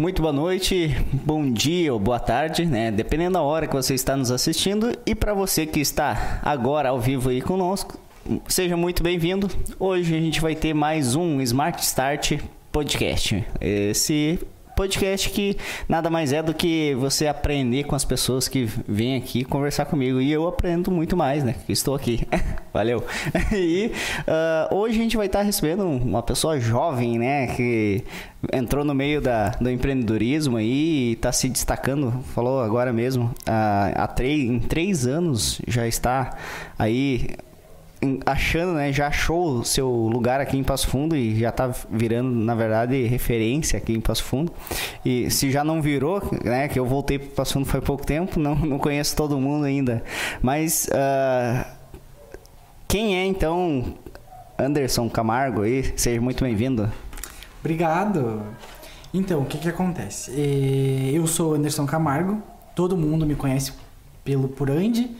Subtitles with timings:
[0.00, 2.90] Muito boa noite, bom dia ou boa tarde, né?
[2.90, 4.96] Dependendo da hora que você está nos assistindo.
[5.04, 8.00] E para você que está agora ao vivo aí conosco,
[8.48, 9.50] seja muito bem-vindo.
[9.78, 12.38] Hoje a gente vai ter mais um Smart Start
[12.72, 13.44] Podcast.
[13.60, 14.38] Esse
[14.80, 19.44] podcast que nada mais é do que você aprender com as pessoas que vêm aqui
[19.44, 20.22] conversar comigo.
[20.22, 21.54] E eu aprendo muito mais, né?
[21.68, 22.26] Estou aqui.
[22.72, 23.04] Valeu.
[23.52, 27.48] e uh, hoje a gente vai estar recebendo uma pessoa jovem, né?
[27.48, 28.02] Que
[28.54, 32.24] entrou no meio da, do empreendedorismo aí e está se destacando.
[32.34, 33.24] Falou agora mesmo.
[33.46, 36.38] Uh, há três, em três anos já está
[36.78, 37.28] aí
[38.24, 42.30] achando, né, já achou o seu lugar aqui em Passo Fundo e já está virando,
[42.30, 44.52] na verdade, referência aqui em Passo Fundo.
[45.04, 48.40] E se já não virou, né, que eu voltei para Passo Fundo faz pouco tempo,
[48.40, 50.02] não, não conheço todo mundo ainda.
[50.40, 51.64] Mas uh,
[52.88, 53.94] quem é então
[54.58, 55.92] Anderson Camargo aí?
[55.96, 56.90] Seja muito bem-vindo.
[57.60, 58.42] Obrigado.
[59.12, 60.30] Então, o que que acontece?
[60.30, 62.42] É, eu sou Anderson Camargo,
[62.74, 63.72] todo mundo me conhece
[64.24, 65.10] pelo por Andy,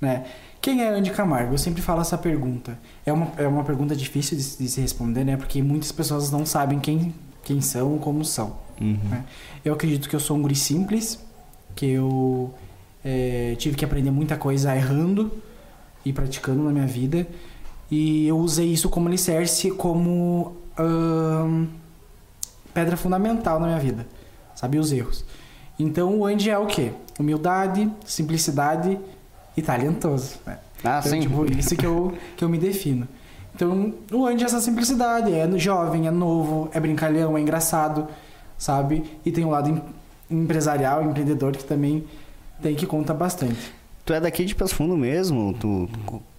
[0.00, 0.24] né?
[0.60, 1.54] Quem é Andy Camargo?
[1.54, 2.78] Eu sempre falo essa pergunta.
[3.06, 5.36] É uma, é uma pergunta difícil de, de se responder, né?
[5.36, 8.58] Porque muitas pessoas não sabem quem, quem são como são.
[8.80, 8.98] Uhum.
[9.08, 9.24] Né?
[9.64, 11.18] Eu acredito que eu sou um guri simples,
[11.74, 12.52] que eu
[13.02, 15.32] é, tive que aprender muita coisa errando
[16.04, 17.26] e praticando na minha vida.
[17.90, 21.66] E eu usei isso como alicerce, como hum,
[22.74, 24.06] pedra fundamental na minha vida.
[24.54, 25.24] Sabe os erros.
[25.78, 26.92] Então o Andy é o quê?
[27.18, 28.98] Humildade, simplicidade
[29.56, 30.36] e talentoso.
[30.46, 30.58] Né?
[30.84, 31.20] Ah, então, sim.
[31.20, 33.06] Tipo, isso que eu, que eu me defino.
[33.54, 35.32] Então, o Andy é essa simplicidade.
[35.32, 38.08] É jovem, é novo, é brincalhão, é engraçado,
[38.56, 39.04] sabe?
[39.24, 39.82] E tem um lado
[40.30, 42.04] empresarial, empreendedor, que também
[42.62, 43.72] tem que conta bastante.
[44.04, 45.54] Tu é daqui de Passo Fundo mesmo?
[45.54, 45.88] Tu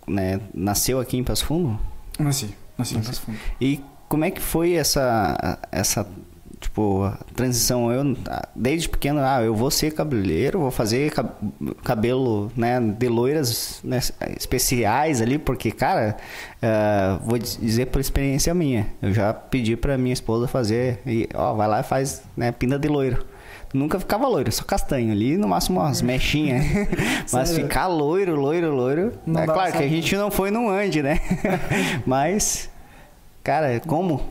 [0.07, 1.79] né, nasceu aqui em Passo Fundo?
[2.17, 3.37] Nasci, nasci em Passo Fundo.
[3.59, 6.07] E como é que foi essa, essa
[6.61, 7.91] tipo, transição.
[7.91, 8.15] Eu,
[8.55, 11.11] desde pequeno, ah, eu vou ser cabeleireiro, vou fazer
[11.83, 13.99] cabelo, né, de loiras né,
[14.37, 16.15] especiais ali, porque, cara,
[16.61, 21.53] uh, vou dizer por experiência minha, eu já pedi pra minha esposa fazer, e, ó,
[21.55, 23.25] vai lá e faz, né, pinda de loiro.
[23.73, 26.65] Nunca ficava loiro, só castanho ali, no máximo umas mechinhas.
[27.31, 29.13] Mas ficar loiro, loiro, loiro.
[29.25, 31.21] Não é claro que a gente não foi num Ande, né?
[32.05, 32.69] Mas
[33.43, 34.21] Cara, como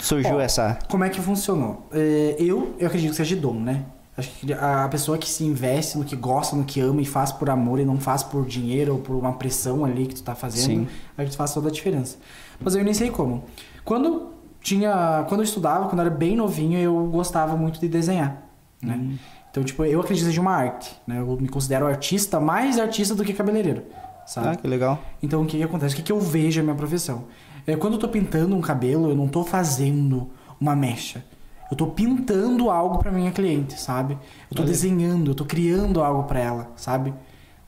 [0.00, 0.78] surgiu Ó, essa.
[0.88, 1.86] Como é que funcionou?
[1.92, 3.84] É, eu, eu acredito que seja de dom, né?
[4.16, 7.32] Acho que a pessoa que se investe no que gosta, no que ama e faz
[7.32, 10.36] por amor e não faz por dinheiro ou por uma pressão ali que tu tá
[10.36, 10.88] fazendo, Sim.
[11.18, 12.16] a gente faz toda a diferença.
[12.60, 13.44] Mas eu nem sei como.
[13.84, 14.30] Quando
[14.60, 18.40] tinha, quando eu estudava, quando eu era bem novinho, eu gostava muito de desenhar,
[18.80, 18.94] né?
[18.94, 19.18] Hum.
[19.50, 21.18] Então, tipo, eu acredito que seja uma arte, né?
[21.18, 23.82] Eu me considero artista, mais artista do que cabeleireiro,
[24.26, 24.48] sabe?
[24.48, 25.00] Ah, que legal.
[25.20, 25.92] Então, o que que acontece?
[25.94, 27.24] O que que eu vejo a minha profissão?
[27.66, 30.30] É, quando eu tô pintando um cabelo, eu não tô fazendo
[30.60, 31.24] uma mecha.
[31.70, 34.18] Eu tô pintando algo para minha cliente, sabe?
[34.50, 34.70] Eu tô Olha.
[34.70, 37.14] desenhando, eu tô criando algo para ela, sabe?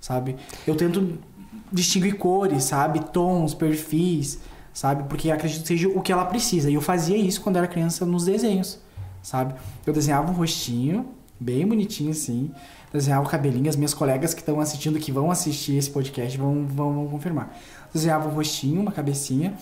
[0.01, 0.37] Sabe?
[0.67, 1.19] Eu tento
[1.73, 3.01] distinguir cores, sabe?
[3.07, 4.39] Tons, perfis,
[4.73, 5.05] sabe?
[5.09, 6.71] Porque acredito que seja o que ela precisa.
[6.71, 8.79] E eu fazia isso quando era criança nos desenhos,
[9.23, 9.55] sabe?
[9.87, 11.07] Eu desenhava um rostinho,
[11.41, 12.51] bem bonitinho assim.
[12.93, 13.69] Desenhava o cabelinho.
[13.69, 17.57] As minhas colegas que estão assistindo, que vão assistir esse podcast, vão, vão, vão confirmar.
[17.93, 19.55] Desenhava um rostinho, uma cabecinha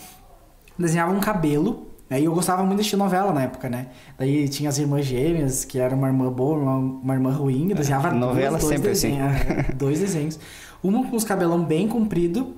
[0.79, 1.89] desenhava um cabelo.
[2.09, 2.21] Né?
[2.21, 3.89] E eu gostava muito de assistir novela na época, né?
[4.19, 7.71] Daí tinha as irmãs gêmeas, que era uma irmã boa, uma, uma irmã ruim.
[7.71, 9.11] Eu desenhava novela dois, sempre assim.
[9.11, 9.73] desenhos, assim.
[9.77, 10.39] dois desenhos.
[10.83, 12.55] Uma com os cabelão bem comprido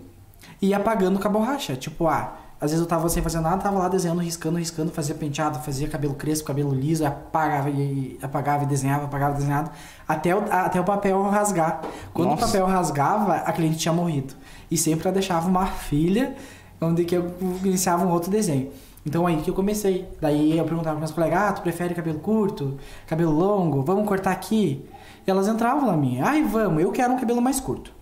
[0.60, 1.76] e apagando com a borracha.
[1.76, 5.14] Tipo, ah, às vezes eu tava sem fazer nada, tava lá desenhando, riscando, riscando, fazia
[5.14, 9.70] penteado, fazia cabelo crespo, cabelo liso, apagava e apagava e desenhava, apagava e desenhava,
[10.08, 11.82] até o, até o papel rasgar.
[12.14, 12.44] Quando Nossa.
[12.44, 14.34] o papel rasgava, a cliente tinha morrido.
[14.70, 16.34] E sempre ela deixava uma filha
[16.80, 17.32] onde que eu
[17.64, 18.70] iniciava um outro desenho.
[19.04, 20.06] Então aí que eu comecei.
[20.20, 22.76] Daí eu perguntava para meus colegas: ah, tu prefere cabelo curto,
[23.06, 23.82] cabelo longo?
[23.82, 24.84] Vamos cortar aqui?
[25.26, 27.94] E elas entravam na minha: ai, vamos, eu quero um cabelo mais curto.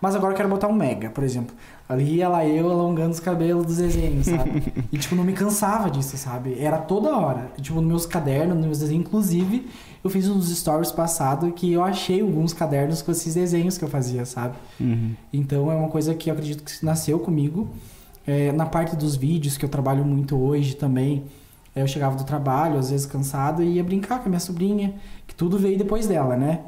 [0.00, 1.54] Mas agora eu quero botar um mega, por exemplo.
[1.88, 4.72] Ali ela eu alongando os cabelos dos desenhos, sabe?
[4.92, 6.58] e tipo, não me cansava disso, sabe?
[6.60, 7.50] Era toda hora.
[7.56, 9.68] E, tipo, nos meus cadernos, nos meus desenhos, inclusive,
[10.02, 13.88] eu fiz uns stories passado que eu achei alguns cadernos com esses desenhos que eu
[13.88, 14.56] fazia, sabe?
[14.80, 15.14] Uhum.
[15.32, 17.68] Então é uma coisa que eu acredito que nasceu comigo.
[18.26, 21.24] É, na parte dos vídeos, que eu trabalho muito hoje também,
[21.74, 24.94] é, eu chegava do trabalho, às vezes cansado, e ia brincar com a minha sobrinha,
[25.26, 26.60] que tudo veio depois dela, né?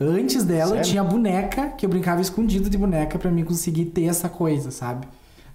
[0.00, 0.80] Antes dela, Sério?
[0.80, 4.70] eu tinha boneca, que eu brincava escondido de boneca para mim conseguir ter essa coisa,
[4.70, 5.06] sabe?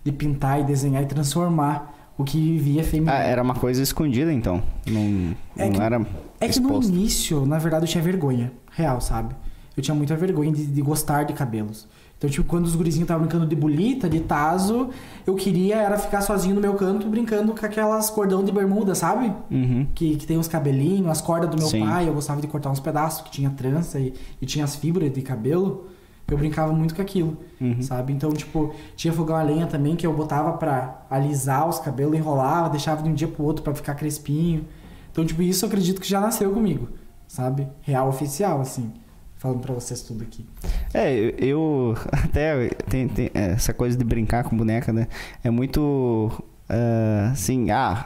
[0.04, 3.12] De pintar e desenhar e transformar o que vivia feminino.
[3.12, 4.62] Ah, era uma coisa escondida, então?
[4.88, 6.06] Não, é não que, era
[6.40, 8.52] É que no início, na verdade, eu tinha vergonha.
[8.72, 9.36] Real, sabe?
[9.76, 11.88] Eu tinha muita vergonha de, de gostar de cabelos.
[12.20, 14.90] Então, tipo, quando os gurizinhos estavam brincando de bolita, de tazo,
[15.26, 19.34] eu queria era ficar sozinho no meu canto brincando com aquelas cordão de bermuda, sabe?
[19.50, 19.88] Uhum.
[19.96, 21.80] Que, que tem os cabelinhos, as cordas do meu Sim.
[21.86, 25.10] pai, eu gostava de cortar uns pedaços que tinha trança e, e tinha as fibras
[25.14, 25.88] de cabelo.
[26.28, 27.82] Eu brincava muito com aquilo, Uhum.
[27.82, 28.12] sabe?
[28.12, 32.70] Então, tipo, tinha fogão a lenha também que eu botava pra alisar os cabelos, enrolava,
[32.70, 34.66] deixava de um dia pro outro pra ficar crespinho.
[35.12, 36.90] Então, tipo, isso eu acredito que já nasceu comigo,
[37.30, 37.66] sabe?
[37.82, 38.92] Real oficial, assim.
[39.40, 40.46] Falando pra vocês tudo aqui.
[40.94, 45.08] É, eu, eu até tem, tem essa coisa de brincar com boneca, né?
[45.44, 46.30] É muito
[46.68, 48.06] ah, assim, ah,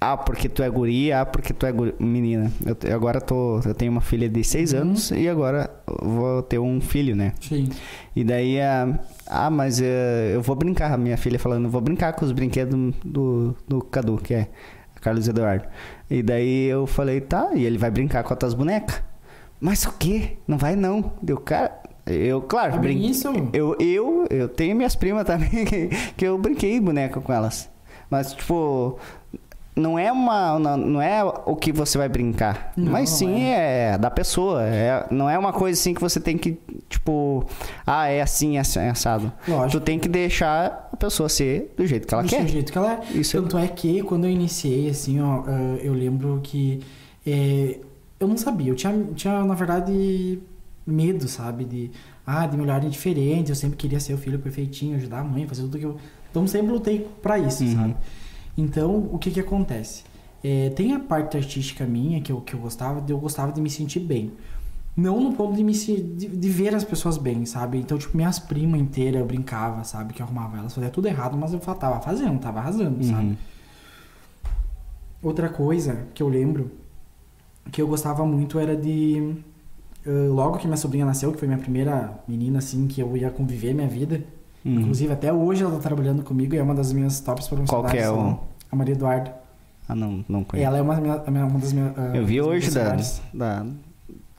[0.00, 2.50] ah, porque tu é guria, ah, porque tu é guri- menina.
[2.66, 4.80] Eu, te- agora tô, eu tenho uma filha de seis Uhum.
[4.80, 7.32] anos e agora eu vou ter um filho, né?
[7.40, 7.68] Sim.
[8.16, 12.24] E daí, ah, ah mas eh, eu vou brincar, minha filha falando, vou brincar com
[12.24, 14.48] os brinquedos do, do Cadu, que é
[15.00, 15.64] Carlos Eduardo.
[16.10, 19.00] E daí eu falei, tá, e ele vai brincar com as tuas bonecas.
[19.64, 20.36] Mas o quê?
[20.46, 21.12] Não vai não.
[21.22, 23.28] Deu, cara, eu, claro, É bem brin- isso.
[23.52, 27.70] Eu, eu, eu tenho minhas primas também que, que eu brinquei boneca com elas.
[28.10, 28.98] Mas, tipo,
[29.76, 30.58] não é uma.
[30.58, 32.72] Não, não é o que você vai brincar.
[32.76, 33.96] Não, mas sim é.
[33.96, 34.62] da pessoa.
[34.64, 36.58] É, não é uma coisa assim que você tem que,
[36.90, 37.46] tipo,
[37.86, 39.32] ah, é assim, é assim, é assado.
[39.46, 39.80] Lógico.
[39.80, 42.40] Tu tem que deixar a pessoa ser do jeito que ela do quer.
[42.40, 43.00] seu jeito que ela é.
[43.16, 46.80] Isso é- Tanto é que quando eu iniciei, assim, ó, ah, eu lembro que
[47.26, 47.78] é,
[48.22, 48.70] eu não sabia.
[48.70, 50.38] Eu tinha, tinha, na verdade,
[50.86, 51.64] medo, sabe?
[51.64, 51.90] De,
[52.26, 53.50] ah, de me olharem diferente.
[53.50, 55.96] Eu sempre queria ser o filho perfeitinho, ajudar a mãe, fazer tudo que eu.
[56.30, 57.74] Então sempre lutei pra isso, Uhum.
[57.74, 57.96] sabe?
[58.56, 60.04] Então, o que que acontece?
[60.44, 63.60] É, tem a parte artística minha que eu, que eu gostava, de, eu gostava de
[63.60, 64.32] me sentir bem.
[64.96, 67.78] Não no ponto de me de, de ver as pessoas bem, sabe?
[67.78, 70.12] Então, tipo, minhas primas inteiras eu brincava, sabe?
[70.12, 73.24] Que eu arrumava elas, fazia tudo errado, mas eu tava fazendo, tava arrasando, sabe?
[73.28, 73.36] Uhum.
[75.22, 76.70] Outra coisa que eu lembro
[77.70, 79.34] que eu gostava muito era de.
[80.06, 83.30] ah, logo que minha sobrinha nasceu, que foi minha primeira menina, assim, que eu ia
[83.30, 84.22] conviver minha vida.
[84.64, 84.80] Uhum.
[84.80, 87.96] Inclusive, até hoje ela tá trabalhando comigo e é uma das minhas tops Qual que
[87.98, 88.38] é o-
[88.70, 89.34] A Maria Eduarda.
[89.88, 90.66] Ah, não, não conheço.
[90.66, 91.16] Ela é uma, minha-
[91.46, 91.92] uma das minhas.
[91.98, 92.96] ah, Eu vi hoje da,
[93.34, 93.66] da,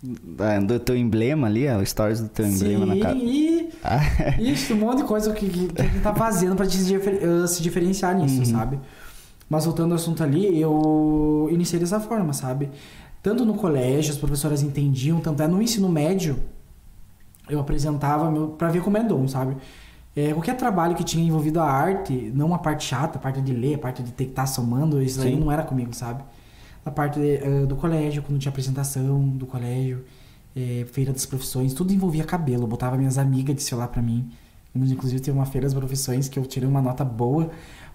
[0.02, 3.18] da- do teu emblema ali, ó, o stories do teu emblema Sim, na cara.
[3.18, 4.00] e Ah,
[4.40, 8.16] Isso, um monte de coisa que, que, que tá fazendo pra difer- eh, se diferenciar
[8.18, 8.46] nisso, Uhum.
[8.46, 8.80] sabe?
[9.50, 12.70] Mas voltando ao assunto ali, eu iniciei dessa forma, sabe?
[13.24, 16.38] Tanto no colégio, as professoras entendiam, tanto é no ensino médio,
[17.50, 19.56] eu apresentava meu, pra ver como é dom, sabe?
[20.14, 23.54] É, qualquer trabalho que tinha envolvido a arte, não a parte chata, a parte de
[23.54, 25.40] ler, a parte de ter que estar somando, isso aí Sim.
[25.40, 26.22] não era comigo, sabe?
[26.86, 30.04] A parte eh, do colégio, quando tinha apresentação do colégio,
[30.54, 32.64] eh, feira das profissões, tudo envolvia cabelo.
[32.64, 34.30] Eu botava minhas amigas de celular pra mim.
[34.76, 37.50] Inclusive, teve uma feira das profissões que eu tirei uma nota boa,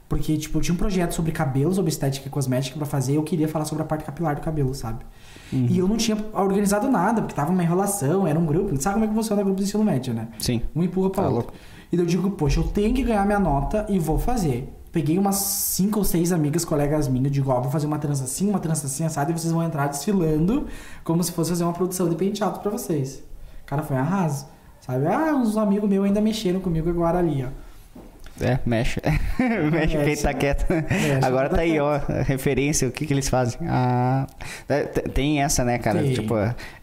[0.08, 3.16] porque, tipo, eu tinha um projeto sobre cabelo, sobre estética e cosmética pra fazer, e
[3.16, 5.04] eu queria falar sobre a parte capilar do cabelo, sabe?
[5.52, 8.74] E eu não tinha organizado nada, porque tava uma enrolação, era um grupo.
[8.80, 10.28] Sabe como é que funciona o grupo do ensino médio, né?
[10.38, 10.62] sim.
[10.74, 11.52] Um empurra pra Tá outro.
[11.90, 14.74] E daí eu digo, poxa, eu tenho que ganhar minha nota e vou fazer.
[14.92, 18.48] Peguei umas cinco ou seis amigas, colegas minhas, digo, ó, vou fazer uma trança assim,
[18.48, 20.66] uma trança assim, assada, e vocês vão entrar desfilando
[21.04, 23.22] como se fosse fazer uma produção de penteado pra vocês.
[23.64, 24.46] Cara, foi um arraso.
[24.80, 25.06] Sabe?
[25.06, 27.48] Ah, uns amigos meus ainda mexeram comigo agora ali, ó.
[28.40, 29.00] É, mexe.
[29.72, 30.22] mexe quem Mexe.
[30.22, 30.66] tá quieto.
[30.70, 33.60] Mexe Agora quem tá tá aí, ó, referência, o que que eles fazem.
[33.68, 34.26] Ah,
[34.68, 36.00] é, tem essa, né, cara?
[36.02, 36.12] Tem.
[36.14, 36.34] Tipo,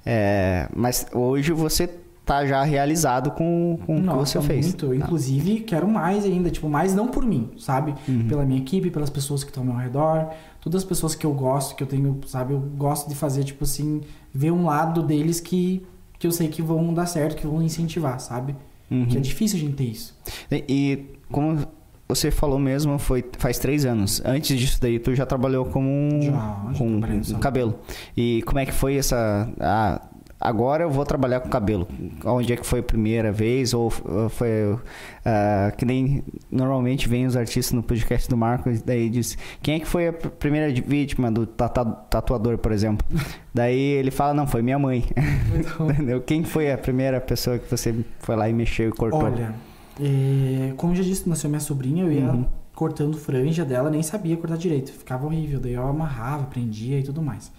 [0.05, 1.89] é, mas hoje você
[2.25, 4.65] tá já realizado com, com o que Nossa, você fez.
[4.65, 4.87] muito.
[4.87, 4.95] Tá.
[4.95, 7.93] Inclusive, quero mais ainda, tipo, mais não por mim, sabe?
[8.07, 8.27] Uhum.
[8.27, 11.33] Pela minha equipe, pelas pessoas que estão ao meu redor, todas as pessoas que eu
[11.33, 12.53] gosto, que eu tenho, sabe?
[12.53, 14.01] Eu gosto de fazer, tipo assim,
[14.33, 15.85] ver um lado deles que,
[16.17, 18.55] que eu sei que vão dar certo, que vão incentivar, sabe?
[18.89, 19.05] Uhum.
[19.05, 20.17] Que é difícil a gente ter isso.
[20.51, 21.65] E, e como
[22.07, 24.21] você falou mesmo, foi faz três anos.
[24.23, 26.31] Antes disso daí, tu já trabalhou com, Já,
[26.71, 27.79] já com, com cabelo.
[28.15, 29.49] E como é que foi essa...
[29.59, 30.01] ah,
[30.39, 31.87] agora eu vou trabalhar com cabelo.
[32.25, 33.73] Onde é que foi a primeira vez?
[33.73, 34.77] Ou foi...
[35.25, 39.37] ah, que nem normalmente vem os artistas no podcast do Marco, e daí diz...
[39.61, 43.05] Quem é que foi a pr- primeira vítima do tatuador, por exemplo?
[43.53, 45.03] daí ele fala, não, foi minha mãe.
[45.79, 46.21] Entendeu?
[46.21, 49.23] Quem foi a primeira pessoa que você foi lá e mexeu e cortou?
[49.23, 49.55] olha,
[49.99, 52.45] é, como já disse, nasceu minha sobrinha, eu ia Uhum.
[52.73, 54.91] cortando franja dela, nem sabia cortar direito.
[54.91, 55.59] Ficava horrível.
[55.61, 57.49] Daí eu amarrava, prendia e tudo mais.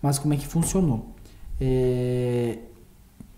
[0.00, 1.12] Mas como é que funcionou?
[1.60, 2.58] É,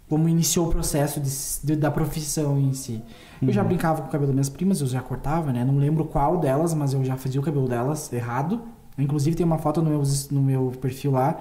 [0.08, 3.02] como iniciou o processo de- de- da profissão em si.
[3.40, 3.68] Eu já Uhum.
[3.68, 5.64] brincava com o cabelo das minhas primas, eu já cortava, né?
[5.64, 8.60] Não lembro qual delas, mas eu já fazia o cabelo delas errado.
[8.98, 11.38] Inclusive tem uma foto no meu, no meu perfil lá,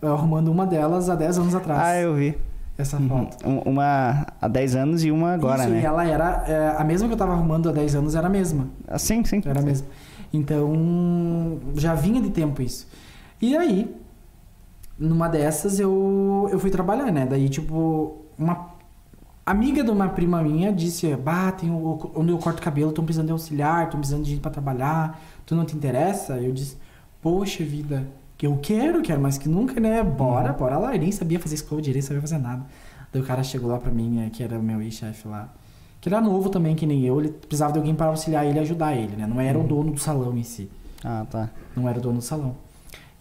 [0.00, 1.82] arrumando uma delas há 10 anos atrás.
[1.82, 2.38] Ah, eu vi.
[2.78, 3.08] Essa Uhum.
[3.08, 3.36] foto.
[3.46, 5.80] Um- Uma há 10 anos e uma agora, Isso, né?
[5.82, 6.44] E ela era.
[6.46, 8.68] é, a mesma que eu tava arrumando há 10 anos era a mesma.
[8.88, 9.42] Ah, Sim, sim.
[9.44, 9.86] Era a mesma.
[10.32, 12.88] Então, já vinha de tempo isso.
[13.40, 13.94] E aí,
[14.98, 17.26] numa dessas eu, eu fui trabalhar, né?
[17.26, 18.72] Daí, tipo, uma
[19.44, 23.26] amiga de uma prima minha disse: Bah, tem o, onde eu corto cabelo, estão precisando
[23.26, 26.38] de auxiliar, estão precisando de gente pra trabalhar, tu não te interessa?
[26.38, 26.76] Eu disse:
[27.20, 28.06] Poxa vida,
[28.36, 30.02] que eu quero, quero mais que nunca, né?
[30.02, 30.94] Bora, bora lá.
[30.94, 32.64] Eu nem sabia fazer escova direito, sabia fazer nada.
[33.12, 35.52] Daí o cara chegou lá pra mim, eh, que era o meu ex-chefe lá.
[36.00, 38.62] Que era novo também, que nem eu, ele precisava de alguém para auxiliar ele e
[38.62, 39.26] ajudar ele, né?
[39.26, 40.68] Não era o dono do salão em si.
[41.04, 41.50] Ah, tá.
[41.76, 42.56] Não era o dono do salão.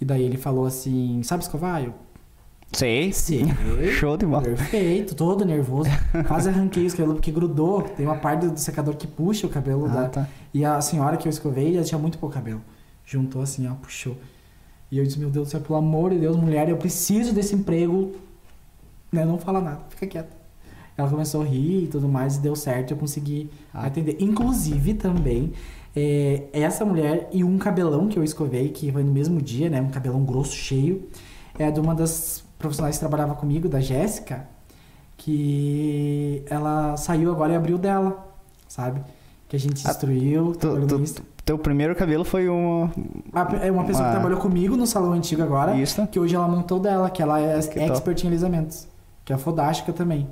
[0.02, 1.84] E daí ele falou assim: Sabe escovar?
[1.84, 1.94] Eu,
[2.74, 3.12] Sei.
[3.12, 3.46] Sim.
[4.00, 4.42] Show de bola.
[4.44, 5.90] Perfeito, todo nervoso.
[6.28, 7.82] Quase arranquei os cabelos porque grudou.
[7.82, 9.86] Tem uma parte do secador que puxa o cabelo.
[9.86, 10.10] Ah, da...
[10.10, 10.30] tá.
[10.54, 12.62] E a senhora que eu escovei, ela tinha muito pouco cabelo.
[13.06, 14.18] Juntou assim, ó, puxou.
[14.90, 17.56] E eu disse, meu Deus do céu, pelo amor de Deus, mulher, eu preciso desse
[17.56, 18.14] emprego.
[19.12, 19.26] Né?
[19.26, 20.30] Não fala nada, fica quieta.
[20.98, 23.86] Ela começou a rir e tudo mais, e deu certo, eu consegui Ah.
[23.88, 24.18] atender.
[24.20, 25.54] Inclusive, também,
[25.96, 29.82] é, essa mulher e um cabelão que eu escovei, que foi no mesmo dia, né?
[29.82, 31.08] Um cabelão grosso, cheio,
[31.60, 34.48] é de uma das profissionais que trabalhava comigo, da Jéssica,
[35.18, 38.28] que ela saiu agora e abriu dela,
[38.68, 39.02] sabe?
[39.48, 42.90] Que a gente Ah, destruiu, Tu, tu- teu primeiro cabelo foi um.
[43.32, 46.08] Uma- É uma pessoa uma- que trabalhou comigo no salão antigo agora, Isso.
[46.08, 47.92] que hoje ela montou dela, que ela é Que top.
[47.92, 48.88] expert em alisamentos.
[49.26, 50.28] Que é fodástica também.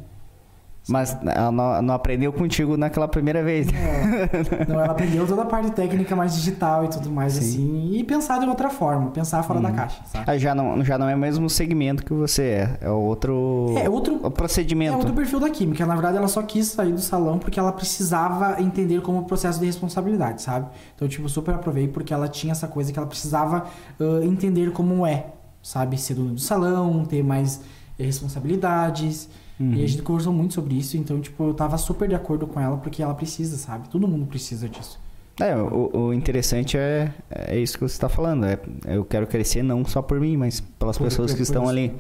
[0.90, 3.68] Mas ela não, não aprendeu contigo naquela primeira vez.
[3.70, 4.66] É.
[4.68, 7.40] Não, ela aprendeu toda a parte técnica mais digital e tudo mais, Sim.
[7.40, 7.92] assim.
[7.94, 9.76] E pensar de outra forma, pensar fora da Uhum.
[9.76, 10.40] caixa, sabe?
[10.40, 12.78] Já, não, já não é o mesmo segmento que você é.
[12.82, 13.74] É outro.
[13.78, 14.94] É outro, procedimento.
[14.94, 15.86] é outro perfil da química.
[15.86, 19.60] Na verdade, ela só quis sair do salão porque ela precisava entender como o processo
[19.60, 20.68] de responsabilidade, sabe?
[20.96, 23.66] Então, tipo, super aprovei porque ela tinha essa coisa que ela precisava
[24.00, 25.28] ah, entender como é,
[25.62, 25.98] sabe?
[25.98, 27.62] Ser dono do salão, ter mais
[28.00, 29.30] eh, responsabilidades.
[29.60, 29.74] Uhum.
[29.74, 32.60] E a gente conversou muito sobre isso, então, tipo, eu tava super de acordo com
[32.60, 33.90] ela porque ela precisa, sabe?
[33.90, 35.00] Todo mundo precisa disso.
[35.42, 38.46] É, o, o interessante é, é isso que você está falando.
[38.46, 41.44] É, eu quero crescer não só por mim, mas pelas Por- pessoas por- que por
[41.44, 41.94] estão isso, ali.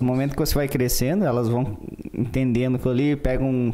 [0.00, 1.76] No momento que você vai crescendo, elas vão
[2.14, 3.46] entendendo aquilo ali, pegam.
[3.48, 3.72] um-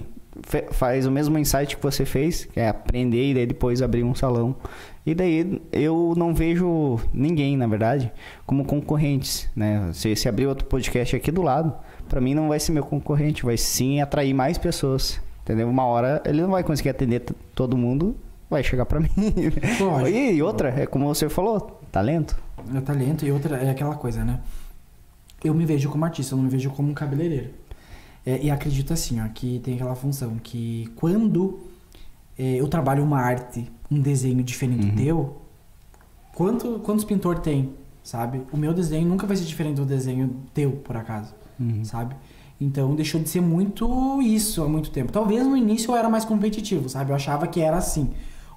[0.73, 4.17] faz o mesmo insight que você fez, que é aprender e daí depois abrir um
[4.17, 4.57] salão.
[5.07, 8.12] E daí eu não vejo ninguém, na verdade,
[8.45, 9.91] como concorrentes, né?
[9.93, 11.73] Se, se abrir outro podcast aqui do lado,
[12.08, 15.20] pra mim não vai ser meu concorrente, vai sim atrair mais pessoas.
[15.42, 15.68] Entendeu?
[15.68, 17.20] Uma hora ele não vai conseguir atender
[17.54, 18.16] todo mundo,
[18.49, 19.11] vai chegar pra mim.
[19.80, 20.08] Lógico.
[20.16, 22.37] E, e outra, é como você falou, talento.
[22.75, 24.40] É talento e outra é aquela coisa, né?
[25.44, 27.50] Eu me vejo como artista, eu não me vejo como um cabeleireiro.
[28.25, 31.58] É, e acredito assim, ó, que tem aquela função que quando
[32.38, 34.90] é, eu trabalho uma arte, um desenho diferente Uhum.
[34.94, 35.37] do teu,
[36.34, 38.40] quanto, quantos pintor tem, sabe?
[38.50, 41.34] O meu desenho nunca vai ser diferente do desenho teu, por acaso,
[41.82, 42.14] sabe?
[42.61, 45.11] Então deixou de ser muito isso há muito tempo.
[45.12, 47.11] Talvez no início eu era mais competitivo, sabe?
[47.11, 48.11] Eu achava que era assim.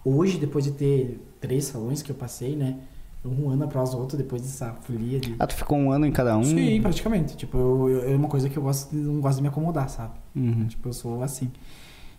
[0.05, 2.77] Hoje, depois de ter três salões que eu passei, né?
[3.25, 5.35] Um ano após o outro, depois dessa folia de.
[5.37, 6.43] Ah, tu ficou um ano em cada um?
[6.43, 7.35] Sim, praticamente.
[7.35, 9.89] Tipo, eu, eu- é uma coisa que eu gosto de, não gosto de me acomodar,
[9.89, 10.13] sabe?
[10.35, 10.65] Uhum.
[10.67, 11.51] Tipo, eu sou assim.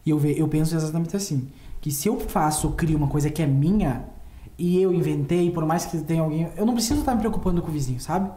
[0.05, 1.49] E eu, ve, eu penso exatamente assim.
[1.81, 4.05] Que se eu faço, crio uma coisa que é minha,
[4.59, 6.49] e eu inventei, por mais que tenha alguém.
[6.57, 8.29] Eu não preciso estar me preocupando com o vizinho, sabe?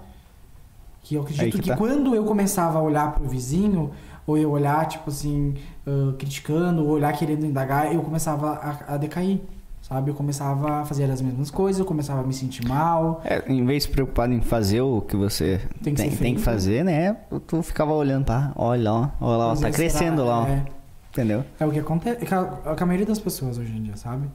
[1.03, 1.77] Que eu acredito que que, tá.
[1.77, 3.91] quando eu começava a olhar pro vizinho,
[4.25, 5.55] ou eu olhar, tipo assim,
[5.86, 9.41] ah, criticando, ou olhar querendo indagar, eu começava a, a decair,
[9.81, 10.12] sabe?
[10.12, 13.22] Eu começava a fazer as mesmas coisas, eu começava a me sentir mal.
[13.25, 16.12] É, em vez de se preocupar em fazer o que você Tem tem, que tem,
[16.12, 16.38] feito.
[16.38, 17.17] que fazer, né?
[17.48, 18.51] Tu ficava olhando, tá?
[18.55, 20.48] Olha lá, olha lá, tá vezes crescendo lá.
[20.48, 20.65] É,
[21.12, 21.43] entendeu?
[21.60, 22.24] é o que acontece.
[22.24, 24.27] É a, é a maioria das pessoas hoje em dia, sabe?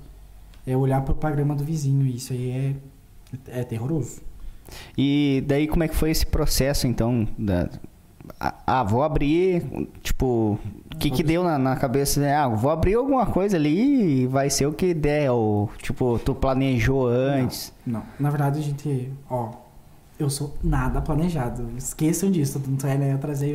[0.67, 4.21] É olhar pro programa do vizinho, e isso aí é, é terroroso.
[4.97, 7.27] E daí como é que foi esse processo, então?
[7.39, 7.69] Da...
[8.39, 9.65] Ah, vou abrir,
[10.03, 10.59] tipo,
[10.93, 12.21] o que que deu na, na cabeça?
[12.21, 12.35] né?
[12.35, 16.35] Ah, vou abrir alguma coisa ali e vai ser o que der, ou tipo, tu
[16.35, 17.73] planejou antes?
[17.87, 19.53] Não, na verdade a gente, ó,
[20.19, 21.69] eu sou nada planejado.
[21.77, 23.13] Esqueçam disso, tanto é, né?
[23.13, 23.53] Eu trazei.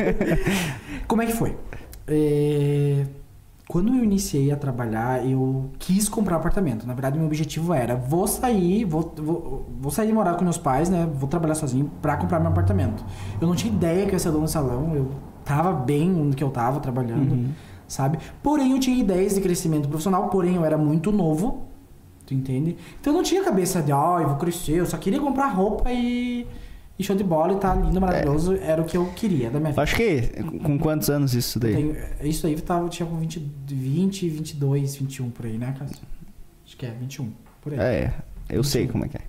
[1.08, 1.56] Como é que foi?
[2.06, 3.06] É,
[3.68, 6.86] Quando eu iniciei a trabalhar, eu quis comprar apartamento.
[6.86, 10.58] Na verdade, meu objetivo era: vou sair, vou, vou, vou sair de morar com meus
[10.58, 11.08] pais, né?
[11.14, 13.04] Vou trabalhar sozinho pra comprar meu apartamento.
[13.40, 15.08] Eu não tinha ideia que eu ia ser dono do salão, eu
[15.44, 17.50] tava bem no que eu tava trabalhando, Uhum.
[17.88, 18.18] sabe?
[18.42, 21.62] Porém, eu tinha ideias de crescimento profissional, porém, eu era muito novo,
[22.26, 22.76] tu entende?
[23.00, 25.90] Então, eu não tinha cabeça de, ah, eu vou crescer, eu só queria comprar roupa
[25.90, 26.46] e,
[26.98, 28.54] e show de bola e tá lindo, maravilhoso.
[28.56, 29.82] Era o que eu queria da minha vida.
[29.82, 30.20] Acho que
[30.62, 31.74] com quantos anos isso daí?
[31.74, 35.96] Tenho- isso aí tava, eu tinha com 20, 20, 22, 21 por aí, né, Cássio?
[36.64, 37.78] Acho que é 21, por aí.
[37.80, 38.12] É,
[38.48, 39.20] eu sei como é que é.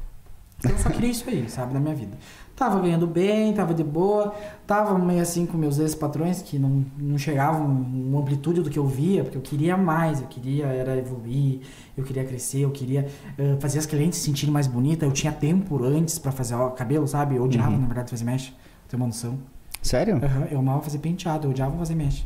[0.64, 2.18] Eu só queria isso aí, sabe, na minha vida.
[2.56, 4.34] Tava ganhando bem, tava de boa,
[4.68, 8.86] tava meio assim com meus ex-patrões que não, não chegavam uma amplitude do que eu
[8.88, 11.62] via, porque eu queria mais, eu queria era evoluir,
[11.98, 15.34] eu queria crescer, eu queria eh, fazer as clientes se sentirem mais bonitas, eu tinha
[15.34, 17.36] tempo antes pra fazer ó, cabelo, sabe?
[17.36, 17.80] Eu odiava, Uhum.
[17.82, 18.54] na verdade, fazer mecha,
[18.88, 19.38] ter uma noção.
[19.82, 20.18] Sério?
[20.24, 22.24] Aham, eu amava fazer penteado, eu odiava fazer mecha.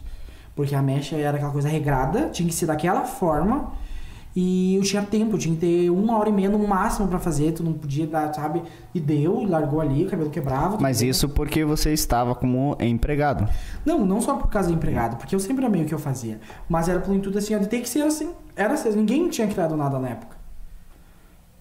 [0.53, 3.71] Porque a mecha era aquela coisa regrada, tinha que ser daquela forma.
[4.39, 7.17] E eu tinha tempo, eu tinha que ter uma hora e meia no máximo pra
[7.17, 8.61] fazer, tu não podia dar, sabe?
[8.93, 10.77] E deu, largou ali, o cabelo quebrava.
[10.79, 13.49] Mas isso porque você estava como empregado.
[13.83, 16.39] Não, não só por causa do empregado, porque eu sempre amei o que eu fazia.
[16.69, 18.29] Mas era pelo intuito assim, ó, de ter que ser assim.
[18.55, 20.37] Era assim, ninguém tinha criado nada na época.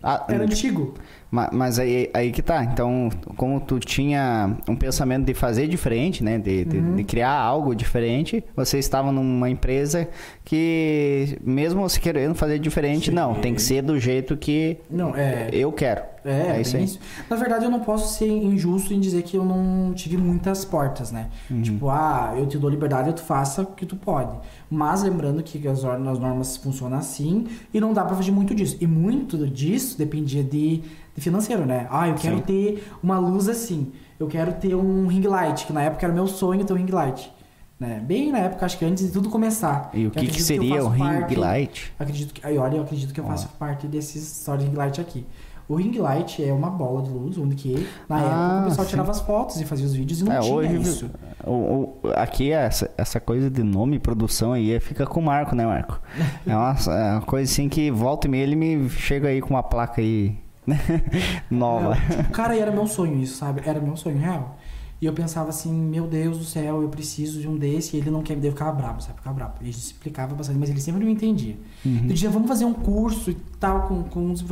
[0.03, 0.93] Ah, Era antigo.
[1.37, 2.64] Ma- Mas aí, aí que tá.
[2.64, 6.38] Então, como tu tinha um pensamento de fazer diferente, né?
[6.38, 6.96] De, de- Uhum.
[6.96, 10.09] de criar algo diferente, você estava numa empresa
[10.44, 15.49] que, mesmo você querendo fazer diferente, não, tem que ser do jeito que Não, é.
[15.53, 16.03] eu quero.
[16.25, 16.99] É, É isso isso.
[17.31, 21.12] Na verdade, eu não posso ser injusto em dizer que eu não tive muitas portas,
[21.12, 21.29] né?
[21.51, 21.62] Uhum.
[21.62, 24.33] Tipo, ah, eu te dou liberdade, tu faça o que tu pode.
[24.68, 28.55] Mas lembrando que as, or- as normas funcionam assim e não dá pra fugir muito
[28.57, 28.77] disso.
[28.81, 30.83] E muito disso dependia de, de
[31.20, 31.87] financeiro, né?
[31.90, 32.42] Ah, eu quero Sim.
[32.42, 33.92] ter uma luz assim.
[34.18, 36.90] Eu quero ter um ring light, que na época era meu sonho ter um ring
[36.90, 37.33] light.
[37.79, 38.00] Né?
[38.02, 39.90] Bem na época, acho que antes de tudo começar.
[39.92, 41.92] E o que, que seria o faço ring parte- light?
[41.98, 44.98] Acredito que, aí, olha, eu acredito que eu faço parte desse história de ring light
[45.00, 45.26] aqui.
[45.68, 48.85] O ring light é uma bola de luz, onde que na Ah, época o pessoal
[48.87, 48.90] sim.
[48.90, 51.11] tirava as fotos e fazia os vídeos e não É, tinha hoje isso.
[51.44, 55.55] O, o- aqui essa, essa coisa de nome e produção aí fica com o Marco,
[55.55, 56.00] né, Marco?
[56.46, 59.50] É uma, é uma coisa assim que volta e meia ele me chega aí com
[59.50, 60.38] uma placa aí
[61.50, 61.94] nova.
[61.94, 63.62] Não, tipo, cara, e era meu sonho isso, sabe?
[63.64, 64.59] Era meu sonho real.
[65.00, 68.11] E eu pensava assim, meu Deus do céu, eu preciso de um desse, e ele
[68.11, 69.18] não quer me dar, eu ficava bravo, sabe?
[69.18, 69.52] Ficava bravo.
[69.61, 71.57] E a gente explicava bastante, mas ele sempre não entendia.
[71.85, 72.00] Uhum.
[72.05, 74.42] Eu dizia, vamos fazer um curso e tal, com, com uns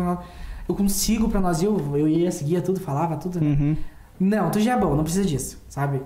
[0.69, 3.57] eu consigo pra nós, eu, eu ia, seguia tudo, falava tudo, né?
[3.59, 3.77] Uhum.
[4.19, 6.01] Não, tu já é bom, não precisa disso, sabe?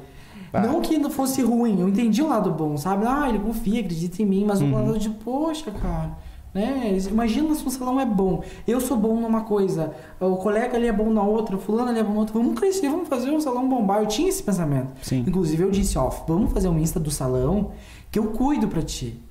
[0.53, 0.61] Ah.
[0.63, 3.05] Não que não fosse ruim, eu entendi o lado bom, sabe?
[3.07, 4.73] Ah, ele confia, acredita em mim, mas Uhum.
[4.73, 6.17] o lado de, poxa, cara,
[6.53, 6.97] né?
[7.11, 10.93] Imagina se o salão é bom, eu sou bom numa coisa, o colega ali é
[10.93, 13.41] bom na outra, o fulano ali é bom na outra, vamos crescer, vamos fazer o
[13.41, 14.01] salão bombar.
[14.01, 14.93] Eu tinha esse pensamento.
[15.03, 15.25] Sim.
[15.27, 17.73] Inclusive eu disse, ó, vamos fazer um Insta do salão
[18.11, 19.23] que eu cuido pra ti.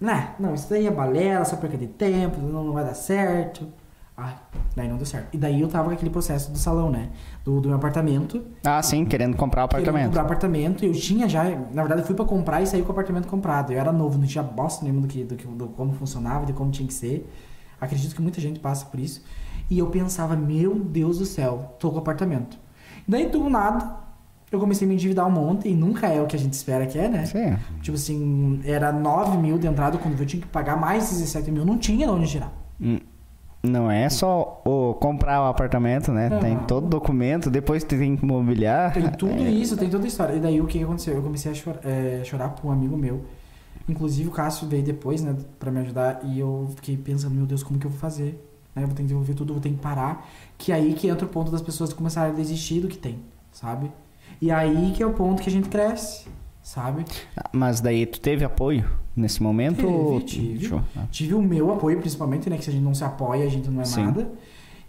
[0.00, 0.34] Né?
[0.38, 3.66] Não, isso daí é balela, só perca de tempo, não, não vai dar certo.
[4.16, 4.34] Ai,
[4.74, 5.28] daí não deu certo.
[5.34, 7.10] E daí eu tava com aquele processo do salão, né?
[7.44, 8.42] Do, do meu apartamento.
[8.64, 10.06] Ah, sim, querendo comprar o Querendo apartamento.
[10.06, 10.84] comprar apartamento.
[10.86, 13.72] Eu tinha já, na verdade, eu fui pra comprar e saí com o apartamento comprado.
[13.72, 16.54] Eu era novo, não tinha bosta nenhuma do que, do que do como funcionava, de
[16.54, 17.30] como tinha que ser.
[17.78, 19.22] Acredito que muita gente passa por isso.
[19.68, 22.56] E eu pensava, meu Deus do céu, tô com o apartamento.
[23.06, 23.96] Daí, do nada,
[24.50, 26.86] eu comecei a me endividar um monte, e nunca é o que a gente espera
[26.86, 27.26] que é, né?
[27.26, 27.56] Sim.
[27.82, 31.66] Tipo assim, era 9 mil de entrada, quando eu tinha que pagar mais 17 mil,
[31.66, 32.50] não tinha de onde tirar.
[32.80, 32.98] Hum,
[33.62, 36.28] Não é só o comprar o apartamento, né?
[36.28, 36.38] Não.
[36.38, 38.92] Tem todo o documento, depois tem que mobiliar.
[38.92, 40.34] Tem tudo É, isso, tem toda a história.
[40.34, 41.14] E daí o que aconteceu?
[41.14, 43.24] Eu comecei a chorar, é, chorar por um amigo meu.
[43.88, 46.20] Inclusive o Cássio veio depois, né, pra me ajudar.
[46.24, 48.40] E eu fiquei pensando, meu Deus, como que eu vou fazer?
[48.74, 50.28] Né, eu vou ter que desenvolver tudo, vou ter que parar.
[50.56, 53.18] Que é aí que entra o ponto das pessoas começarem a desistir do que tem,
[53.52, 53.90] sabe?
[54.40, 56.26] E aí que é o ponto que a gente cresce,
[56.66, 57.04] sabe?
[57.52, 59.76] Mas daí tu teve apoio nesse momento?
[59.76, 60.82] Teve, ou- tive.
[61.10, 62.56] Tive o meu apoio, principalmente, né?
[62.58, 64.04] Que se a gente não se apoia, a gente não é Sim.
[64.04, 64.30] nada.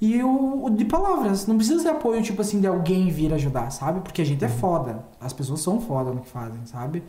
[0.02, 1.46] E o, de palavras.
[1.48, 4.00] Não precisa ser apoio, tipo assim, de alguém vir ajudar, sabe?
[4.02, 4.48] Porque a gente Uhum.
[4.52, 5.06] é foda.
[5.22, 7.04] As pessoas são foda no que fazem, sabe?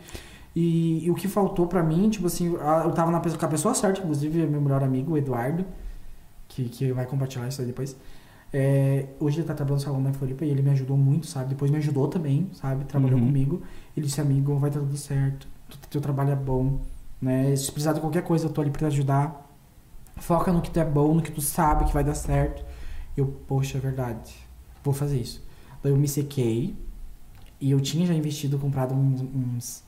[0.55, 2.47] E, e o que faltou pra mim, tipo assim,
[2.85, 5.65] eu tava na, pessoa- com a pessoa certa, inclusive meu melhor amigo, o Eduardo,
[6.47, 7.95] que, que vai compartilhar isso aí depois.
[8.51, 11.49] É, hoje ele tá trabalhando no salão da Floripa e ele me ajudou muito, sabe?
[11.49, 12.83] Depois me ajudou também, sabe?
[12.85, 13.27] Trabalhou Uhum.
[13.27, 13.61] comigo.
[13.95, 15.47] Ele disse, amigo, vai dar tudo certo.
[15.69, 16.79] Tu- Teu trabalho é bom,
[17.21, 17.55] né?
[17.55, 19.47] Se precisar de qualquer coisa, eu tô ali pra te ajudar.
[20.17, 22.65] Foca no que tu é bom, no que tu sabe que vai dar certo.
[23.15, 24.33] Eu, poxa, é verdade.
[24.83, 25.43] Vou fazer isso.
[25.83, 26.75] Daí eu me sequei.
[27.61, 29.83] E eu tinha já investido, comprado uns, uns,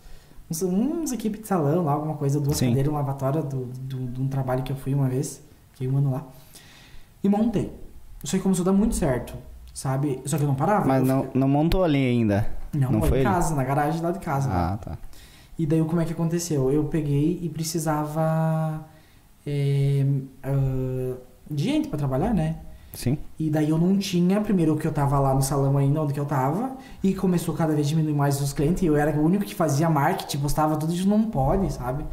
[0.52, 2.68] uns, uns equipe de salão lá, alguma coisa, duas Sim.
[2.68, 5.42] cadeiras, um lavatório do, do, de um trabalho que eu fui uma vez.
[5.72, 6.28] Fiquei um ano lá.
[7.24, 7.72] E montei.
[8.24, 9.34] Só que começou a dar muito certo,
[9.74, 10.22] sabe?
[10.26, 10.86] Só que eu não parava.
[10.86, 12.48] Mas não, não montou ali ainda.
[12.74, 14.48] Não, não foi em casa, na garagem lá de casa.
[14.48, 14.56] né?
[14.56, 14.98] Ah, tá.
[15.58, 16.72] E daí como é que aconteceu?
[16.72, 18.86] Eu peguei e precisava
[19.46, 20.06] é,
[20.44, 21.18] ah,
[21.50, 22.58] de gente pra trabalhar, né?
[22.94, 23.18] Sim.
[23.40, 26.20] E daí eu não tinha, primeiro que eu tava lá no salão ainda, onde que
[26.20, 29.24] eu tava, e começou cada vez a diminuir mais os clientes, e eu era o
[29.24, 32.06] único que fazia marketing, postava tudo, isso não pode, sabe?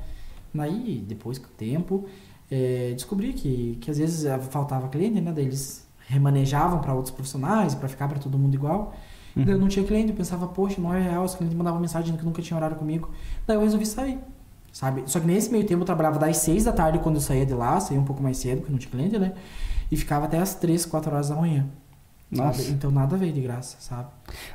[0.55, 2.07] Daí, depois com o tempo,
[2.51, 5.33] é, descobri que, que às vezes faltava cliente, né?
[5.33, 8.94] Daí eles remanejavam para outros profissionais, para ficar para todo mundo igual.
[9.37, 9.44] Uhum.
[9.44, 12.25] Eu não tinha cliente, eu pensava, poxa, não é real, os clientes mandavam mensagem que
[12.25, 13.11] nunca tinha horário comigo.
[13.47, 14.18] Daí eu resolvi sair,
[14.73, 15.05] sabe?
[15.07, 17.55] Só que nesse meio tempo eu trabalhava das 6 da tarde quando eu saía de
[17.55, 19.35] lá, saía um pouco mais cedo, porque não tinha cliente, né?
[19.90, 21.66] E ficava até as 3, 4 horas da manhã.
[22.31, 22.62] Nossa.
[22.62, 22.75] Sabe?
[22.75, 24.09] Então nada veio de graça, sabe?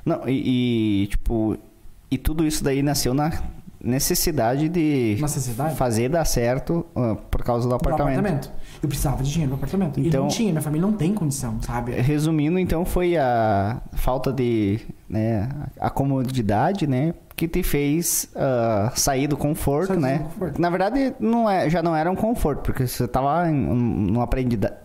[0.04, 1.58] Não, e, e, tipo,
[2.10, 3.32] e tudo isso daí nasceu na,
[3.84, 5.76] necessidade de Necessidade?
[5.76, 8.50] fazer dar certo ah, por causa do Pro apartamento.
[8.84, 9.98] Eu precisava de dinheiro pro apartamento.
[10.00, 11.94] e Então- não tinha, minha família não tem condição, sabe?
[11.94, 17.14] Resumindo, então, foi a falta de né, a comodidade, né?
[17.36, 20.20] Que te fez ah, sair do conforto, Sair do né?
[20.20, 20.60] conforto.
[20.62, 24.20] Na verdade, não é, já não era um conforto, porque você estava num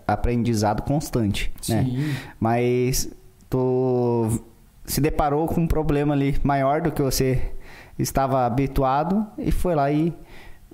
[0.07, 1.83] aprendizado constante, né?
[1.85, 2.15] Sim.
[2.39, 3.11] Mas
[3.51, 4.41] tu
[4.85, 7.53] se deparou com um problema ali maior do que você
[7.99, 10.13] estava habituado e foi lá e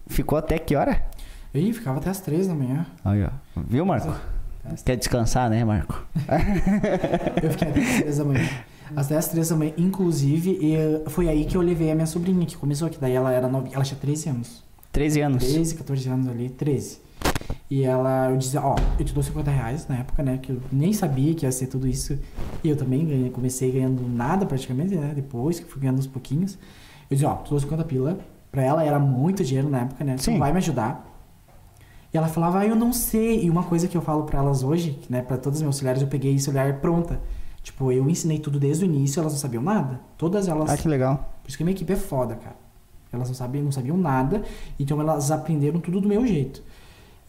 [0.06, 1.02] ficou até que hora?
[1.54, 2.84] Ih, ficava até as três da manhã.
[3.04, 3.30] Aí, ó.
[3.68, 4.12] Viu, Marco?
[4.84, 6.04] Quer descansar, né, Marco?
[7.42, 8.48] Eu fiquei até as três da manhã.
[8.96, 12.44] Até as três da manhã, inclusive, e foi aí que eu levei a minha sobrinha,
[12.44, 12.98] que começou aqui.
[13.00, 14.64] Daí ela era novinha, ela tinha 13 anos.
[14.90, 15.44] 13 anos.
[15.44, 16.98] 13, 14 anos ali, 13.
[17.70, 20.38] E ela, eu dizia, ó, eu te dou 50 reais na época, né?
[20.38, 22.18] Que eu nem sabia que ia ser tudo isso.
[22.62, 25.12] E eu também ganhei, comecei ganhando nada praticamente, né?
[25.14, 26.58] Depois que fui ganhando uns pouquinhos.
[27.10, 28.18] Eu dizia, ó, te dou 50 pila.
[28.50, 30.14] Pra ela era muito dinheiro na época, né?
[30.16, 30.38] Tu Sim.
[30.38, 31.13] vai me ajudar.
[32.14, 33.44] E ela falava, ah, eu não sei.
[33.44, 36.00] E uma coisa que eu falo pra elas hoje, né, pra todas as meus auxiliares,
[36.00, 37.20] eu peguei esse olhar pronta.
[37.60, 40.00] Tipo, eu ensinei tudo desde o início, elas não sabiam nada.
[40.16, 40.70] Todas elas.
[40.70, 41.16] Ah, que legal.
[41.42, 42.56] Por isso que a minha equipe é foda, cara.
[43.12, 44.42] Elas não sabiam, não sabiam nada,
[44.78, 46.62] então elas aprenderam tudo do meu jeito.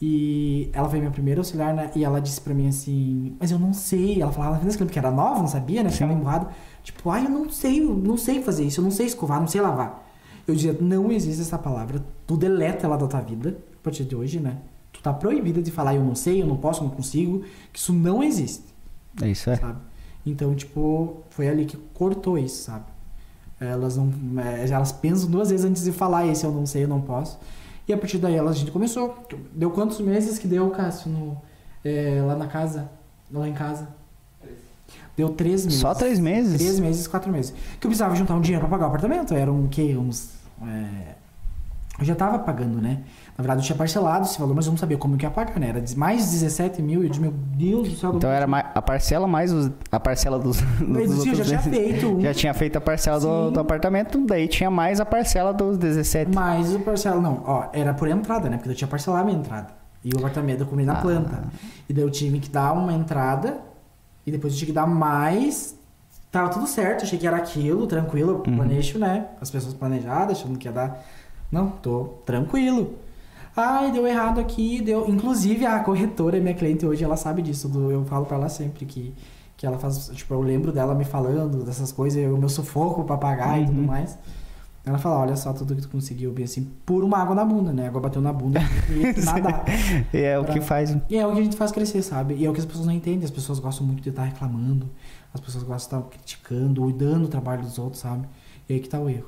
[0.02, 1.90] E ela foi minha primeira auxiliar, né?
[1.96, 4.22] E ela disse pra mim assim, mas eu não sei.
[4.22, 5.90] Ela falava apenas porque era nova, não sabia, né?
[5.90, 6.48] Ficava emburrado.
[6.84, 9.48] Tipo, ai, eu não sei, eu não sei fazer isso, eu não sei escovar, não
[9.48, 10.06] sei lavar.
[10.48, 14.16] Eu dizia, não existe essa palavra, tu deleta ela da tua vida, a partir de
[14.16, 14.58] hoje, né?
[15.06, 17.78] Tu tá proibida de falar eu não sei, eu não posso, eu não consigo, que
[17.78, 18.64] isso não existe
[19.22, 19.56] É Isso é.
[19.56, 19.78] sabe?
[20.26, 22.86] Então, tipo, foi ali que cortou isso, sabe?
[23.60, 24.12] Elas não.
[24.44, 27.38] é, Elas pensam duas vezes antes de falar esse eu não sei, eu não posso.
[27.88, 29.16] E a partir daí elas, a gente começou.
[29.54, 31.38] Deu quantos meses que deu, Cássio, no,
[31.84, 32.90] é, lá na casa?
[33.32, 33.88] Lá em casa?
[35.16, 35.82] Deu três meses.
[35.82, 36.58] Só três meses?
[36.58, 37.52] Três meses, quatro meses.
[37.80, 39.36] Que eu precisava juntar um dinheiro pra pagar o apartamento.
[39.36, 39.96] Eram o quê?
[39.96, 40.32] Uns.
[40.64, 41.16] é,
[41.98, 43.00] Eu já tava pagando, né?
[43.38, 45.58] Na verdade, eu tinha parcelado esse valor, mas eu não sabia como que ia pagar,
[45.60, 45.70] né?
[45.70, 47.02] Era mais 17 mil.
[47.02, 48.14] E eu disse, meu Deus do céu.
[48.16, 51.44] Então era mais, a parcela mais os- a parcela dos, Mas, dos sim, eu já
[51.46, 51.76] tinha 10.
[52.02, 52.22] feito.
[52.22, 56.32] Já tinha feito a parcela do, do apartamento, daí tinha mais a parcela dos 17.
[56.36, 58.58] Mas o parcela, não, ó, era por entrada, né?
[58.58, 59.68] Porque eu tinha parcelado a minha entrada.
[60.04, 61.02] E o apartamento eu comi na Ah.
[61.02, 61.44] planta.
[61.88, 63.58] E daí eu tive que dar uma entrada
[64.28, 65.76] e depois eu tinha que dar mais.
[66.32, 68.44] Tava tudo certo, achei que era aquilo, tranquilo.
[68.46, 68.58] Eu Uhum.
[68.58, 69.28] planejo, né?
[69.40, 71.02] As pessoas planejadas, achando que ia dar.
[71.52, 72.94] Não, tô tranquilo.
[73.56, 75.08] Ai, deu errado aqui, deu.
[75.08, 77.70] Inclusive a corretora, minha cliente hoje, ela sabe disso.
[77.70, 79.14] do- Eu falo pra ela sempre que,
[79.56, 80.10] que ela faz.
[80.14, 83.80] Tipo, eu lembro dela me falando dessas coisas, o meu sufoco pra pagar e tudo
[83.80, 83.88] Uhum.
[83.88, 84.18] mais.
[84.86, 87.74] Ela fala, olha só tudo que tu conseguiu, bem assim, por uma água na bunda,
[87.74, 87.86] né?
[87.86, 88.60] A água bateu na bunda
[88.92, 89.64] e nada.
[90.14, 90.96] E é o Pra- que faz.
[91.10, 92.36] E é o que a gente faz crescer, sabe?
[92.36, 93.24] E é o que as pessoas não entendem.
[93.24, 94.88] As pessoas gostam muito de estar reclamando,
[95.34, 98.28] as pessoas gostam de estar criticando ou dando o trabalho dos outros, sabe?
[98.70, 99.26] E aí que tá o erro.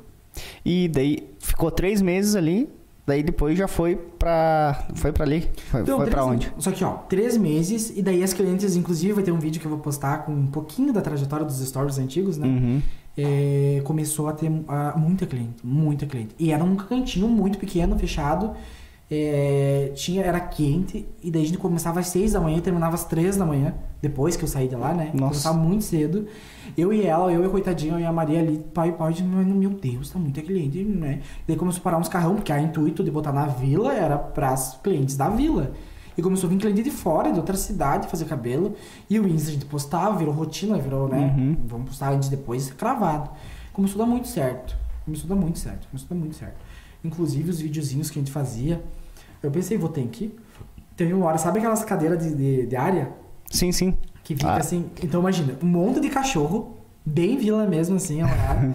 [0.66, 2.70] E daí ficou três meses ali,
[3.06, 4.88] daí depois já foi pra.
[4.96, 5.50] Foi pra ali?
[5.72, 6.52] Foi, Então, foi pra onde?
[6.58, 9.66] Só que, ó, três meses, e daí as clientes, inclusive, vai ter um vídeo que
[9.66, 12.48] eu vou postar com um pouquinho da trajetória dos stories antigos, né?
[12.48, 12.82] Uhum.
[13.18, 16.36] É, começou a ter ah, muita cliente, muita cliente.
[16.38, 18.56] E era um cantinho muito pequeno, fechado.
[19.10, 22.96] É, tinha, era quente, e daí a gente começava às seis da manhã e terminava
[22.96, 25.12] às três da manhã, depois que eu saí de lá, né?
[25.14, 25.30] Nossa.
[25.30, 26.28] Começava muito cedo.
[26.78, 29.14] Eu e ela, eu e a coitadinha, eu e a Maria ali, pai e pai,
[29.14, 31.22] de, meu Deus, tá muita cliente, né?
[31.48, 34.78] Daí começou a parar uns carrão, porque a intuito de botar na vila era pras
[34.84, 35.72] clientes da vila.
[36.18, 38.74] E começou a vir cliente de fora, de outra cidade, fazer cabelo.
[39.08, 41.34] E o Insta a gente postava, virou rotina, virou, né?
[41.38, 41.58] Uhum.
[41.66, 43.30] Vamos postar antes e depois, cravado.
[43.72, 44.76] Começou a dar muito certo.
[45.06, 45.88] Começou a dar muito certo.
[45.88, 46.58] Começou a dar muito certo.
[47.04, 48.84] Inclusive, os videozinhos que a gente fazia,
[49.44, 50.36] eu pensei, vou ter que.
[50.96, 53.10] Teve uma hora, sabe aquelas cadeiras de, de, de área?
[53.52, 53.98] Sim, sim.
[54.24, 54.58] Que fica Ah.
[54.58, 54.90] assim.
[55.04, 58.74] Então, imagina, um monte de cachorro, bem vila mesmo, assim, lá.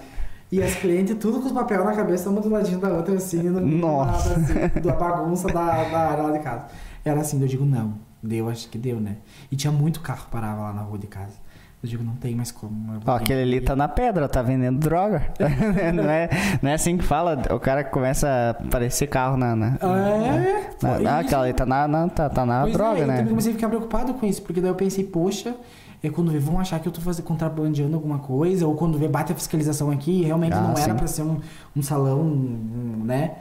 [0.51, 3.43] E as clientes, tudo com os papel na cabeça, uma do ladinho da outra, assim,
[3.43, 4.29] no Nossa.
[4.31, 6.67] da- assim, da bagunça da, da área lá de casa.
[7.05, 9.17] Era assim, eu digo, não, deu, acho que deu, né?
[9.51, 11.35] E tinha muito carro que parava lá na rua de casa.
[11.83, 12.95] Eu digo, não tem mais como.
[12.95, 15.23] eu Ó, aquele ali tá na pedra, tá vendendo droga.
[15.93, 16.29] não, é,
[16.63, 19.57] não é assim que fala, o cara começa a aparecer carro na.
[19.57, 23.01] na, É, na, na- aquela ali tá na, na- tá, tá na Pois é, droga,
[23.01, 23.17] eu né?
[23.17, 25.57] também comecei a ficar preocupado com isso, porque daí eu pensei, poxa,
[26.05, 29.09] é quando vê, vão achar que eu tô fazendo, contrabandeando alguma coisa, ou quando vê,
[29.09, 30.95] bate a fiscalização aqui, realmente Ah, não era sim.
[30.95, 31.41] pra ser um,
[31.77, 33.33] um salão, um, né?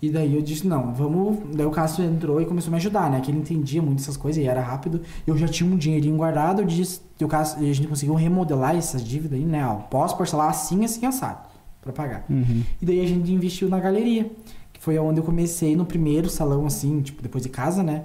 [0.00, 1.38] E daí eu disse, não, vamos.
[1.56, 3.20] Daí o Cássio entrou e começou a me ajudar, né?
[3.20, 5.00] Que ele entendia muito essas coisas e era rápido.
[5.26, 8.14] Eu já tinha um dinheirinho guardado, eu disse, e o Cássio, e a gente conseguiu
[8.14, 9.66] remodelar essas dívidas aí, né?
[9.66, 11.38] Ó, posso parcelar assim, assim, assado,
[11.80, 12.26] pra pagar.
[12.28, 12.62] Uhum.
[12.80, 14.30] E daí a gente investiu na galeria,
[14.72, 18.04] que foi onde eu comecei no primeiro salão, assim, tipo, depois de casa, né?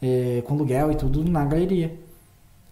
[0.00, 1.94] É, com aluguel e tudo na galeria.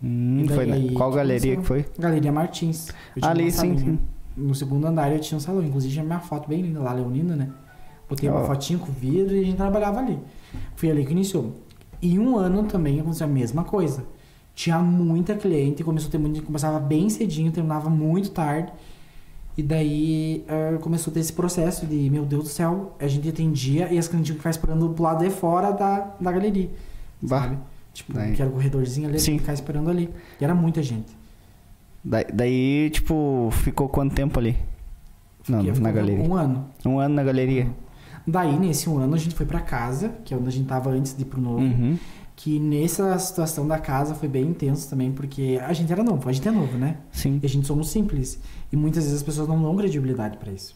[0.03, 1.77] Hum, daí foi na- qual galeria começou?
[1.77, 2.03] que foi?
[2.03, 2.88] Galeria Martins.
[3.22, 3.98] Ali, sim, sim.
[4.37, 5.62] no segundo andar eu tinha um salão.
[5.62, 7.48] Inclusive tinha minha foto bem linda lá, Leonina, né?
[8.09, 10.19] Botei uma fotinha com vidro e a gente trabalhava ali.
[10.77, 11.53] Foi ali que iniciou.
[12.03, 14.05] E um ano também aconteceu a mesma coisa.
[14.55, 18.73] Tinha muita cliente, começou a ter muito, começava bem cedinho, terminava muito tarde.
[19.57, 23.29] E daí eh, começou a ter esse processo de, meu Deus do céu, a gente
[23.29, 26.69] atendia e as clientes tinham que ficar esperando pro lado de fora da, da galeria.
[27.23, 27.40] Bah.
[27.43, 27.59] Sabe?
[27.93, 29.38] Tipo, Daí- que era o corredorzinho ali, Sim.
[29.38, 30.11] ficar esperando ali.
[30.40, 31.17] E era muita gente.
[32.05, 34.57] Daí, daí, tipo, ficou quanto tempo ali?
[35.49, 36.25] Não, Fiquei- na galeria.
[36.25, 36.64] Um ano.
[36.85, 37.69] Um ano na galeria.
[38.26, 40.90] Daí, nesse um ano, a gente foi pra casa, que é onde a gente tava
[40.90, 41.60] antes de ir pro novo.
[41.60, 41.98] Uhum.
[42.37, 46.32] Que nessa situação da casa foi bem intenso também, porque a gente era novo, a
[46.32, 46.96] gente é novo, né?
[47.12, 47.38] Sim.
[47.42, 48.40] E a gente somos simples.
[48.72, 50.74] E muitas vezes as pessoas não dão credibilidade pra isso.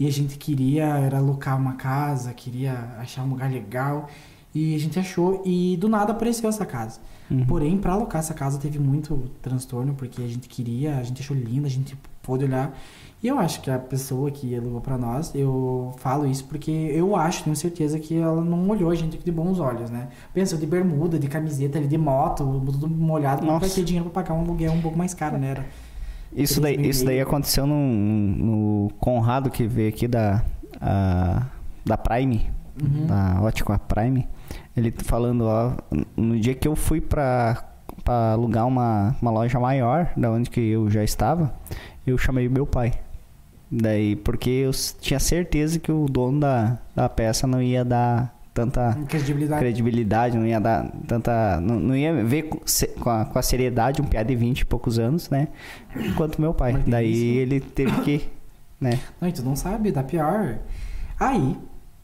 [0.00, 4.08] E a gente queria era alocar uma casa, queria achar um lugar legal.
[4.54, 7.00] E a gente achou, e do nada apareceu essa casa.
[7.30, 7.44] Uhum.
[7.44, 11.36] Porém, pra alocar essa casa teve muito transtorno, porque a gente queria, a gente achou
[11.36, 12.76] linda, a gente pôde olhar.
[13.20, 17.16] E eu acho que a pessoa que alugou pra nós, eu falo isso porque eu
[17.16, 20.08] acho, tenho certeza que ela não olhou a gente de bons olhos, né?
[20.32, 24.22] Pensou de bermuda, de camiseta ali, de moto, tudo molhado, não vai ter dinheiro pra
[24.22, 25.48] pagar um aluguel um pouco mais caro, né?
[25.50, 25.66] Era
[26.32, 30.44] Isso daí, isso daí aconteceu no, no Conrado que veio aqui da,
[30.80, 31.46] a-
[31.84, 32.46] da Prime,
[32.80, 33.06] Uhum.
[33.06, 34.28] da Ótica Prime.
[34.76, 35.72] Ele falando, ó,
[36.16, 37.67] no dia que eu fui pra,
[38.08, 41.52] pra alugar uma, uma loja maior, da onde que eu já estava,
[42.06, 42.94] eu chamei meu pai.
[43.70, 48.96] Daí, porque eu tinha certeza que o dono da, da peça não ia dar tanta
[49.06, 49.60] credibilidade.
[49.60, 51.60] credibilidade, não ia dar tanta.
[51.60, 52.60] Não, não ia ver com,
[52.98, 55.48] com a, com a seriedade um piá de 20 e poucos anos, né?
[56.16, 56.82] Quanto meu pai.
[56.86, 57.40] Daí isso.
[57.40, 58.28] ele teve que.
[58.80, 58.98] Né?
[59.20, 60.60] Não, e tu não sabe, dá pior.
[61.20, 61.58] Aí,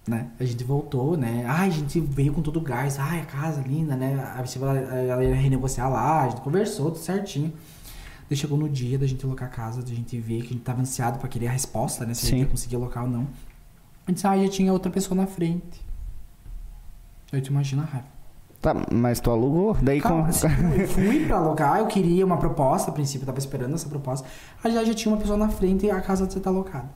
[0.07, 1.45] né, a gente voltou, né?
[1.49, 2.99] Ai, a gente veio com todo o gás.
[2.99, 4.23] Ai, a casa linda, né?
[4.37, 7.53] A pessoa, ela, ia renegociar lá, a gente conversou, tudo certinho.
[8.29, 10.63] Daí chegou no dia da gente alocar a casa, da gente ver que a gente
[10.63, 12.15] tava ansiado pra querer a resposta, né?
[12.15, 12.45] Se a gente Sim.
[12.45, 13.27] ia conseguir alocar ou não.
[14.07, 15.83] A gente disse, ah, já tinha outra pessoa na frente.
[17.33, 18.09] Aí tu imagina a raiva.
[18.61, 19.77] Tá, mas tu alugou?
[19.83, 20.29] Daí Calma, com.
[20.29, 20.47] assim,
[20.79, 24.27] eu fui pra alocar, eu queria uma proposta, a princípio eu tava esperando essa proposta.
[24.63, 26.89] Aí já, já tinha uma pessoa na frente e a casa já tá alocada.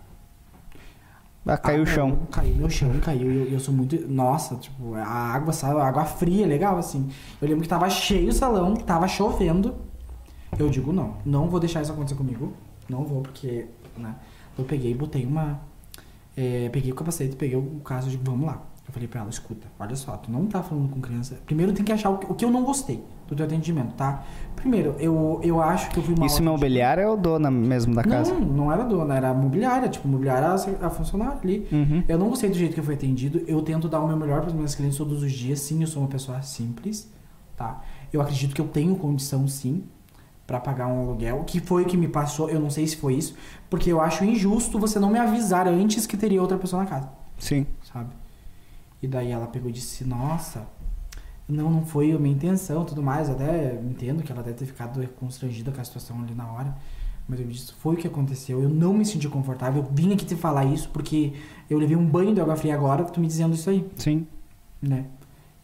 [1.49, 2.19] Ah, caiu Ah, o chão.
[2.31, 3.31] Caiu meu chão, caiu.
[3.31, 3.97] Eu, eu sou muito.
[4.07, 5.81] Nossa, tipo, a água, sabe?
[5.81, 7.09] A água fria, legal, assim.
[7.41, 9.75] Eu lembro que tava cheio o salão, tava chovendo.
[10.59, 12.53] Eu digo, não, não vou deixar isso acontecer comigo.
[12.89, 14.15] Não vou, porque, né?
[14.59, 15.59] Eu peguei e botei uma.
[16.37, 18.63] é, peguei o capacete, peguei o caso e digo, vamos lá.
[18.87, 21.39] Eu falei pra ela, escuta, olha só, tu não tá falando com criança.
[21.47, 24.25] Primeiro tem que achar o que, o que eu não gostei do teu atendimento, tá?
[24.57, 26.27] Primeiro, eu, eu acho que eu fui mal.
[26.27, 28.35] Isso imobiliária é o dona mesmo da casa?
[28.35, 29.89] Não, não era dona, era mobiliária.
[29.89, 31.69] Tipo, mobiliária a funcionária ali.
[31.71, 32.03] Uhum.
[32.09, 33.45] Eu não gostei do jeito que eu fui atendido.
[33.47, 35.61] Eu tento dar o meu melhor para os meus clientes todos os dias.
[35.61, 37.13] Sim, eu sou uma pessoa simples,
[37.57, 37.83] tá?
[38.13, 39.85] Eu acredito que eu tenho condição, sim,
[40.47, 41.45] para pagar um aluguel.
[41.47, 42.51] Que foi o que me passou.
[42.51, 43.37] Eu não sei se foi isso,
[43.71, 47.09] porque eu acho injusto você não me avisar antes que teria outra pessoa na casa,
[47.39, 47.67] Sim.
[47.93, 48.11] sabe?
[49.01, 50.67] E daí ela pegou e disse: Nossa,
[51.49, 53.31] não, não foi a minha intenção, tudo mais.
[53.31, 56.77] Até entendo que ela deve ter ficado constrangida com a situação ali na hora.
[57.27, 58.63] Mas eu disse, foi o que aconteceu.
[58.63, 59.83] Eu não me senti confortável.
[59.83, 61.33] Eu vim aqui te falar isso porque
[61.69, 64.27] eu levei um banho de água fria agora, tu me dizendo isso aí, Sim.
[64.81, 65.07] né?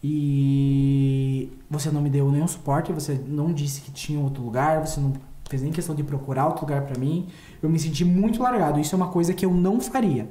[0.03, 4.99] E você não me deu nenhum suporte, você não disse que tinha outro lugar, você
[4.99, 5.13] não
[5.49, 7.27] fez nem questão de procurar outro lugar pra mim.
[7.61, 8.79] Eu me senti muito largado.
[8.79, 10.29] Isso é uma coisa que eu não faria,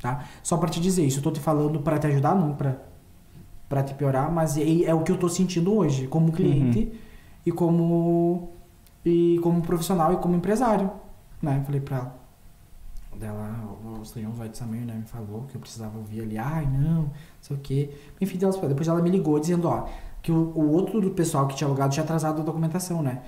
[0.00, 0.24] tá?
[0.42, 2.76] Só pra te dizer isso, eu tô te falando pra te ajudar, não pra
[3.68, 6.92] para te piorar, mas é, é o que eu tô sentindo hoje, como cliente
[7.44, 8.50] e como
[9.04, 10.90] e como profissional e como empresário,
[11.42, 11.62] né?
[11.64, 12.24] Falei pra ela.
[13.18, 14.94] Dela, o senhor vai de Samir, né?
[14.94, 17.90] Me falou que eu precisava ouvir ali, ai, não, não sei o quê.
[18.20, 19.86] Enfim, delas, depois ela me ligou dizendo, ó,
[20.20, 23.22] que o, o outro do pessoal que tinha alugado tinha atrasado a documentação, né?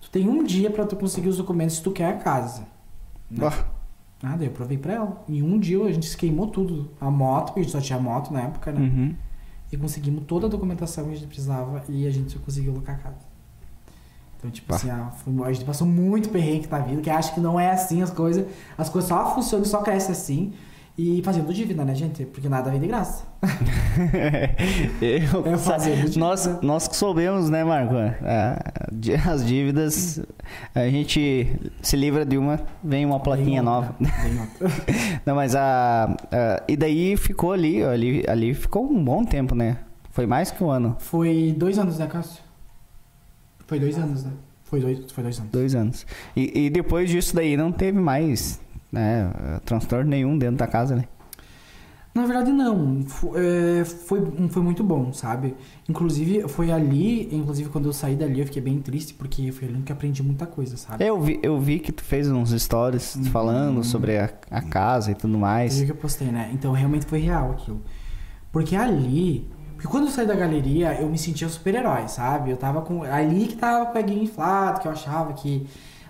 [0.00, 2.68] Tu tem um dia pra tu conseguir os documentos se tu quer a casa.
[3.28, 3.50] Né?
[4.22, 5.24] Nada, eu provei pra ela.
[5.28, 6.90] Em um dia a gente se queimou tudo.
[7.00, 8.80] A moto, porque a gente só tinha moto na época, né?
[8.80, 9.14] Uhum.
[9.72, 12.98] E conseguimos toda a documentação que a gente precisava e a gente conseguiu alocar a
[12.98, 13.16] casa.
[14.38, 14.76] Então, tipo Bah.
[14.76, 17.70] assim, a, foi- a gente passou muito perrengue na vida, que acha que não é
[17.70, 18.46] assim as coisas.
[18.78, 20.52] As coisas só funcionam, só crescem assim.
[20.98, 22.24] E fazendo dívida, né, gente?
[22.24, 23.24] Porque nada vem de graça.
[25.00, 27.94] Eu, É fazendo nós, nós que soubemos, né, Marco?
[28.92, 30.20] Di- As dívidas,
[30.74, 33.94] a gente se livra de uma, vem uma plaquinha Vem nova.
[34.00, 34.68] outra, vem outra.
[35.26, 39.78] Não, mas a, a- E daí ficou ali, ali, ali ficou um bom tempo, né?
[40.12, 40.96] Foi mais que um ano.
[40.98, 42.42] Foi dois anos, né, Cássio?
[43.66, 44.30] Foi dois anos, né?
[44.64, 45.50] Foi dois, foi dois anos.
[45.52, 46.06] Dois anos.
[46.34, 48.58] E, e depois disso daí não teve mais,
[48.90, 49.30] né?
[49.64, 51.04] Transtorno nenhum dentro da casa, né?
[52.14, 53.02] Na verdade, não.
[53.02, 55.54] Fo- é, Foi, foi muito bom, sabe?
[55.86, 59.82] Inclusive, foi ali, inclusive quando eu saí dali, eu fiquei bem triste, porque foi ali
[59.82, 61.04] que eu aprendi muita coisa, sabe?
[61.04, 63.24] Eu vi, eu vi que tu fez uns stories Uhum.
[63.24, 65.74] falando sobre a, a casa e tudo mais.
[65.74, 66.48] Foi o que eu postei, né?
[66.54, 67.82] Então, realmente foi real aquilo.
[68.50, 69.46] Porque ali...
[69.74, 72.50] Porque quando eu saí da galeria, eu me sentia super-herói, sabe?
[72.50, 73.02] Eu tava com...
[73.02, 75.66] Ali que tava com o inflado, que eu achava que...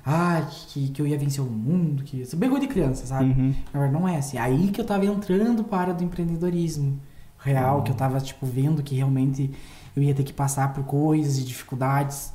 [0.09, 2.21] Ah, que, que eu ia vencer o mundo, que...
[2.21, 3.25] Isso bem coisa de criança, sabe?
[3.31, 3.53] Uhum.
[3.75, 4.39] Na verdade, não é assim.
[4.39, 7.01] Aí que eu tava entrando para área do empreendedorismo
[7.39, 9.51] real, que eu tava, tipo, vendo que realmente
[9.97, 12.33] eu ia ter que passar por coisas e dificuldades.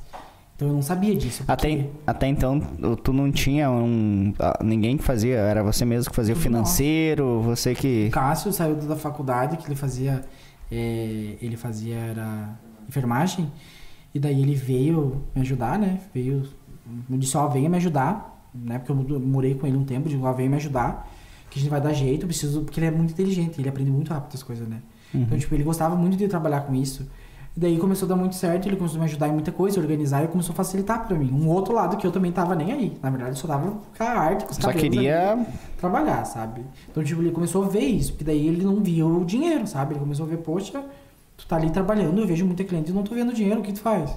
[0.54, 1.44] Então eu não sabia disso.
[1.46, 2.60] porque- Até, até então,
[3.02, 4.34] tu não tinha um.
[4.38, 8.08] ah, Ninguém que fazia, era você mesmo que fazia o financeiro, você que.
[8.08, 10.22] O Cássio saiu da faculdade, que ele fazia.
[10.70, 12.50] é, ele fazia era
[12.86, 13.50] enfermagem.
[14.14, 15.98] E daí ele veio me ajudar, né?
[16.14, 16.42] Veio.
[17.08, 18.30] Me disse, ó, venha me ajudar.
[18.54, 18.78] Né?
[18.78, 21.08] Porque eu morei com ele um tempo, digo, ó, venha me ajudar.
[21.50, 22.62] Que a gente vai dar jeito, eu preciso.
[22.62, 24.80] Porque ele é muito inteligente, ele aprende muito rápido as coisas, né?
[25.14, 25.22] Uhum.
[25.22, 27.06] Então, tipo, ele gostava muito de trabalhar com isso.
[27.54, 29.78] E daí começou a dar muito certo, ele começou a me ajudar em muita coisa,
[29.78, 31.30] organizar e começou a facilitar pra mim.
[31.30, 32.96] Um outro lado que eu também tava nem aí.
[33.02, 35.46] Na verdade, eu só tava com a arte, com os Só cabelos ali queria.
[35.76, 36.62] trabalhar, sabe?
[36.90, 39.92] Então, tipo, ele começou a ver isso, porque daí ele não via o dinheiro, sabe?
[39.92, 40.82] Ele começou a ver, poxa,
[41.36, 43.74] tu tá ali trabalhando, eu vejo muita cliente e não tô vendo dinheiro, o que
[43.74, 44.10] tu faz?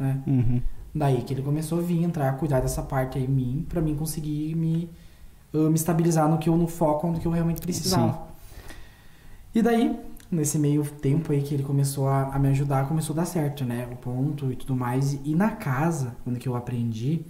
[0.00, 0.18] Né?
[0.26, 0.60] Uhum.
[0.94, 3.94] Daí que ele começou a vir, entrar, cuidar dessa parte aí em mim, pra mim
[3.94, 4.90] conseguir me,
[5.54, 8.28] uh, me estabilizar no que eu, no foco, no que eu realmente precisava.
[9.54, 9.98] E daí,
[10.30, 13.64] nesse meio tempo aí que ele começou a, a me ajudar, começou a dar certo,
[13.64, 13.88] né?
[13.90, 15.18] O ponto e tudo mais.
[15.24, 17.24] E na casa, quando que eu aprendi,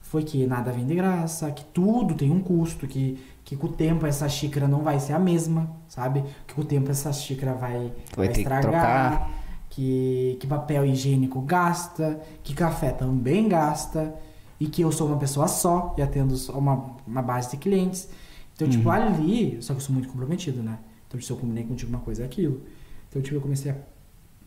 [0.00, 3.72] foi que nada vem de graça, que tudo tem um custo, que, que com o
[3.72, 6.24] tempo essa xícara não vai ser a mesma, sabe?
[6.46, 9.43] Que com o tempo essa xícara vai, Vai ter que estragar, trocar.
[9.74, 14.14] Que, que papel higiênico gasta, que café também gasta,
[14.60, 18.08] e que eu sou uma pessoa só e atendo uma, uma base de clientes.
[18.54, 18.94] Então, tipo, Uhum.
[18.94, 20.78] ali, só que eu sou muito comprometido, né?
[21.08, 22.62] Então, se eu combinei contigo uma coisa, é aquilo.
[23.08, 23.76] Então, tipo, eu comecei a.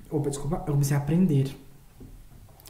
[0.10, 1.54] Opa, desculpa, eu comecei a aprender.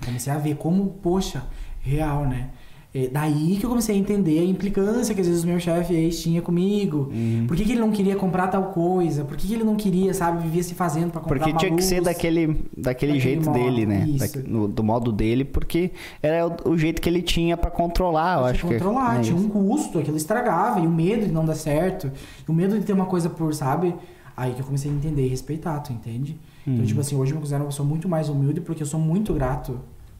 [0.03, 1.43] Comecei a ver como, poxa,
[1.81, 2.49] real, né?
[2.93, 5.93] É daí que eu comecei a entender a implicância que às vezes o meu chefe
[5.93, 7.11] ex tinha comigo.
[7.13, 7.45] Uhum.
[7.45, 9.23] Por que, que ele não queria comprar tal coisa?
[9.25, 11.83] Por que, que ele não queria, sabe, vivia se fazendo pra comprar Porque tinha que
[11.83, 12.05] ser luz?
[12.05, 14.07] daquele, daquele, Daquele jeito modo, dele, né?
[14.17, 15.91] Da- no- do modo dele, porque
[16.23, 18.73] era o, o jeito que ele tinha pra controlar, eu acho que que.
[18.75, 22.09] controlar, é tinha um custo, aquilo estragava, e o medo de não dar certo,
[22.47, 23.93] e o medo de ter uma coisa por, sabe?
[24.35, 26.37] Aí que eu comecei a entender e respeitar, tu entende?
[26.65, 26.85] Então, Uhum.
[26.85, 29.33] tipo assim, hoje eu me considero uma pessoa muito mais humilde, porque eu sou muito
[29.33, 29.77] grato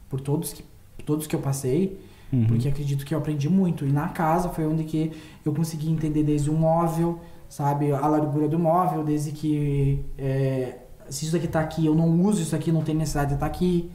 [0.08, 0.62] por todos que,
[1.04, 1.98] todos que eu passei,
[2.32, 2.44] Uhum.
[2.46, 3.86] porque acredito que eu aprendi muito.
[3.86, 5.12] E na casa foi onde que
[5.44, 7.90] eu consegui entender desde o móvel, sabe?
[7.92, 10.76] A largura do móvel, desde que é,
[11.08, 13.46] se isso aqui tá aqui, eu não uso isso aqui, não tem necessidade de estar
[13.46, 13.90] aqui,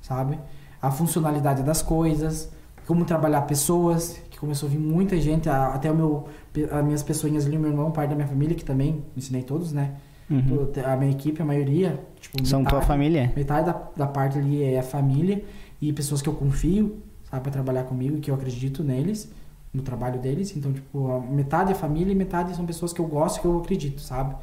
[0.00, 0.38] sabe?
[0.80, 2.52] A funcionalidade das coisas,
[2.86, 6.24] como trabalhar pessoas, que começou a vir muita gente, a- até o meu,
[6.70, 9.94] as minhas pessoinhas ali, meu irmão, parte da minha família, que também ensinei todos, né?
[10.30, 10.68] Uhum.
[10.86, 13.32] A minha equipe, a maioria, tipo, São tua metade- família?
[13.36, 15.44] Metade da, da parte ali é a família
[15.80, 16.96] e pessoas que eu confio,
[17.32, 19.32] sabe, pra trabalhar comigo, que eu acredito neles,
[19.72, 20.54] no trabalho deles.
[20.54, 24.02] Então, tipo, metade é família e metade são pessoas que eu gosto, que eu acredito,
[24.02, 24.36] sabe?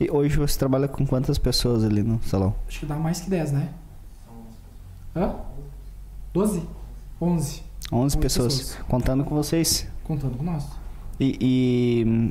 [0.00, 2.54] E hoje você trabalha com quantas pessoas ali no salão?
[2.66, 3.68] Acho que dá mais que 10, né?
[5.14, 5.34] Hã?
[6.32, 6.66] 12?
[7.20, 7.62] 11,
[7.92, 8.82] 11 pessoas, pessoas.
[8.88, 9.86] contando com vocês.
[10.02, 10.66] contando com nós.
[11.20, 12.30] E, e, hum,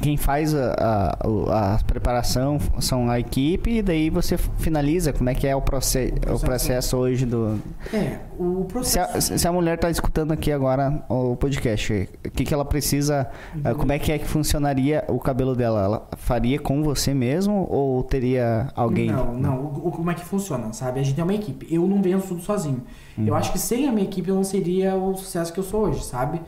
[0.00, 5.12] quem faz a, a, a preparação são a equipe e daí você finaliza.
[5.12, 6.96] Como é que é o, proce o processo.
[6.96, 7.58] hoje do.
[7.92, 9.34] É, o Se processo...
[9.34, 13.28] a, se a mulher está escutando aqui agora o podcast, o que, que ela precisa.
[13.64, 15.84] eh, Como é que é que funcionaria o cabelo dela?
[15.84, 19.10] Ela faria com você mesmo ou teria alguém?
[19.10, 19.56] Não, não.
[19.60, 21.00] O, o- como é que funciona, sabe?
[21.00, 21.66] A gente é uma equipe.
[21.70, 22.82] Eu não venço tudo sozinho.
[23.18, 23.26] Uhum.
[23.26, 25.82] Eu acho que sem a minha equipe eu não seria o sucesso que eu sou
[25.82, 26.40] hoje, sabe?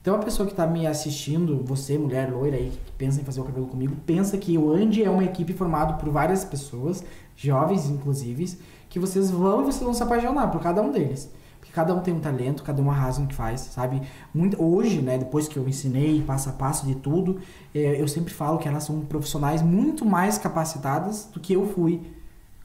[0.00, 3.40] Então a pessoa que tá me assistindo, você, mulher loira aí, que pensa em fazer
[3.42, 7.04] o cabelo comigo, pensa que o Andy é uma equipe formada por várias pessoas,
[7.36, 11.30] jovens inclusive, que vocês vão e vocês vão se apaixonar por cada um deles.
[11.58, 14.00] Porque cada um tem um talento, cada um arrasa no que faz, sabe?
[14.32, 17.38] Muito, hoje, né, depois que eu ensinei passo a passo de tudo,
[17.74, 22.00] eh, eu sempre falo que elas são profissionais muito mais capacitadas do que eu fui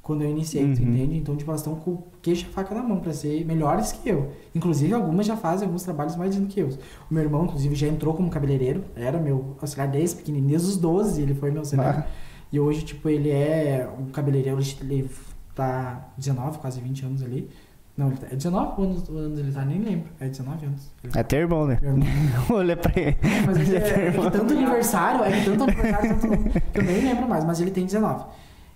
[0.05, 0.89] quando eu iniciei, tu Uhum.
[0.93, 1.17] entende?
[1.17, 3.91] Então, tipo, elas estão com o queijo e a faca na mão pra ser melhores
[3.91, 4.31] que eu.
[4.53, 6.69] Inclusive, algumas já fazem alguns trabalhos mais lindos que eu.
[7.09, 10.77] O meu irmão, inclusive, já entrou como cabeleireiro, era meu auxiliar desde pequenininho, desde os
[10.77, 12.05] 12 ele foi meu auxiliar.
[12.07, 12.11] Ah.
[12.53, 15.09] E hoje, tipo, ele é um cabeleireiro, ele
[15.55, 17.49] tá 19, quase 20 anos ali.
[17.97, 20.09] Não, ele tá, é 19 anos, anos ele tá, nem lembro.
[20.19, 20.91] É 19 anos.
[21.15, 21.79] É teu irmão, né?
[21.81, 22.05] Irmão.
[22.51, 23.17] Olha pra ele.
[23.45, 24.29] Mas ele é é, é que irmão.
[24.29, 27.85] tanto aniversário, é que tanto aniversário, tanto, que eu nem lembro mais, mas ele tem
[27.85, 28.25] 19.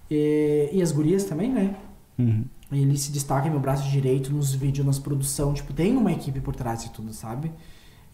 [0.10, 1.76] E, e as gurias também, né?
[2.18, 2.44] Uhum.
[2.72, 5.54] Ele se destaca em meu braço direito nos vídeos, nas produção.
[5.54, 7.52] Tipo, tem uma equipe por trás de tudo, sabe?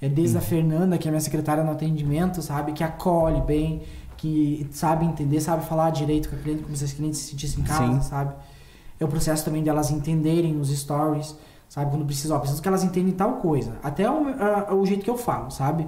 [0.02, 2.72] É desde a Fernanda, que é minha secretária no atendimento, sabe?
[2.74, 3.82] Que acolhe bem,
[4.18, 7.62] que sabe entender, sabe falar direito com a cliente, como se as clientes se sentissem
[7.64, 8.10] em casa, Sim.
[8.10, 8.34] sabe?
[9.00, 11.36] É o processo também delas entenderem os stories,
[11.68, 11.91] sabe?
[11.91, 13.78] Quando precisa, ó, preciso que elas entendem tal coisa.
[13.84, 15.88] Até o, a- o jeito que eu falo, sabe?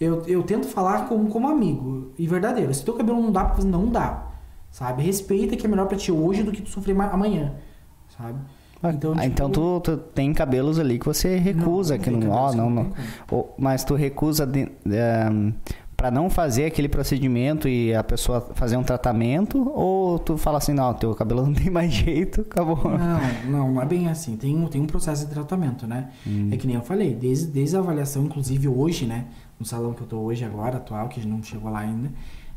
[0.00, 2.72] Eu, eu tento falar como, como amigo e verdadeiro.
[2.74, 4.31] Se teu cabelo não dá não dá.
[4.72, 5.02] Sabe?
[5.04, 7.52] Respeita que é melhor pra ti hoje do que tu sofrer ma- amanhã.
[8.16, 8.38] Sabe?
[8.84, 12.50] Então, tipo, então tu, tu tem cabelos ali que você recusa, que tem não, ó,
[12.50, 12.90] que não, não.
[13.30, 15.52] Ou- mas tu recusa de, ehm,
[15.96, 20.72] pra não fazer aquele procedimento e a pessoa fazer um tratamento, ou tu fala assim,
[20.72, 22.76] não, teu cabelo não tem mais jeito, acabou.
[22.98, 23.20] Não,
[23.50, 24.36] não, não é bem assim.
[24.36, 26.08] Tem, um- tem um processo de tratamento, né?
[26.26, 26.48] Hum.
[26.50, 29.26] É que nem eu falei, desde, desde a avaliação, inclusive hoje, né?
[29.60, 32.10] No salão que eu tô hoje, agora, atual, que não chegou lá ainda,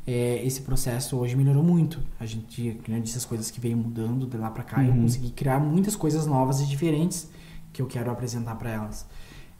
[0.08, 2.00] é, esse processo hoje melhorou muito.
[2.20, 4.84] A gente, que nem eu disse, as coisas que veio mudando de lá pra cá,
[4.84, 5.02] eu Uhum.
[5.04, 7.30] consegui criar muitas coisas novas e diferentes
[7.74, 9.06] que eu quero apresentar pra elas.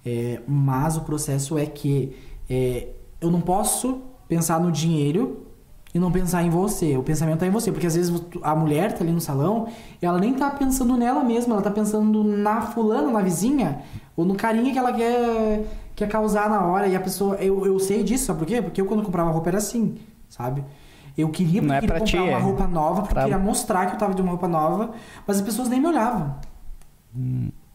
[0.06, 2.16] É, mas o processo é que
[2.50, 2.90] é,
[3.20, 5.42] eu não posso pensar no dinheiro
[5.94, 6.96] e não pensar em você.
[6.96, 7.72] O pensamento tá em você.
[7.72, 9.68] Porque às vezes a mulher tá ali no salão
[10.02, 13.82] e ela nem tá pensando nela mesma, ela tá pensando na fulana, na vizinha,
[14.16, 15.66] ou no carinha que ela quer,
[15.96, 16.88] quer causar na hora.
[16.88, 17.36] E a pessoa.
[17.38, 18.62] Eu, eu sei disso, sabe por quê?
[18.62, 19.96] Porque eu quando comprava roupa era assim,
[20.30, 20.64] sabe?
[21.18, 23.28] Eu queria, Não é queria pra comprar ti, uma é roupa nova, porque pra- eu
[23.30, 24.92] queria mostrar que eu tava de uma roupa nova,
[25.26, 26.36] mas as pessoas nem me olhavam.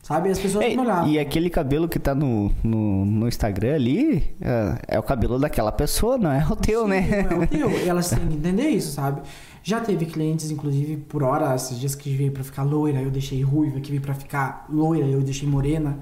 [0.03, 0.31] Sabe?
[0.31, 1.09] As pessoas nem me olhavam.
[1.09, 5.71] e aquele cabelo que tá no, no, no Instagram ali, é, é o cabelo daquela
[5.71, 7.27] pessoa, não é o teu, Sim, né?
[7.31, 7.71] não É o teu.
[7.71, 9.21] E elas têm que entender isso, sabe?
[9.63, 13.43] Já teve clientes, inclusive, por hora, esses dias que veio pra ficar loira, eu deixei
[13.43, 15.99] ruiva, que veio pra ficar loira, eu deixei morena.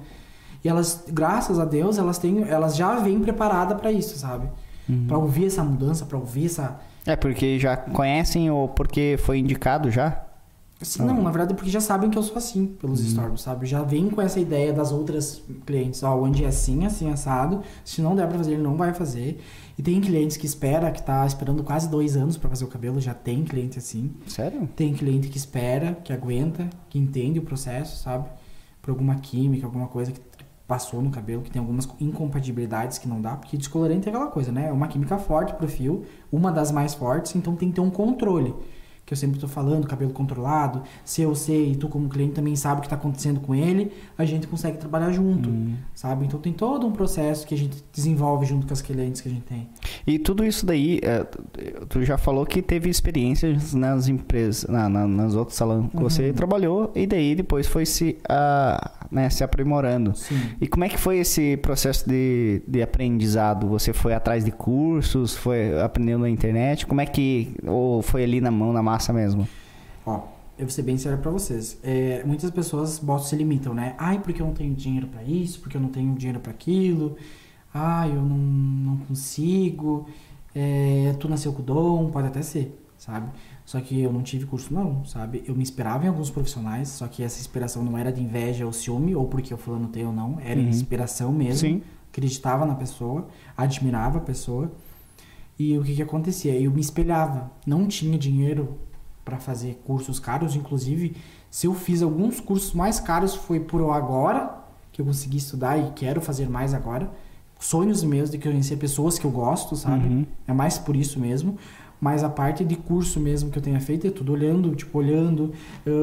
[0.63, 4.47] E elas, graças a Deus, elas têm, elas já vêm preparadas pra isso, sabe?
[4.89, 5.05] Uhum.
[5.07, 6.79] Pra ouvir essa mudança, pra ouvir essa.
[7.05, 10.25] É porque já conhecem ou porque foi indicado já?
[10.81, 13.65] Assim, Não, na verdade, porque já sabem que eu sou assim pelos stories, sabe?
[13.65, 17.61] Já vem com essa ideia das outras clientes, ó, onde é assim, assim, assado.
[17.83, 19.41] Se não der pra fazer, ele não vai fazer.
[19.77, 23.01] E tem clientes que espera, que tá esperando quase dois anos pra fazer o cabelo,
[23.01, 24.13] já tem cliente assim.
[24.25, 24.69] Sério?
[24.73, 28.29] Tem cliente que espera, que aguenta, que entende o processo, sabe?
[28.81, 30.21] Por alguma química, alguma coisa que
[30.69, 34.51] passou no cabelo, que tem algumas incompatibilidades que não dá, porque descolorante é aquela coisa,
[34.51, 34.67] né?
[34.67, 37.89] É uma química forte pro fio, uma das mais fortes, então tem que ter um
[37.89, 38.53] controle.
[39.09, 42.55] Que eu sempre tô falando, cabelo controlado, se eu sei e tu como cliente também
[42.55, 45.49] sabe o que tá acontecendo com ele, a gente consegue trabalhar junto,
[45.95, 46.25] sabe?
[46.27, 49.31] Então tem todo um processo que a gente desenvolve junto com as clientes que a
[49.31, 49.67] gente tem.
[50.05, 51.25] E tudo isso daí, é,
[51.89, 56.27] tu já falou que teve experiências nas empresas, na, na- nas outros salões que você
[56.27, 56.33] Uhum.
[56.33, 60.15] trabalhou e daí depois foi se, ah, né, se aprimorando.
[60.15, 60.39] Sim.
[60.61, 63.67] E como é que foi esse processo de, de aprendizado?
[63.69, 66.85] Você foi atrás de cursos, foi aprendendo na internet?
[66.85, 69.47] Como é que ou foi ali na mão, na massa mesmo?
[70.05, 70.23] Ó,
[70.57, 71.77] eu vou ser bem sério pra vocês.
[71.83, 73.95] É, muitas pessoas botam, se limitam, né?
[73.97, 77.15] Ai, porque eu não tenho dinheiro pra isso, porque eu não tenho dinheiro pra aquilo.
[77.73, 80.07] Ai, eu não, não consigo.
[80.53, 83.29] É, tu nasceu com dom, pode até ser, sabe?
[83.65, 85.43] Só que eu não tive curso não, sabe?
[85.45, 88.73] Eu me inspirava em alguns profissionais, só que essa inspiração não era de inveja ou
[88.73, 90.67] ciúme, ou porque o fulano tem ou não, era Uhum.
[90.67, 91.59] inspiração mesmo.
[91.69, 91.81] Sim.
[92.11, 94.71] Acreditava na pessoa, admirava a pessoa.
[95.57, 96.59] E o que que acontecia?
[96.59, 97.51] Eu me espelhava.
[97.67, 98.79] Não tinha dinheiro
[99.29, 101.15] para fazer cursos caros, inclusive,
[101.51, 104.57] se eu fiz alguns cursos mais caros foi por agora
[104.91, 107.11] que eu consegui estudar e quero fazer mais agora.
[107.59, 110.07] Sonhos meus de conhecer pessoas que eu gosto, sabe?
[110.07, 110.25] Uhum.
[110.47, 111.57] É mais por isso mesmo.
[112.01, 115.51] Mas a parte de curso mesmo que eu tenha feito é tudo olhando, tipo, olhando,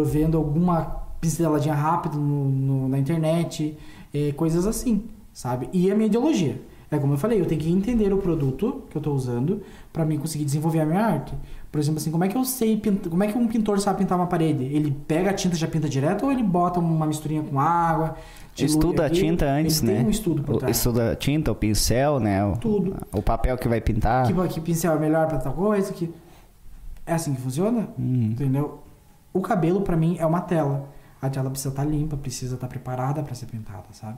[0.04, 0.82] vendo alguma
[1.20, 3.76] pinceladinha rápida no, no- na internet,
[4.14, 5.68] eh, coisas assim, sabe?
[5.72, 6.60] E a minha ideologia.
[6.88, 9.60] É como eu falei, eu tenho que entender o produto que eu estou usando
[9.92, 11.34] para mim conseguir desenvolver a minha arte.
[11.70, 13.98] Por exemplo, assim, como é que eu sei, pint- como é que um pintor sabe
[13.98, 14.64] pintar uma parede?
[14.64, 18.16] Ele pega a tinta e já pinta direto ou ele bota uma misturinha com água?
[18.56, 19.98] Estuda a tinta antes, ele né?
[19.98, 20.74] Tem um estudo por trás.
[20.76, 22.42] Estuda a tinta, o pincel, né?
[22.44, 22.96] O, Tudo.
[23.12, 24.26] o papel que vai pintar.
[24.26, 26.10] Que, que pincel é melhor para tal coisa, que
[27.04, 28.30] é assim que funciona, Hum.
[28.32, 28.80] entendeu?
[29.34, 30.88] O cabelo para mim é uma tela.
[31.20, 34.16] A tela precisa estar limpa, precisa estar preparada para ser pintada, sabe?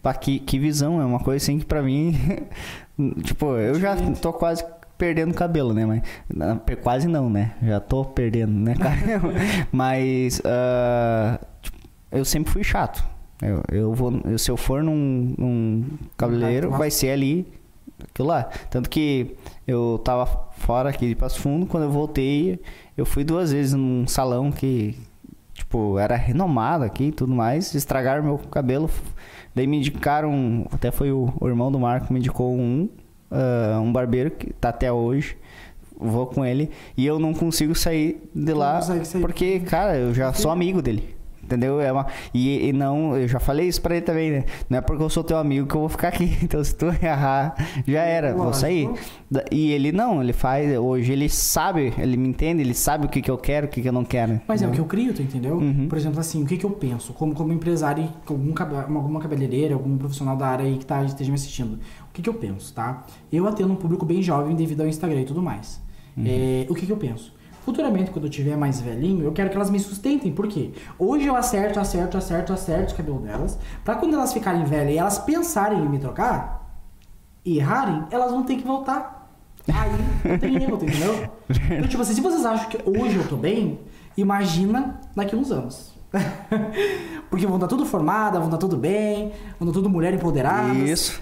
[0.00, 2.14] Pá, que, que visão, é uma coisa assim que pra mim.
[3.24, 4.64] tipo, eu já tô quase
[4.98, 5.84] perdendo cabelo, né?
[5.86, 6.02] Mas,
[6.34, 7.54] na- quase não, né?
[7.62, 8.96] Já tô perdendo, né, cara?
[9.72, 10.40] Mas.
[11.62, 11.78] tipo,
[12.12, 13.04] eu sempre fui chato.
[13.42, 15.84] Eu, eu vou, eu- se eu for num, num
[16.16, 17.46] cabeleireiro, Vai- vai ser ali.
[18.10, 18.44] Aquilo lá.
[18.70, 19.36] Tanto que
[19.66, 20.26] eu tava
[20.58, 22.60] fora aqui de Passo Fundo, quando eu voltei,
[22.96, 24.98] eu fui duas vezes num salão que,
[25.54, 27.74] tipo, era renomado aqui e tudo mais.
[27.74, 28.90] Estragaram meu cabelo.
[29.54, 32.88] Daí me indicaram, até foi o, o irmão do Marco me indicou um,
[33.30, 35.36] ah, um barbeiro que tá até hoje.
[35.98, 39.18] Vou com ele e eu não consigo sair de lá sair.
[39.18, 41.16] porque, cara, eu já sou amigo dele.
[41.46, 41.80] Entendeu?
[41.80, 42.06] É uma...
[42.34, 44.44] e, e não, eu já falei isso pra ele também, né?
[44.68, 46.36] Não é porque eu sou teu amigo que eu vou ficar aqui.
[46.42, 47.54] Então, se tu errar,
[47.86, 48.88] já era, vou sair.
[49.50, 50.76] E ele não, ele faz.
[50.78, 53.80] Hoje ele sabe, ele me entende, ele sabe o que, que eu quero, o que,
[53.80, 54.40] que eu não quero.
[54.46, 55.56] Mas é o que eu crio, tu entendeu?
[55.56, 55.86] Uhum.
[55.88, 57.12] Por exemplo, assim, o que, que eu penso?
[57.12, 58.52] Como, como empresário, algum,
[58.96, 61.78] alguma cabeleireira, algum profissional da área aí que tá, esteja me assistindo.
[62.16, 63.04] O que, que eu penso, tá?
[63.30, 65.84] Eu atendo um público bem jovem devido ao Instagram e tudo mais.
[66.18, 67.34] É, o que, que eu penso?
[67.62, 70.32] Futuramente, quando eu tiver mais velhinho, eu quero que elas me sustentem.
[70.32, 70.70] Por quê?
[70.98, 73.58] Hoje eu acerto, acerto, acerto, acerto o cabelo delas.
[73.84, 76.80] Pra quando elas ficarem velhas e elas pensarem em me trocar
[77.44, 79.30] e errarem, elas vão ter que voltar.
[79.68, 79.90] Aí
[80.24, 81.30] não tem erro, entendeu?
[81.70, 83.78] Então, tipo assim, se vocês acham que hoje eu tô bem,
[84.16, 85.92] imagina daqui uns anos.
[87.28, 90.72] Porque vão estar tudo formada, vão estar tudo bem, vão estar tudo mulher empoderada.
[90.72, 91.20] Isso.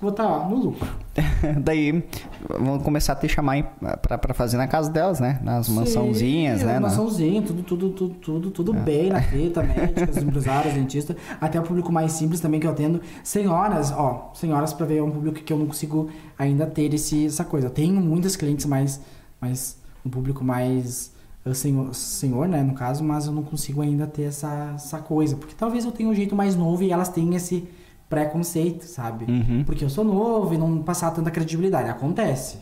[0.00, 0.88] Vou estar no lucro.
[1.62, 2.02] Daí
[2.48, 3.62] vamos começar a te chamar
[4.00, 5.38] pra fazer na casa delas, né?
[5.42, 6.74] Nas mansãozinhas, Sim, né?
[6.74, 11.62] Na- Mansãozinha, tudo, tudo, tudo, tudo, tudo bem na fita, médicas, empresários, dentistas, até o
[11.62, 13.02] público mais simples também que eu atendo.
[13.22, 17.26] Senhoras, ó, senhoras pra ver, é um público que eu não consigo ainda ter esse,
[17.26, 17.66] essa coisa.
[17.66, 19.00] Eu tenho muitas clientes mais,
[19.38, 21.12] mais um público mais
[21.44, 25.36] eh, senhor, senhor, né, no caso, mas eu não consigo ainda ter essa, essa coisa,
[25.36, 27.68] porque talvez eu tenha um jeito mais novo e elas tenham esse
[28.10, 29.24] preconceito, sabe?
[29.30, 29.62] Uhum.
[29.64, 31.88] Porque eu sou novo e não passar tanta credibilidade.
[31.88, 32.58] Acontece.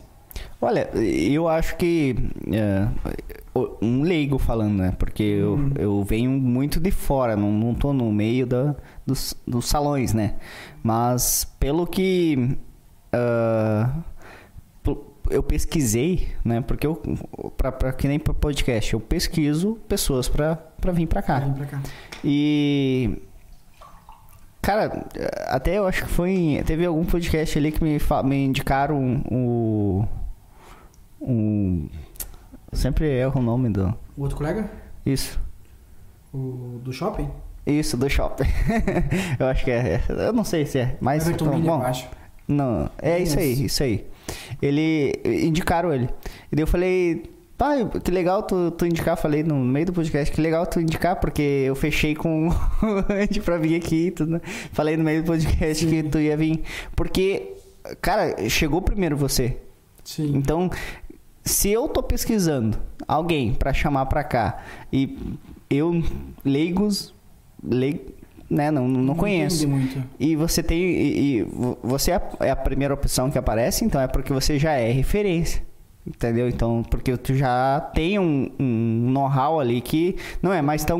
[0.61, 2.15] Olha, eu acho que.
[2.53, 2.87] é,
[3.81, 4.93] um leigo falando, né?
[4.97, 5.71] Porque eu, Uhum.
[5.77, 8.75] eu venho muito de fora, não, não tô no meio da,
[9.05, 10.35] dos, dos salões, né?
[10.83, 12.57] Mas pelo que.
[14.83, 16.61] po- eu pesquisei, né?
[16.61, 16.95] Porque eu.
[17.57, 21.41] Pra, pra, que nem pra podcast, eu pesquiso pessoas pra, pra vir pra cá.
[21.41, 21.81] Pra cá.
[22.23, 23.17] E.
[24.61, 25.07] Cara,
[25.47, 26.61] até eu acho que foi.
[26.65, 30.05] Teve algum podcast ali que me, me indicaram o.
[31.21, 31.89] Um.
[32.73, 33.93] Sempre erro o nome do.
[34.15, 34.69] O outro colega?
[35.05, 35.39] Isso.
[36.33, 37.29] O do shopping?
[37.65, 38.45] Isso, do shopping.
[39.39, 39.95] eu acho que é.
[39.95, 40.97] é, Eu não sei se é.
[40.99, 41.25] Mas.
[41.25, 42.07] Everton bom, acho.
[42.47, 44.07] Não, é isso aí, isso aí.
[44.61, 45.13] Ele.
[45.23, 46.09] Indicaram ele.
[46.51, 47.23] E daí eu falei.
[47.59, 51.17] Pai, que legal tu, tu indicar, falei no meio do podcast, que legal tu indicar,
[51.17, 52.53] porque eu fechei com o
[53.13, 54.41] Andy pra vir aqui e tudo, né?
[54.71, 56.61] Falei no meio do podcast que tu ia vir.
[56.95, 57.55] Porque,
[58.01, 59.57] cara, chegou primeiro você.
[60.05, 60.37] Sim.
[60.37, 60.69] Então,
[61.43, 65.17] se eu tô pesquisando alguém pra chamar pra cá e
[65.69, 66.01] eu,
[66.45, 67.13] leigos,
[67.61, 67.99] leig,
[68.49, 69.65] né, não, não conheço.
[69.65, 70.03] entende muito.
[70.17, 70.79] E você tem.
[70.79, 74.57] E, e vo- você é é a primeira opção que aparece, então é porque você
[74.57, 75.67] já é referência.
[76.09, 76.49] Entendeu?
[76.49, 80.99] Então, porque tu já tem um, um know-how ali que não é mais tão,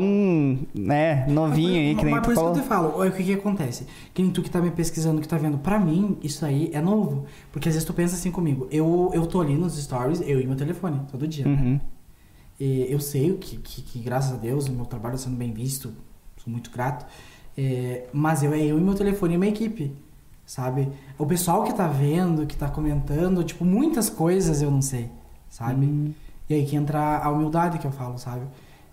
[0.72, 2.52] né, novinho aí, que nem Mas por isso falou.
[2.52, 3.86] que eu te falo, o que que acontece.
[4.14, 6.80] Que nem tu que tá me pesquisando, que tá vendo, pra mim, isso aí é
[6.80, 7.26] novo.
[7.50, 10.46] Porque às vezes tu pensa assim comigo, eu, eu tô ali nos stories, eu e
[10.46, 11.46] meu telefone, todo dia.
[11.46, 11.80] Uhum.
[12.60, 15.52] E eu sei que, que, que, graças a Deus, o meu trabalho está sendo bem
[15.52, 15.92] visto,
[16.36, 17.04] sou muito grato.
[17.58, 19.92] É, mas eu é eu e meu telefone e minha equipe,
[20.50, 20.88] sabe?
[21.16, 25.08] O pessoal que tá vendo, que tá comentando, tipo, muitas coisas eu não sei,
[25.48, 25.86] sabe?
[25.86, 26.12] Hum.
[26.48, 28.42] E aí que entra a humildade que eu falo, sabe?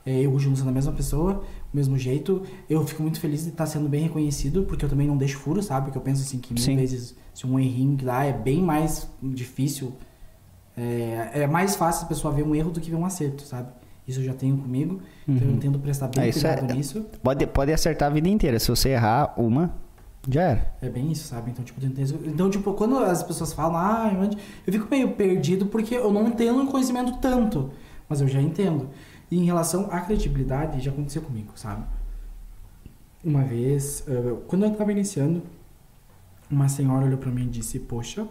[0.06, 1.44] É, eu continuo sendo a mesma pessoa,
[1.74, 2.44] o mesmo jeito.
[2.70, 5.64] Eu fico muito feliz de estar sendo bem reconhecido, porque eu também não deixo furo,
[5.64, 5.88] sabe?
[5.88, 6.76] Porque eu penso assim que mil Sim.
[6.76, 9.94] vezes se um errinho que dá é bem mais difícil.
[10.78, 13.70] É, é mais fácil a pessoa ver um erro do que ver um acerto, sabe?
[14.08, 17.04] Isso eu já tenho comigo, então eu tento prestar bem É, cuidado é- nisso.
[17.24, 18.60] Pode, pode acertar a vida inteira.
[18.60, 19.74] Se você errar uma,
[20.30, 20.74] já era.
[20.82, 21.52] É bem isso, sabe?
[21.52, 21.80] Então, tipo,
[22.26, 24.12] então, tipo, quando as pessoas falam, ah,
[24.66, 27.72] eu fico meio perdido porque eu não tenho um conhecimento tanto,
[28.10, 28.90] mas eu já entendo.
[29.32, 31.84] E em relação à credibilidade, já aconteceu comigo, sabe?
[33.24, 35.44] Uma vez, eh, quando eu tava iniciando,
[36.50, 38.28] uma senhora olhou pra mim e disse, poxa,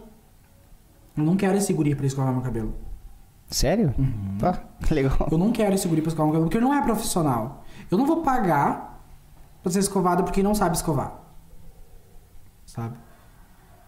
[1.15, 2.73] eu não quero esse guri pra escovar meu cabelo.
[3.47, 3.93] Sério?
[3.97, 4.37] Uhum.
[4.39, 4.53] Tá,
[4.85, 5.27] que legal.
[5.31, 7.63] Eu não quero esse guri pra escovar meu cabelo, porque ele não é profissional.
[7.89, 9.03] Eu não vou pagar
[9.61, 11.26] pra ser escovado porque não sabe escovar.
[12.77, 12.95] Sabe?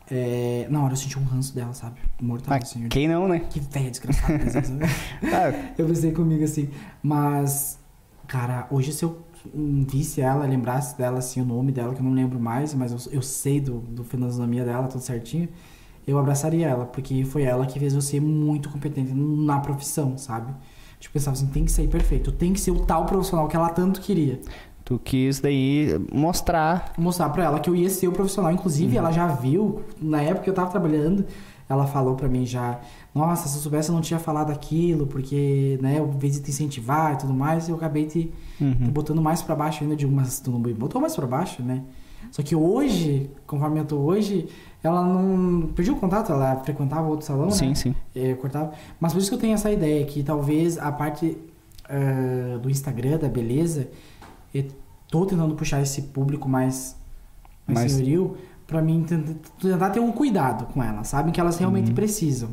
[0.10, 0.68] É...
[0.72, 2.00] Na hora eu senti um ranço dela, sabe?
[2.20, 2.90] Mortal, assim.
[2.90, 3.40] quem não, né?
[3.40, 4.40] Que velha desgraçada.
[5.24, 6.70] Ah, eu pensei comigo assim.
[7.04, 7.78] Mas,
[8.28, 9.22] cara, hoje se eu
[9.54, 13.14] visse ela, lembrasse dela, assim, o nome dela, que eu não lembro mais, mas eu,
[13.14, 15.48] eu sei do, do fisionomia dela, tudo certinho,
[16.08, 20.52] eu abraçaria ela, porque foi ela que fez eu ser muito competente na profissão, sabe?
[21.00, 23.70] Tipo, pensava assim, tem que ser perfeito, tem que ser o tal profissional que ela
[23.70, 24.42] tanto queria.
[24.90, 26.94] Tu quis daí mostrar.
[26.98, 28.52] Mostrar pra ela que eu ia ser o profissional.
[28.52, 31.24] Inclusive, ela já viu, na época que eu tava trabalhando,
[31.70, 32.80] ela falou pra mim já,
[33.14, 36.50] nossa, se eu soubesse eu não tinha falado aquilo, porque, né, eu vez de te
[36.50, 38.24] incentivar e tudo mais, eu acabei te,
[38.58, 38.90] te Uhum.
[38.92, 39.94] botando mais pra baixo ainda.
[39.94, 41.84] Eu digo, mas tu não botou mais pra baixo, né?
[42.32, 44.48] Só que hoje, conforme eu tô hoje,
[44.84, 47.76] ela não perdeu o contato, ela frequentava outro salão, Sim, né?
[47.76, 47.96] sim.
[48.16, 48.72] É, cortava.
[49.00, 51.38] Mas por isso que eu tenho essa ideia que talvez a parte
[51.88, 53.88] ah, do Instagram, da beleza,
[54.54, 54.66] e
[55.10, 56.95] tô tentando puxar esse público mais,
[57.68, 58.38] mais Mais- senhoril
[58.68, 61.32] pra mim tentar, ter um cuidado com elas, sabe?
[61.32, 62.50] Que elas realmente precisam.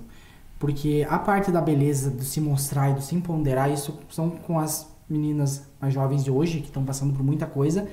[0.59, 4.59] Porque a parte da beleza, do se mostrar e do se empoderar, isso são com
[4.59, 7.86] as meninas mais jovens de hoje, que estão passando por muita coisa,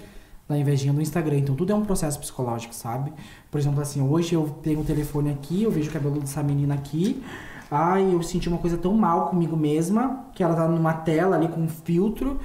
[0.47, 1.39] da invejinha do Instagram.
[1.39, 3.11] Então tudo é um processo psicológico, sabe?
[3.51, 6.75] Por exemplo, assim, hoje eu tenho o telefone aqui, eu vejo o cabelo dessa menina
[6.75, 7.21] aqui.
[7.69, 11.49] Ai, eu senti uma coisa tão mal comigo mesma, que ela tá numa tela ali
[11.49, 12.39] com um filtro.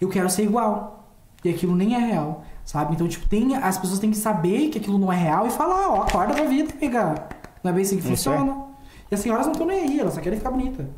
[0.00, 0.99] Eu quero ser igual.
[1.44, 2.94] E aquilo nem é real, sabe?
[2.94, 5.90] Então, tipo, tem, as pessoas têm que saber que aquilo não é real e falar,
[5.90, 7.28] ó, acorda pra vida, amiga.
[7.62, 8.66] Não é bem assim que Isso funciona.
[9.10, 10.88] E as senhoras não estão nem aí, elas só querem ficar bonita,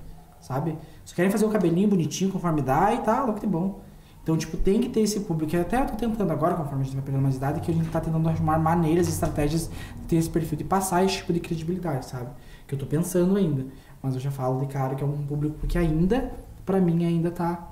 [0.40, 0.76] sabe?
[1.04, 3.80] Só querem fazer o cabelinho bonitinho, conforme dá e tá, logo que bom.
[4.22, 5.54] Então, tipo, tem que ter esse público.
[5.54, 7.74] E até eu tô tentando agora, conforme a gente vai pegando mais idade, que a
[7.74, 11.32] gente tá tentando arrumar maneiras e estratégias de ter esse perfil, de passar esse tipo
[11.32, 12.28] de credibilidade, sabe?
[12.66, 13.66] Que eu tô pensando ainda.
[14.00, 16.32] Mas eu já falo de cara que é um público que ainda,
[16.64, 17.68] pra mim, ainda tá,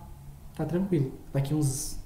[0.57, 1.13] tá tranquilo.
[1.33, 2.00] Daqui uns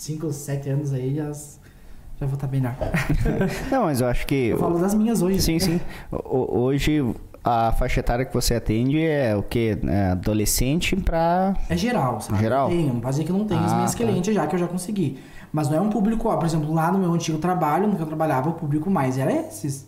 [0.00, 2.74] 5, 7 anos aí, já, já vou estar tá melhor.
[3.70, 4.46] Não, mas eu acho que.
[4.46, 5.42] Eu falo das minhas hoje.
[5.42, 5.58] Sim, né?
[5.58, 5.80] sim.
[6.10, 7.04] O- Hoje
[7.44, 9.78] a faixa etária que você atende é o quê?
[9.86, 11.54] É adolescente pra.
[11.68, 12.38] É geral, sabe?
[12.40, 12.68] Geral?
[12.68, 13.98] Tem, não pode dizer que não tem as Ah, minhas tá.
[13.98, 15.18] clientes já que eu já consegui.
[15.52, 18.02] Mas não é um público, ó, por exemplo, lá no meu antigo trabalho, no que
[18.02, 19.86] eu trabalhava, o público mais era esses.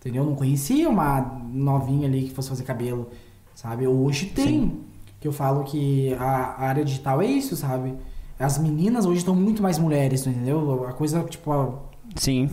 [0.00, 0.24] Entendeu?
[0.24, 1.20] Eu não conhecia uma
[1.52, 3.08] novinha ali que fosse fazer cabelo,
[3.54, 3.86] sabe?
[3.86, 4.80] Hoje tem.
[5.20, 6.24] Que eu falo que a,
[6.58, 7.94] a área digital é isso, sabe?
[8.42, 10.84] As meninas hoje estão muito mais mulheres, entendeu?
[10.88, 11.74] A coisa, tipo, ó,
[12.16, 12.50] Sim.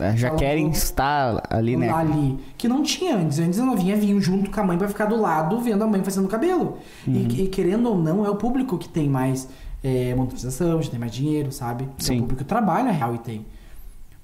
[0.00, 1.90] é, Já querem estar ali, né?
[1.90, 2.38] ali.
[2.56, 3.38] Que não tinha antes.
[3.38, 6.02] Antes a novinha vinha junto com a mãe pra ficar do lado vendo a mãe
[6.02, 6.78] fazendo o cabelo.
[7.06, 7.14] Uhum.
[7.14, 9.48] E, e querendo ou não, é o público que tem mais
[9.84, 11.84] é, monetização, já tem mais dinheiro, sabe?
[11.84, 12.16] É Sim.
[12.16, 13.46] o público que trabalha real e tem.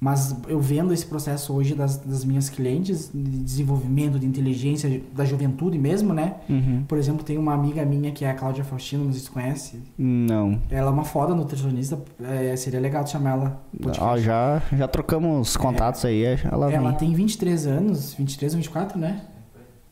[0.02, 5.24] Mas eu vendo esse processo hoje das, das minhas clientes, de desenvolvimento, de inteligência, da
[5.24, 6.38] juventude mesmo, né?
[6.48, 6.82] Uhum.
[6.88, 9.32] Por exemplo, tem uma amiga minha que é a Cláudia Faustino, não sei se você
[9.32, 9.80] conhece.
[9.96, 10.60] Não.
[10.68, 13.62] Ela é uma foda nutricionista, é, seria legal chamar ela.
[14.00, 16.78] Ó, já, já trocamos contatos aí, ela vem.
[16.78, 19.20] Ela tem 23 anos, 23 ou 24, né?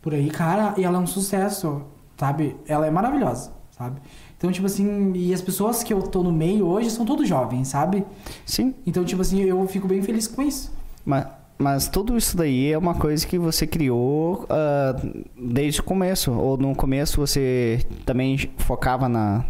[0.02, 1.82] Por aí, cara, e ela é um sucesso,
[2.16, 2.56] sabe?
[2.66, 4.00] Ela é maravilhosa, sabe?
[4.40, 7.68] Então, tipo assim, e as pessoas que eu tô no meio hoje são todos jovens,
[7.68, 8.06] sabe?
[8.46, 10.72] Sim, Então, tipo assim, eu fico bem feliz com isso.
[11.04, 11.26] mas,
[11.58, 14.96] mas tudo isso daí é uma coisa que você criou ah,
[15.38, 16.32] desde o começo.
[16.32, 19.44] Ou no começo você também focava na.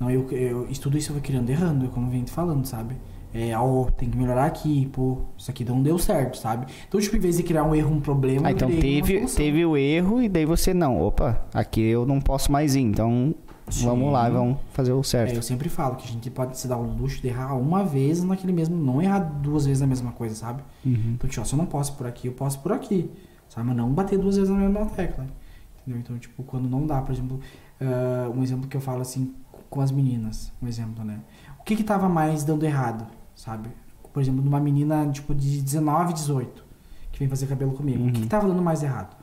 [0.00, 2.32] Não, eu, eu isso- tudo isso eu vou criando errando, é como eu venho te
[2.32, 2.96] falando, sabe?
[3.32, 6.66] É, ó, tem que melhorar aqui, pô, isso aqui não deu certo, sabe?
[6.88, 9.64] Então, tipo, em vez de criar um erro, um problema, Ah, eu então teve, teve
[9.66, 11.00] o erro e daí você não.
[11.00, 12.80] Opa, aqui eu não posso mais ir.
[12.80, 13.34] Então
[13.82, 15.34] vamos lá, vamos fazer o É, certo.
[15.34, 18.22] eu sempre falo que a gente pode se dar o luxo de errar uma vez
[18.22, 20.62] naquele mesmo, não errar duas vezes na mesma coisa, sabe?
[20.84, 21.12] Uhum.
[21.14, 23.10] Então, tipo, se eu não posso por aqui, eu posso por aqui.
[23.48, 23.66] Sabe?
[23.68, 25.26] Mas não bater duas vezes na mesma tecla.
[25.80, 26.00] Entendeu?
[26.00, 27.40] Então, tipo, quando não dá, por exemplo,
[27.80, 29.32] ah, um exemplo que eu falo assim
[29.70, 31.18] com as meninas, um exemplo, né?
[31.58, 33.68] O que que tava mais dando errado, sabe?
[34.12, 36.64] Por exemplo, numa menina, tipo, de 19, 18,
[37.12, 38.02] que vem fazer cabelo comigo.
[38.04, 38.22] O que Uhum.
[38.22, 39.16] que tava dando mais errado?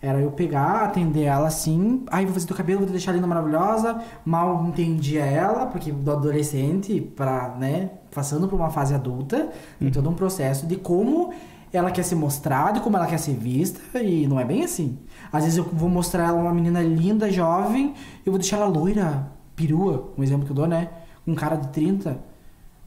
[0.00, 4.00] Era eu pegar, atender ela assim, aí vou fazer teu cabelo, vou deixar linda, maravilhosa.
[4.24, 10.08] Mal entendia ela, porque do adolescente pra, né, passando por uma fase adulta, tem todo
[10.08, 11.32] um processo de como
[11.72, 14.98] ela quer ser mostrada, como ela quer ser vista, e não é bem assim.
[15.32, 17.92] Às vezes eu vou mostrar ela uma menina linda, jovem,
[18.24, 19.26] eu vou deixar ela loira,
[19.56, 20.88] perua, um exemplo que eu dou, né?
[21.24, 22.16] Com um cara de 30.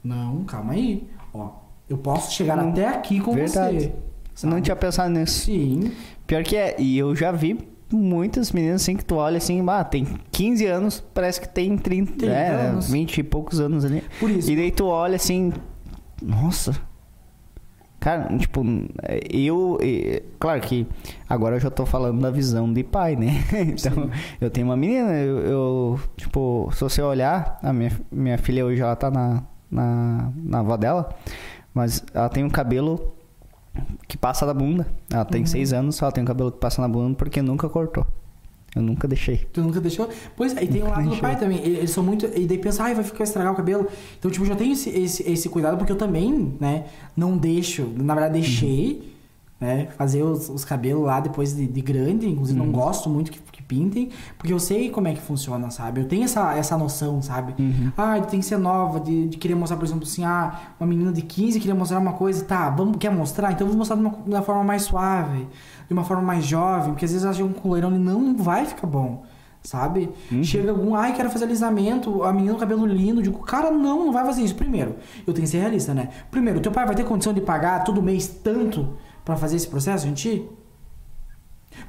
[0.04, 1.08] Não, calma aí.
[1.34, 1.50] Ó,
[1.90, 2.70] eu posso chegar Não.
[2.70, 3.80] até aqui com Verdade.
[3.80, 3.94] você.
[4.34, 5.42] Você não tinha pensado nisso.
[5.46, 5.92] Sim.
[6.32, 7.60] Pior que é, e eu já vi
[7.92, 12.14] muitas meninas assim que tu olha assim, ah, tem 15 anos, parece que tem 30,
[12.14, 12.90] 30 é, anos.
[12.90, 14.02] 20 e poucos anos ali.
[14.18, 14.50] Por isso.
[14.50, 15.52] E daí tu olha assim,
[16.22, 16.74] nossa.
[18.00, 18.64] Cara, tipo,
[19.30, 19.78] eu.
[20.40, 20.88] Claro que
[21.28, 23.44] agora eu já tô falando da visão de pai, né?
[23.68, 24.10] Então,
[24.40, 28.82] eu tenho uma menina, eu, eu, Tipo, se você olhar, a minha, minha filha hoje
[28.82, 31.14] ela tá na, na, na avó dela,
[31.74, 33.18] mas ela tem um cabelo
[34.08, 34.88] que passa da bunda.
[35.12, 35.48] Ela tem Uhum.
[35.48, 38.06] seis anos, ela tem um cabelo que passa na bunda porque nunca cortou.
[38.74, 39.38] Eu nunca deixei.
[39.52, 40.08] Tu nunca deixou?
[40.36, 41.60] Pois é, e tem o Nunca lado do pai também.
[41.60, 42.26] Eles são muito.
[42.26, 43.86] E daí pensa, ai, vai ficar estragar o cabelo.
[44.18, 47.86] Então, tipo, já tenho esse, esse, esse cuidado, porque eu também, né, não deixo.
[47.98, 49.14] Na verdade, deixei,
[49.60, 52.30] né, fazer os, os cabelos lá depois de, de grande.
[52.30, 53.40] Inclusive, não gosto muito que
[53.72, 56.02] pintem, porque eu sei como é que funciona, sabe?
[56.02, 57.56] Eu tenho essa, essa noção, sabe?
[57.96, 61.14] Ah, tem que ser nova, de, de querer mostrar, por exemplo, assim, ah, uma menina
[61.14, 63.54] de 15 queria mostrar uma coisa, tá, vamos, quer mostrar?
[63.54, 65.48] Então, eu vou mostrar de uma, de uma forma mais suave,
[65.88, 68.88] de uma forma mais jovem, porque às vezes acham que um coleirão não vai ficar
[68.88, 69.24] bom
[69.64, 70.10] sabe?
[70.44, 74.12] Chega algum, ai, quero fazer alisamento, a menina com cabelo lindo, digo, cara, não, não
[74.12, 74.56] vai fazer isso.
[74.56, 76.10] Primeiro, eu tenho que ser realista, né?
[76.32, 80.08] Primeiro, teu pai vai ter condição de pagar todo mês tanto pra fazer esse processo,
[80.08, 80.50] gente?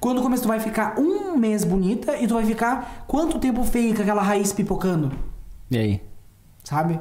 [0.00, 3.64] Quando no começo tu vai ficar um mês bonita e tu vai ficar quanto tempo
[3.64, 5.12] feio com aquela raiz pipocando?
[5.70, 6.12] E aí?
[6.64, 7.00] sabe?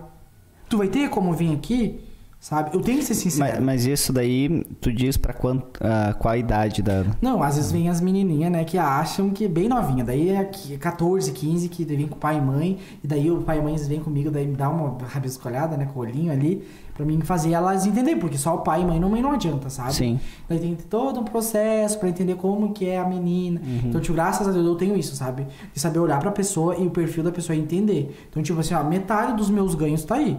[0.70, 2.00] Tu vai ter como vir aqui,
[2.42, 2.72] sabe?
[2.76, 3.64] Eu tenho que ser Mas, sincero.
[3.64, 7.06] mas isso daí, tu diz pra quant, ah, qual a idade da.
[7.22, 10.04] Não, às vezes vem as menininhas, né, que acham que é bem novinha.
[10.04, 12.78] Daí é que- 14, 15, que vem com o pai e mãe.
[13.04, 16.00] E daí o pai e mãe vêm comigo, daí me dá uma rabiscolhada, né, com
[16.00, 16.68] o olhinho ali.
[16.94, 19.94] Pra mim fazer elas entenderem, porque só o pai e mãe não, não adianta, sabe?
[19.94, 20.20] Sim.
[20.50, 23.62] Daí tem todo um processo pra entender como que é a menina.
[23.64, 23.82] Uhum.
[23.86, 25.48] Então, tipo, graças a Deus eu tenho isso, sabe?
[25.74, 28.16] De saber olhar pra pessoa e o perfil da pessoa entender.
[28.30, 30.38] Então, tipo assim, ó, metade dos meus ganhos tá aí,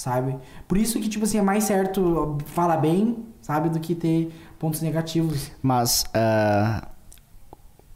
[0.00, 0.34] sabe?
[0.66, 3.68] Por isso que, tipo assim, é mais certo falar bem, sabe?
[3.68, 5.50] Do que ter pontos negativos.
[5.62, 6.88] Mas ah,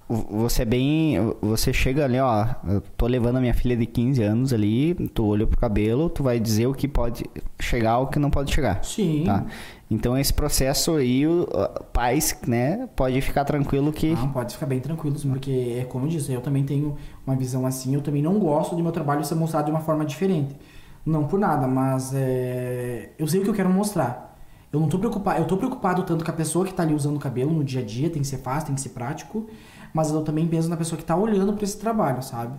[0.07, 1.17] vo- você é bem.
[1.41, 2.47] Você chega ali, ó.
[2.69, 6.23] Eu tô levando a minha filha de 15 anos ali, tu olha pro cabelo, tu
[6.23, 7.25] vai dizer o que pode
[7.59, 8.85] chegar o que não pode chegar.
[8.85, 9.23] Sim.
[9.25, 9.47] Tá?
[9.91, 14.11] Então esse processo aí, o ah, pais, né, pode ficar tranquilo que.
[14.11, 16.97] Não, pode ficar bem tranquilos, porque é como eu disse, eu também tenho
[17.27, 20.05] uma visão assim, eu também não gosto de meu trabalho ser mostrado de uma forma
[20.05, 20.55] diferente.
[21.05, 24.35] Não por nada, mas é, eu sei o que eu quero mostrar.
[24.73, 27.17] Eu não tô preocupado, eu tô preocupado tanto com a pessoa que tá ali usando
[27.17, 29.47] o cabelo no dia a dia, tem que ser fácil, tem que ser prático,
[29.93, 32.59] mas eu também penso na pessoa que tá olhando para esse trabalho, sabe?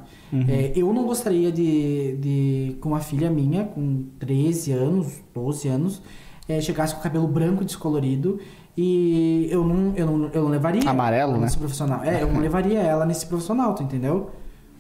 [0.50, 6.02] É, eu não gostaria de, de, com uma filha minha, com 13 anos, 12 anos,
[6.48, 8.40] é, chegasse com o cabelo branco descolorido
[8.78, 11.40] e eu não, eu não, eu não levaria Amarelo, né?
[11.40, 12.02] nesse profissional.
[12.02, 14.30] É, eu não levaria ela nesse profissional, tu entendeu?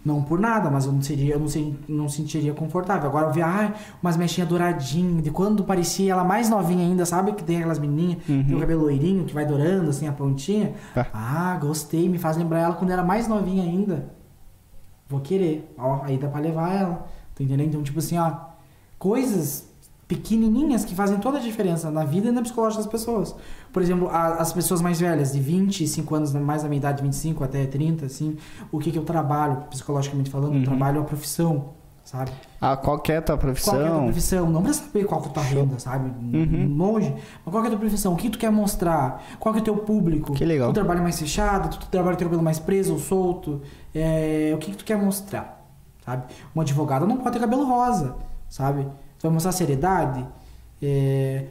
[0.05, 3.09] Não por nada, mas eu não seria, eu não, sei, não sentiria confortável.
[3.09, 7.33] Agora eu vi, ai, umas mechinhas douradinhas, de quando parecia ela mais novinha ainda, sabe?
[7.33, 10.75] Que tem aquelas menininhas, tem o cabelo loirinho que vai dourando, assim, a pontinha.
[10.95, 11.07] Ah.
[11.11, 14.13] Ah, gostei, me faz lembrar ela quando era mais novinha ainda.
[15.09, 15.73] Vou querer.
[15.75, 17.07] Ó, aí dá pra levar ela.
[17.33, 17.65] Tu entendeu?
[17.65, 18.31] Então, tipo assim, ó,
[18.99, 19.67] coisas
[20.07, 23.35] pequenininhas que fazem toda a diferença na vida e na psicológica das pessoas.
[23.75, 27.43] Por exemplo, a- as pessoas mais velhas, de 25 anos, mais da minha idade, 25
[27.43, 28.37] até 30, assim,
[28.71, 31.71] o que que eu trabalho, psicologicamente falando, eu trabalho a profissão,
[32.05, 32.31] sabe?
[32.61, 34.03] Ah, qual que é a tua Qual que é a tua profissão?
[34.05, 34.49] profissão?
[34.49, 36.09] Não pra saber qual que é a tua renda, sabe?
[36.73, 37.13] Longe.
[37.43, 38.13] Mas qual que é a tua profissão?
[38.13, 39.21] O que tu quer mostrar?
[39.41, 40.31] Qual que é o teu público?
[40.31, 40.69] Que legal.
[40.71, 41.69] Tu trabalha mais fechado?
[41.77, 43.61] Tu trabalha com o teu cabelo mais preso ou solto?
[43.93, 45.67] É, o que, que tu quer mostrar?
[46.05, 46.23] Sabe?
[46.55, 48.15] Um advogado não pode ter cabelo rosa,
[48.47, 48.83] sabe?
[49.19, 50.25] Tu vai mostrar seriedade?
[50.81, 51.43] É,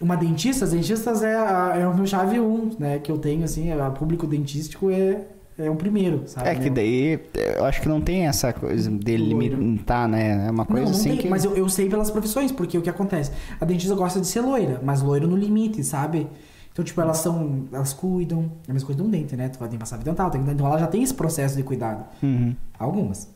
[0.00, 2.98] uma dentista, as dentistas é, a- é o meu chave 1, né?
[2.98, 5.22] Que eu tenho, assim, o público dentístico é,
[5.58, 6.48] é um primeiro, sabe?
[6.48, 7.20] É que daí
[7.56, 10.46] eu acho que não tem essa coisa de limitar, né?
[10.46, 11.28] É uma coisa não, não assim tem, que.
[11.28, 13.30] mas eu, eu sei pelas profissões, porque o que acontece?
[13.60, 16.26] A dentista gosta de ser loira, mas loiro no limite, sabe?
[16.72, 17.64] Então, tipo, elas são.
[17.72, 18.50] Elas cuidam.
[18.66, 19.48] É a mesma coisa de um dente, né?
[19.48, 21.56] Tu vai ter que passar fio dental, tem que- então ela já tem esse processo
[21.56, 22.04] de cuidado.
[22.22, 22.54] Uhum.
[22.78, 23.28] Algumas.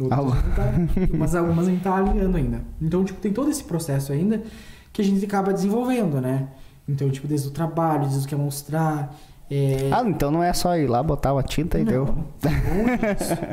[0.00, 0.20] Outras
[0.56, 0.72] tá-
[1.16, 2.60] mas algumas a gente tá alinhando ainda.
[2.82, 4.42] Então, tipo, tem todo esse processo ainda
[4.92, 6.48] que a gente acaba desenvolvendo, né?
[6.88, 9.16] Então, tipo, desde o trabalho, desde o que é mostrar.
[9.50, 9.90] É...
[9.92, 12.06] Ah, então não é só ir lá botar uma tinta e deu.
[12.06, 12.24] Não,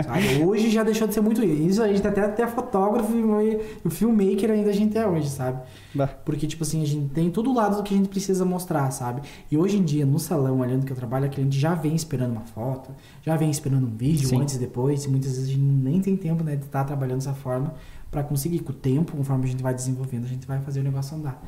[0.03, 0.43] sabe?
[0.43, 1.83] Hoje já deixou de ser muito isso.
[1.83, 5.59] A gente até, até fotógrafo e o filmmaker ainda a gente é hoje, sabe?
[5.93, 6.07] Bah.
[6.07, 9.21] Porque, tipo assim, a gente tem todo lado do que a gente precisa mostrar, sabe?
[9.51, 12.31] E hoje em dia, no salão, olhando que eu trabalho, a cliente já vem esperando
[12.31, 14.41] uma foto, já vem esperando um vídeo Sim.
[14.41, 17.17] antes e depois, e muitas vezes a gente nem tem tempo, né, de estar trabalhando
[17.17, 17.73] dessa forma
[18.11, 18.59] pra conseguir.
[18.59, 21.41] Com o tempo, conforme a gente vai desenvolvendo, a gente vai fazer o negócio andar.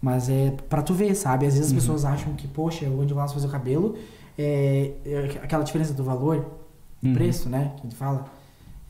[0.00, 1.46] Mas é pra tu ver, sabe?
[1.46, 3.96] Às vezes as pessoas acham que, poxa, onde eu vou lá fazer o cabelo,
[4.38, 6.44] é, é aquela diferença do valor,
[7.02, 7.14] do Uhum.
[7.14, 7.72] preço, né?
[7.76, 8.26] Que a gente fala.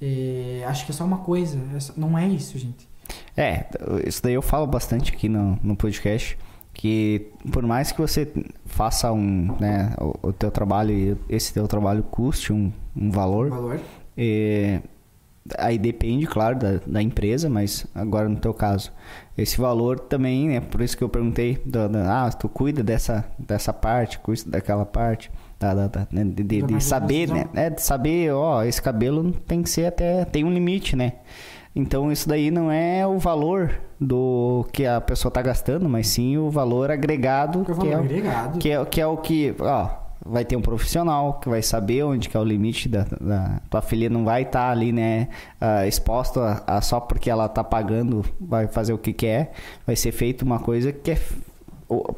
[0.03, 1.59] É, acho que é só uma coisa.
[1.75, 2.89] é só- não é isso, gente.
[3.37, 3.67] É,
[4.07, 6.37] isso daí eu falo bastante aqui no, no podcast.
[6.73, 8.29] Que por mais que você
[8.67, 13.49] faça um, né, o, o teu trabalho e esse teu trabalho custe um, um valor,
[13.51, 13.81] valor.
[14.17, 14.81] É,
[15.59, 18.91] aí depende, claro, da, da empresa, mas agora no teu caso,
[19.37, 20.61] esse valor também, né?
[20.61, 24.87] Por isso que eu perguntei, da, da- ah, tu cuida dessa, dessa parte, cuida daquela
[24.87, 25.31] parte,
[25.61, 27.45] da, da- né, de, de- de saber, né?
[27.55, 31.15] É, de saber, ó, esse cabelo tem que ser até, tem um limite, né?
[31.77, 36.37] Então isso daí não é o valor do que a pessoa tá gastando, mas sim
[36.39, 38.59] o valor agregado, Que é o que é, agregado.
[38.61, 39.89] que é, que é o que, ó,
[40.25, 43.83] vai ter um profissional que vai saber onde que é o limite da, da- tua
[43.83, 45.29] filha não vai estar ali, né,
[45.61, 49.53] ah, exposta a, a só porque ela tá pagando, vai fazer o que quer,
[49.87, 51.19] vai ser feito uma coisa que é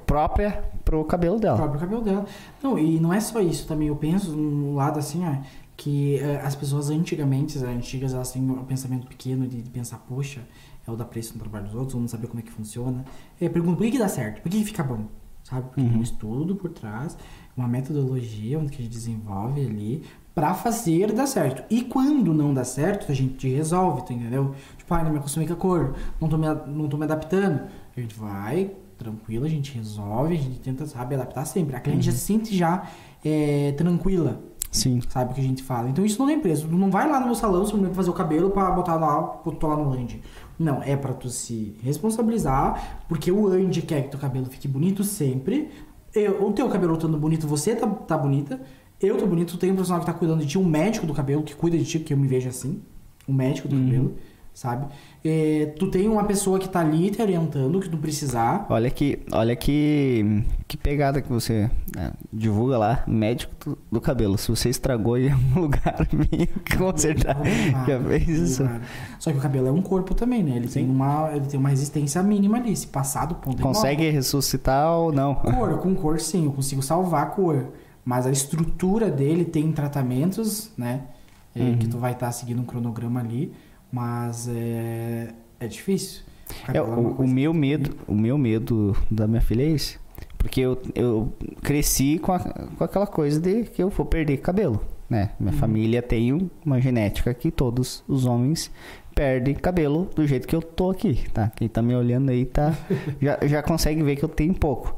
[0.07, 1.57] própria pro cabelo dela.
[1.57, 2.25] próprio cabelo dela.
[2.63, 3.89] Não, e não é só isso também.
[3.89, 5.35] Eu penso no lado assim, ó,
[5.77, 9.99] que eh, as pessoas antigamente, as antigas, elas têm um pensamento pequeno de, de pensar,
[10.09, 10.41] poxa,
[10.87, 13.05] é o dar preço no trabalho dos outros, ou não saber como é que funciona.
[13.41, 14.41] É, pergunto, por que, que dá certo?
[14.41, 15.07] Por que, que fica bom?
[15.43, 15.63] Sabe?
[15.69, 17.17] Porque tem um estudo por trás,
[17.57, 20.03] uma metodologia onde que a gente desenvolve ali
[20.35, 21.65] pra fazer dar certo.
[21.71, 24.55] E quando não dá certo, a gente resolve, entendeu?
[24.77, 27.63] Tipo, ai, não me acostumei com a cor, não tô me, não tô me adaptando.
[27.97, 31.75] A gente vai, tranquilo, a gente resolve, a gente tenta, sabe, adaptar sempre.
[31.75, 32.87] A cliente já se sente já
[33.25, 34.43] é, tranquila.
[34.71, 35.01] Sim.
[35.09, 35.89] Sabe o que a gente fala?
[35.89, 36.69] Então isso não é preso.
[36.69, 39.69] Tu não vai lá no meu salão simplesmente fazer o cabelo pra botar lá, botar
[39.69, 40.21] lá no Andy.
[40.59, 45.03] Não, é pra tu se responsabilizar, porque o Andy quer que teu cabelo fique bonito
[45.03, 45.71] sempre.
[46.17, 48.61] Eu, o teu cabelo estando bonito, você tá, tá bonita.
[49.01, 51.43] Eu tô bonito, tem um profissional que tá cuidando de ti, um médico do cabelo
[51.43, 52.83] que cuida de ti, porque eu me vejo assim.
[53.29, 54.14] Um médico do cabelo,
[54.55, 54.87] sabe?
[55.29, 58.66] É, tu tem uma pessoa que tá ali te orientando, que tu precisar.
[58.68, 64.39] Olha que, olha que, que pegada que você né, divulga lá, médico do, do cabelo.
[64.39, 66.49] Se você estragou em algum lugar, vem
[66.79, 67.37] consertar.
[67.87, 68.62] Já fez isso.
[68.62, 68.81] Claro.
[69.18, 70.57] Só que o cabelo é um corpo também, né?
[70.57, 72.77] Ele, tem uma, ele tem uma resistência mínima ali.
[72.77, 75.35] Se passar do ponto Consegue ressuscitar ou não?
[75.35, 77.72] Cor, com cor sim, eu consigo salvar a cor.
[78.05, 81.03] Mas a estrutura dele tem tratamentos, né?
[81.57, 81.79] é, Uhum.
[81.79, 83.53] Que tu vai estar seguindo um cronograma ali.
[83.93, 85.28] Mas é,
[85.61, 86.22] é difícil.
[86.72, 89.99] É, o, o meu medo, o meu medo da minha filha é esse.
[90.39, 91.32] Porque eu, eu
[91.62, 94.80] cresci com, a- com aquela coisa de que eu vou perder cabelo,
[95.11, 95.30] né?
[95.41, 95.59] Minha Uhum.
[95.59, 98.70] família tem um- uma genética que todos os homens
[99.14, 101.51] perdem cabelo do jeito que eu tô aqui, tá?
[101.57, 102.74] Quem tá me olhando aí tá,
[103.20, 104.95] já, já consegue ver que eu tenho pouco.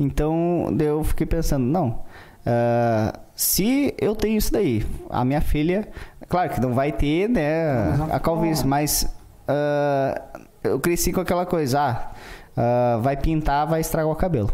[0.00, 2.02] Então, eu fiquei pensando, não,
[2.46, 5.86] ah, se eu tenho isso daí, a minha filha,
[6.28, 9.14] claro que não vai ter, né, não- a calvície, mas
[9.46, 10.22] ah,
[10.62, 12.10] eu cresci com aquela coisa, ah,
[12.56, 14.50] ah, vai pintar, vai estragar o cabelo.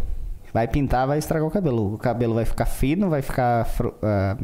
[0.52, 1.94] Vai pintar, vai estragar o cabelo.
[1.94, 3.66] O cabelo vai ficar fino, vai ficar
[4.02, 4.36] ah,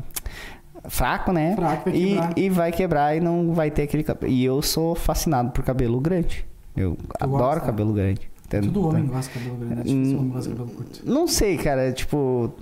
[0.89, 1.55] fraco, né?
[1.55, 4.33] Fraco, vai e, e vai quebrar e não vai ter aquele cabelo.
[4.33, 6.45] E eu sou fascinado por cabelo grande.
[6.77, 7.61] Eu adoro gosta?
[7.61, 8.29] cabelo grande.
[8.45, 8.69] entende?
[8.69, 9.81] Todo homem gosta de cabelo grande.
[9.81, 11.01] É difícil Hum, homem gosta de cabelo curto.
[11.05, 12.53] Não sei, cara, tipo.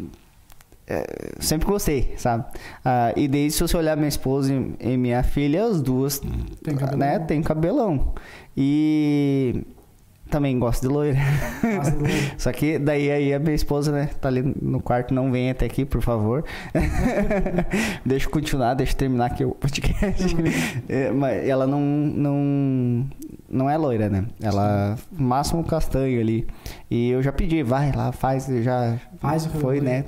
[0.89, 1.05] É,
[1.39, 2.47] sempre gostei, sabe?
[2.83, 6.19] Ah, e daí, se você olhar minha esposa e, e minha filha, as duas,
[6.65, 6.99] Tem cabelão.
[6.99, 8.15] né, tem cabelão.
[8.57, 9.67] E
[10.31, 11.15] também gosto de loira.
[11.15, 12.33] De.
[12.41, 15.67] Só que daí aí a minha esposa, né, tá ali no quarto, não vem até
[15.67, 16.43] aqui, por favor.
[18.05, 20.25] deixa eu continuar, deixa eu terminar aqui o podcast.
[20.89, 23.07] É, mas ela não, não,
[23.49, 24.25] não é loira, né?
[24.41, 26.47] Ela, máximo castanho ali.
[26.91, 30.05] E eu já pedi, vai lá, faz, já Faz o foi, né?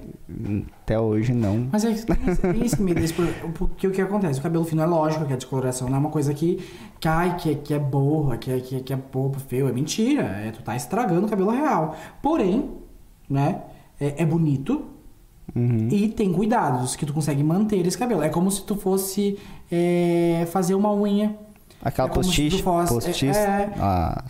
[0.83, 1.69] Até hoje não.
[1.73, 2.07] Mas é que esse,
[2.41, 4.39] tem esse medo, esse, por- porque o que acontece?
[4.39, 6.59] O cabelo fino é lógico que a descoloração não é uma coisa que,
[6.99, 9.69] que, ai, que, é- que é borra, que é, que, é- que é bobo, feio.
[9.69, 10.23] É mentira.
[10.23, 11.97] É, tu tá estragando o cabelo real.
[12.23, 12.71] Porém,
[13.29, 13.63] né?
[14.01, 14.85] É, é bonito
[15.55, 15.89] Uhum.
[15.91, 18.23] e tem cuidados que tu consegue manter esse cabelo.
[18.23, 19.37] É como se tu fosse
[19.71, 21.37] é, fazer uma unha.
[21.83, 22.63] Aquela é postiça.
[22.63, 23.39] fosse- postiça.
[23.39, 24.25] é- Ah,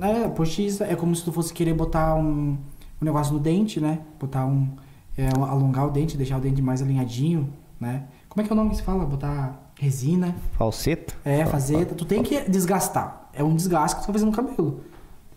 [0.00, 0.84] É, postiça.
[0.84, 2.56] É como se tu fosse querer botar um,
[3.00, 3.98] um negócio no dente, né?
[4.18, 4.68] Botar um,
[5.16, 7.48] é, Alongar o dente, deixar o dente mais alinhadinho,
[7.78, 8.04] né?
[8.28, 9.04] Como é que é o nome que se fala?
[9.04, 10.34] Botar resina.
[10.52, 11.16] falseto.
[11.24, 11.86] É, fazer.
[11.86, 13.28] Tu tem que desgastar.
[13.32, 14.80] É um desgaste que tu tá fazendo no cabelo.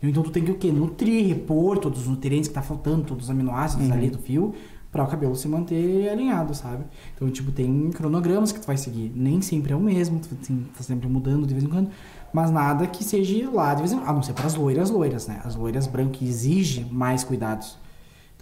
[0.02, 0.72] Então tu tem que o quê?
[0.72, 4.54] Nutrir, repor todos os nutrientes que tá faltando, todos os aminoácidos ali do fio,
[4.92, 6.84] para o cabelo se manter alinhado, sabe?
[7.16, 9.12] Então, tipo, tem cronogramas que tu vai seguir.
[9.16, 11.90] Nem sempre é o mesmo, tu tem- tá sempre mudando de vez em quando.
[12.34, 14.10] Mas nada que seja lá de vez em quando.
[14.10, 15.40] A não ser para as loiras, loiras, né?
[15.44, 17.78] As loiras brancas exigem mais cuidados.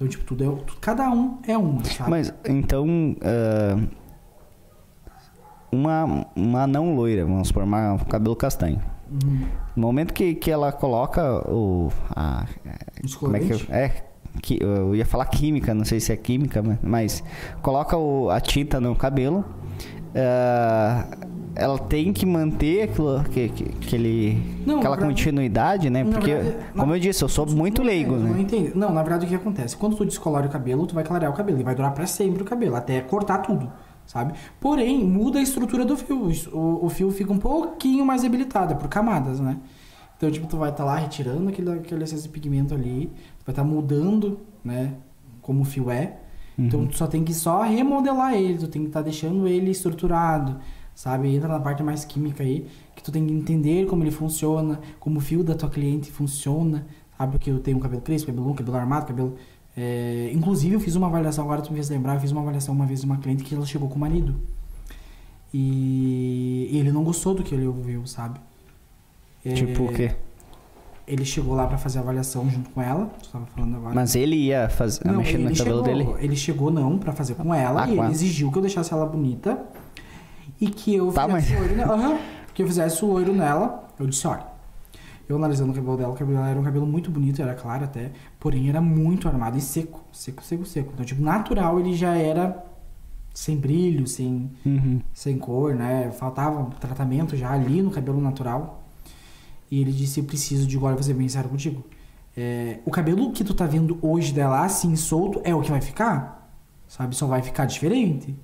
[0.02, 0.76] Então, tipo, tudo é.
[0.82, 2.10] Cada um é uma, sabe?
[2.10, 3.16] Mas então.
[3.22, 3.78] ah,
[5.72, 8.82] uma, uma não loira, vamos supor, uma cabelo castanho.
[9.12, 9.46] Uhum.
[9.76, 11.90] No momento que, que ela coloca o.
[12.16, 12.46] A,
[13.20, 14.04] como é que eu, é,
[14.42, 17.24] que, eu ia falar química, não sei se é química, mas, mas
[17.62, 19.46] coloca o- a tinta no cabelo.
[20.16, 21.06] ah,
[21.56, 24.36] ela tem que manter aquilo, que, que, aquele,
[24.66, 26.04] Não, aquela verdade- continuidade, né?
[26.04, 28.42] Porque, verdade, como eu disse, eu sou muito leigo, Não né?
[28.42, 28.76] entendo.
[28.76, 29.76] Não, na verdade o que acontece?
[29.76, 32.42] Quando tu descolore o cabelo, tu vai clarear o cabelo e vai durar pra sempre
[32.42, 33.72] o cabelo, até cortar tudo,
[34.06, 34.34] sabe?
[34.60, 36.32] Porém, muda a estrutura do fio.
[36.54, 39.58] O, o fio fica um pouquinho mais debilitado, é por camadas, né?
[40.18, 43.08] Então, tipo, tu vai estar lá retirando aquele, aquele excesso de pigmento ali,
[43.40, 44.94] tu vai estar mudando, né?
[45.42, 46.18] Como o fio é.
[46.58, 50.60] Então, tu só tem que só remodelar ele, tu tem que estar deixando ele estruturado,
[50.96, 51.34] sabe?
[51.34, 55.18] Entra na parte mais química aí, que tu tem que entender como ele funciona, como
[55.18, 56.86] o fio da tua cliente funciona,
[57.18, 57.32] sabe?
[57.34, 59.36] Porque eu tenho um cabelo crespo, cabelo longo, cabelo armado, cabelo...
[59.76, 62.74] é, Inclusive, eu fiz uma avaliação, agora tu me fez lembrar, eu fiz uma avaliação
[62.76, 64.36] uma vez de uma cliente que ela chegou com o marido.
[65.54, 68.40] E, ele não gostou do que ele ouviu, sabe?
[69.44, 70.12] É, Tipo o quê?
[71.08, 73.94] Ele chegou lá pra fazer a avaliação junto com ela, tava falando agora.
[73.94, 76.24] Mas ele ia fazer, Não, mexer no ele cabelo chegou, dele?
[76.24, 79.06] Ele chegou não pra fazer com ela Ah, e ele exigiu que eu deixasse ela
[79.06, 79.62] bonita
[80.62, 81.94] e que eu Tá, fizesse mas- o olho nela.
[81.96, 82.18] Aham,
[82.54, 83.88] que eu fizesse o olho nela.
[84.00, 84.46] Eu disse, olha,
[85.28, 87.84] eu analisando o cabelo dela, o cabelo dela era um cabelo muito bonito, era claro
[87.86, 90.92] até, porém era muito armado e seco, seco, seco, seco.
[90.94, 92.64] Então, tipo, natural ele já era
[93.34, 95.00] sem brilho, sem, Uhum.
[95.14, 96.12] sem cor, né?
[96.12, 98.84] Faltava tratamento já ali no cabelo natural.
[99.70, 101.82] E ele disse, eu preciso de agora, ser bem sincero contigo.
[102.36, 105.80] É, o cabelo que tu tá vendo hoje dela assim, solto, é o que vai
[105.82, 106.52] ficar.
[106.90, 107.16] Sabe?
[107.16, 108.36] Só vai ficar diferente.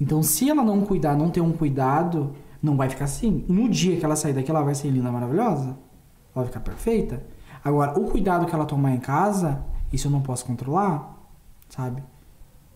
[0.00, 2.32] Então, se ela não cuidar, não ter um cuidado,
[2.62, 3.44] não vai ficar assim.
[3.48, 5.70] No dia que ela sair daqui, ela vai ser linda, maravilhosa.
[5.70, 5.76] Ela
[6.34, 7.22] vai ficar perfeita.
[7.64, 11.16] Agora, o cuidado que ela tomar em casa, isso eu não posso controlar,
[11.68, 12.02] sabe?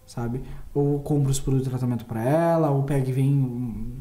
[0.05, 0.43] Sabe?
[0.75, 4.01] Ou compro os produtos de tratamento pra ela, ou pega e vem, um-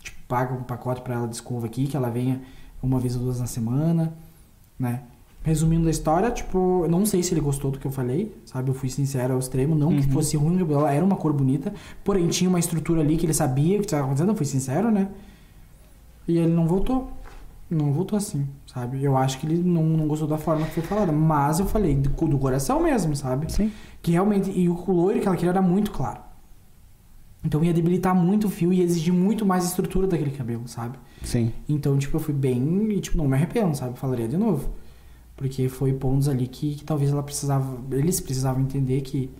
[0.00, 2.42] tipo, paga um pacote pra ela de escova aqui, que ela venha
[2.82, 4.12] uma vez ou duas na semana,
[4.78, 5.02] né?
[5.46, 8.68] Resumindo a história, tipo, eu não sei se ele gostou do que eu falei, sabe?
[8.68, 10.10] Eu fui sincero ao extremo, não que Uhum.
[10.12, 11.72] fosse ruim, ela era uma cor bonita,
[12.02, 15.08] porém tinha uma estrutura ali que ele sabia que estava acontecendo, eu fui sincero, né?
[16.26, 17.12] E ele não voltou.
[17.70, 19.00] Não voltou assim, sabe?
[19.04, 21.12] Eu acho que ele não, não gostou da forma que foi falada.
[21.12, 23.52] Mas eu falei do, do coração mesmo, sabe?
[23.52, 23.70] Sim.
[24.02, 24.50] Que realmente.
[24.50, 26.18] E o loiro que ela queria era muito claro.
[27.44, 30.98] Então ia debilitar muito o fio e exigir muito mais estrutura daquele cabelo, sabe?
[31.22, 31.52] Sim.
[31.68, 33.96] Então, tipo, eu fui bem e, tipo, não me arrependo, sabe?
[33.96, 34.70] Falaria de novo.
[35.36, 37.78] Porque foi pontos ali que, que talvez ela precisava.
[37.92, 39.30] Eles precisavam entender que.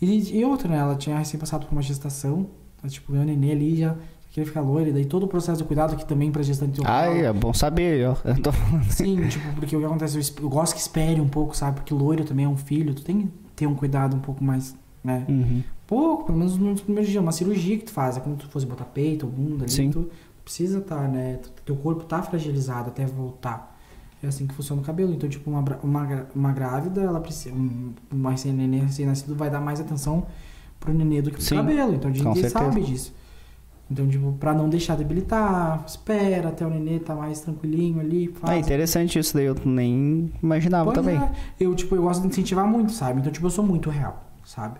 [0.00, 0.76] E, e outra, né?
[0.76, 2.46] Ela tinha recém passado por uma gestação.
[2.76, 3.96] Então, tipo, meu nenê ali já
[4.30, 4.90] queria ficar loira.
[4.90, 8.06] E daí todo o processo do cuidado que também pra gestante Ah, é bom saber,
[8.08, 8.16] ó.
[8.28, 8.84] Eu tô falando.
[8.90, 11.76] Sim, tipo, porque o que acontece, eu, eu gosto que espere um pouco, sabe?
[11.76, 14.76] Porque loiro também é um filho, tu tem que ter um cuidado um pouco mais,
[15.02, 15.24] né?
[15.28, 15.62] Uhum.
[15.86, 18.48] Pouco, pelo menos nos primeiros dias, uma cirurgia que tu faz, é como se tu
[18.50, 19.90] fosse botar peito ou bunda ali, Sim.
[19.90, 20.08] tu
[20.44, 21.38] precisa estar, né?
[21.42, 23.76] Tu- Teu corpo tá fragilizado até voltar.
[24.22, 25.12] É assim que funciona o cabelo.
[25.12, 27.54] Então, tipo, uma, uma, uma grávida, ela precisa.
[27.54, 30.26] Um, uma recém- neném recém-nascido vai dar mais atenção
[30.80, 31.94] pro nenê do que pro Sim, cabelo.
[31.94, 33.14] Então a gente sabe disso.
[33.90, 38.34] Então, tipo, pra não deixar debilitar, espera até o nenê tá mais tranquilinho ali.
[38.42, 38.66] Ah, Faz.
[38.66, 41.16] interessante isso daí, eu nem imaginava Pois também.
[41.16, 41.30] é.
[41.58, 43.20] Eu, tipo, eu gosto de incentivar muito, sabe?
[43.20, 44.78] Então, tipo, eu sou muito real, sabe?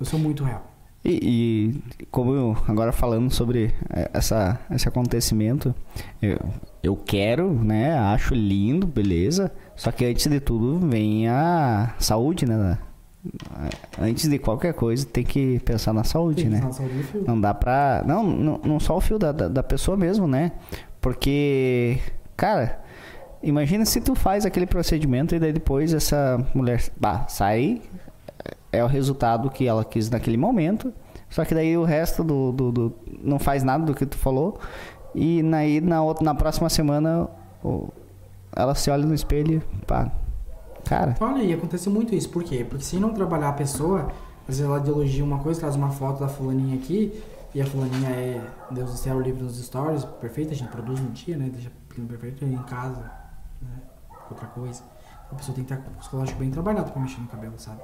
[0.00, 0.72] Eu sou muito real.
[1.04, 5.72] E, e como eu, agora falando sobre eh, essa, esse acontecimento,
[6.20, 6.36] eu,
[6.86, 7.98] eu quero, né?
[7.98, 9.52] Acho lindo, beleza.
[9.74, 12.78] Só que antes de tudo vem a saúde, né?
[14.00, 16.60] Antes de qualquer coisa, tem que pensar na saúde, Tem né?
[16.60, 17.04] na saúde.
[17.26, 18.04] Não dá pra.
[18.06, 20.52] Não, não, não só o fio da, da, da pessoa mesmo, né?
[21.00, 21.98] Porque,
[22.36, 22.80] cara,
[23.42, 27.82] imagina se tu faz aquele procedimento e daí depois essa mulher bah, sai,
[28.72, 30.92] é o resultado que ela quis naquele momento.
[31.28, 34.60] Só que daí o resto do, do, do- não faz nada do que tu falou.
[35.16, 37.26] E naí, na, outra, na próxima semana
[38.54, 40.12] ela se olha no espelho e pá.
[40.84, 42.28] Cara, Olha, e acontece muito isso.
[42.28, 42.64] Por quê?
[42.68, 44.12] Porque se não trabalhar a pessoa,
[44.42, 47.20] às vezes ela elogia uma coisa, traz uma foto da fulaninha aqui,
[47.52, 51.10] e a fulaninha é, Deus do céu, livre nos stories, perfeita, a gente produz no
[51.10, 51.50] dia, né?
[51.52, 51.72] Deixa
[52.06, 53.10] perfeito em casa,
[53.60, 53.82] né?
[54.30, 54.82] Outra coisa.
[55.32, 57.80] A pessoa tem que estar psicológico bem trabalhado pra mexer no cabelo, sabe?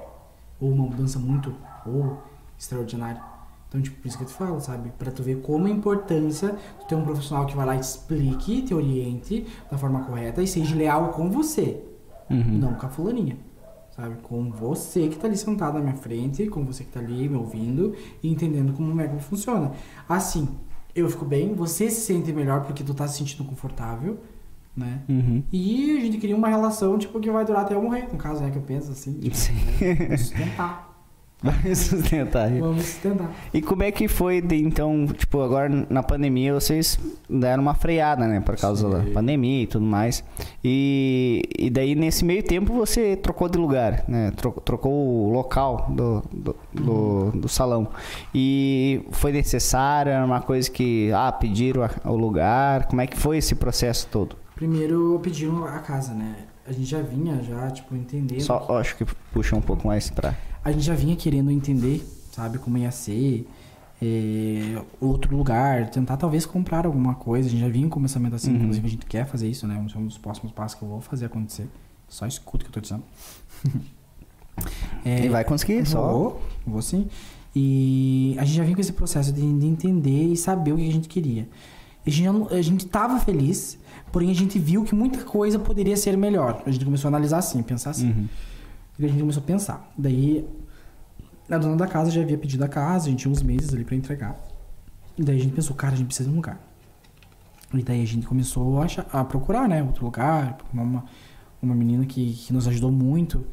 [0.61, 1.53] Ou uma mudança muito,
[1.85, 2.21] ou
[2.57, 3.32] extraordinária.
[3.73, 4.91] Então, tipo, por isso que eu te falo, sabe?
[4.99, 7.79] Pra tu ver como é a importância de ter um profissional que vai lá e
[7.79, 11.83] te explique, te oriente da forma correta e seja leal com você.
[12.29, 12.59] uhum.
[12.59, 13.35] Não com a fulaninha.
[13.95, 14.17] Sabe?
[14.21, 17.35] Com você que tá ali sentado na minha frente, com você que tá ali me
[17.35, 19.71] ouvindo e entendendo como o método funciona.
[20.07, 20.47] Assim,
[20.95, 24.19] eu fico bem, você se sente melhor porque tu tá se sentindo confortável,
[24.77, 25.01] né?
[25.09, 25.43] Uhum.
[25.51, 28.41] E a gente cria uma relação, tipo, que vai durar até eu morrer, no caso,
[28.43, 28.51] né?
[28.51, 29.13] Que eu penso assim.
[29.13, 29.53] Tipo, Sim.
[30.09, 30.17] né?
[30.17, 30.89] Sustentar.
[31.43, 32.49] Vai sustentar.
[32.51, 33.29] Vamos sustentar.
[33.53, 36.97] E como é que foi, de, então, tipo, agora na pandemia vocês
[37.29, 38.39] deram uma freada, né?
[38.39, 39.07] Por causa Sim.
[39.07, 40.23] da pandemia e tudo mais.
[40.63, 44.31] E, e daí, nesse meio tempo, você trocou de lugar, né?
[44.37, 44.91] Tro- Trocou
[45.27, 47.89] o local do, do, do, do salão.
[48.33, 52.85] E foi necessário, era uma coisa que, ah, pediram o lugar.
[52.87, 54.35] Como é que foi esse processo todo?
[54.55, 56.35] Primeiro pediram a casa, né?
[56.65, 58.39] A gente já vinha, já, tipo, entendendo.
[58.39, 60.33] Só, eu acho que puxa um pouco mais pra...
[60.63, 63.47] a gente já vinha querendo entender, sabe, como ia ser,
[64.01, 67.47] é, outro lugar, tentar talvez comprar alguma coisa.
[67.47, 68.57] A gente já vinha com o pensamento assim, Uhum.
[68.57, 69.77] inclusive a gente quer fazer isso, né?
[69.95, 71.67] Um dos próximos passos que eu vou fazer acontecer.
[72.07, 73.03] Só escuta o que eu tô dizendo.
[75.03, 76.11] É, E vai conseguir, só...
[76.11, 77.07] Vou, vou sim.
[77.55, 80.87] E a gente já vinha com esse processo de, de entender e saber o que
[80.87, 81.47] a gente queria.
[82.05, 83.77] A gente, a gente tava feliz,
[84.11, 86.61] porém a gente viu que muita coisa poderia ser melhor.
[86.65, 88.09] A gente começou a analisar assim, pensar assim.
[88.11, 88.27] Uhum.
[88.99, 89.91] E a gente começou a pensar.
[89.97, 90.47] Daí,
[91.49, 93.83] a dona da casa já havia pedido a casa, a gente tinha uns meses ali
[93.83, 94.35] pra entregar.
[95.17, 96.59] E daí a gente pensou, cara, a gente precisa de um lugar.
[97.73, 100.57] E daí a gente começou a, achar- a procurar, né, outro lugar.
[100.71, 101.03] Uma,
[101.61, 103.45] uma menina que, que nos ajudou muito,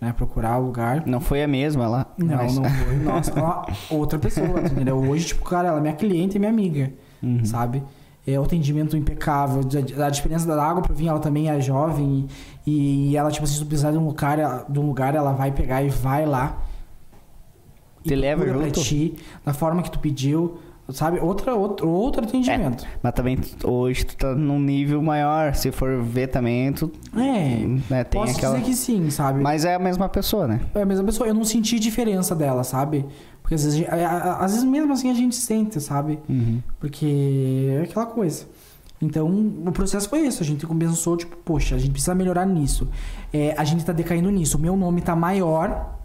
[0.00, 1.06] né, a procurar o lugar.
[1.06, 2.06] Não foi a mesma lá?
[2.18, 2.96] Não, mas- não foi.
[3.02, 4.96] Nossa, uma outra pessoa, entendeu?
[4.96, 6.92] Hoje, tipo, cara, ela é minha cliente e minha amiga,
[7.22, 7.44] Uhum.
[7.44, 7.82] sabe?
[8.30, 9.62] É o atendimento impecável,
[10.04, 12.26] a, diferença da água pro vinho, ela também é jovem
[12.66, 15.32] e, e ela, tipo, se tu precisar de um lugar, ela- de um lugar, ela
[15.32, 16.58] vai pegar e vai lá.
[18.04, 18.58] Te leva junto?
[18.60, 19.14] Pra ti,
[19.44, 20.58] da forma que tu pediu,
[20.90, 21.18] sabe?
[21.20, 22.86] Outra, outro, outro atendimento.
[23.02, 25.54] Mas também hoje tu tá num nível maior.
[25.54, 28.54] Se for ver também, tu É, né, tem posso aquela.
[28.58, 29.42] dizer que sim, sabe?
[29.42, 30.60] Mas é a mesma pessoa, né?
[30.74, 31.26] É a mesma pessoa.
[31.28, 33.04] Eu não senti diferença dela, sabe?
[33.48, 36.18] Porque às vezes, às vezes mesmo assim a gente sente, sabe?
[36.28, 36.60] Uhum.
[36.78, 38.44] Porque é aquela coisa.
[39.00, 39.26] Então,
[39.64, 40.42] o processo foi isso.
[40.42, 42.86] A gente pensou, tipo, poxa, a gente precisa melhorar nisso.
[43.32, 44.58] É, a gente tá decaindo nisso.
[44.58, 45.98] O meu nome tá maior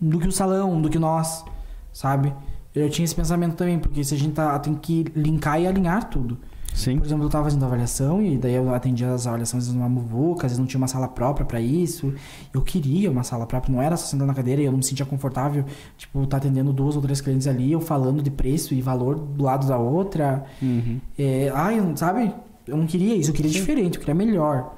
[0.00, 1.44] do que o salão, do que nós,
[1.92, 2.32] sabe?
[2.72, 6.08] Eu tinha esse pensamento também, porque se a gente tá, tem que linkar e alinhar
[6.10, 6.38] tudo.
[6.74, 6.98] Sim.
[6.98, 10.52] Por exemplo, eu tava fazendo avaliação e daí eu atendia as avaliações numa muvuca, às
[10.52, 12.12] vezes não tinha uma sala própria pra isso.
[12.52, 14.84] Eu queria uma sala própria, não era só sentar na cadeira e eu não me
[14.84, 15.64] sentia confortável,
[15.98, 19.44] tipo, tá atendendo duas ou três clientes ali, eu falando de preço e valor do
[19.44, 20.44] lado da outra.
[20.60, 20.98] Uhum.
[21.18, 22.32] É, ai, não- sabe?
[22.66, 24.74] Eu não queria isso, eu queria diferente, eu queria melhor.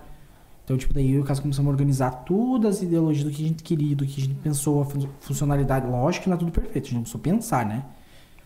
[0.64, 3.44] Então, tipo, daí eu e o caso começamos a organizar todas as ideologias do que
[3.44, 5.86] a gente queria, do que a gente pensou, a fun- funcionalidade.
[5.86, 7.84] Lógico que não é tudo perfeito, a gente precisa pensar, né?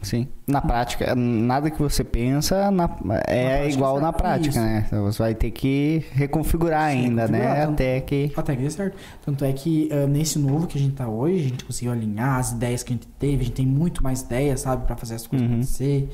[0.01, 0.29] Sim.
[0.47, 2.89] Na prática, nada que você pensa na-
[3.27, 4.17] é prática, igual na certo.
[4.17, 4.61] prática, Isso.
[4.61, 4.85] né?
[4.87, 7.55] Então você vai ter que reconfigurar Sim, ainda, né?
[7.57, 8.33] tanto- Até que.
[8.37, 8.97] Até que dê certo.
[9.25, 12.39] Tanto é que ah, nesse novo que a gente tá hoje, a gente conseguiu alinhar
[12.39, 15.17] as ideias que a gente teve, a gente tem muito mais ideias, sabe, pra fazer
[15.17, 15.55] as coisas Uhum.
[15.55, 16.09] acontecer.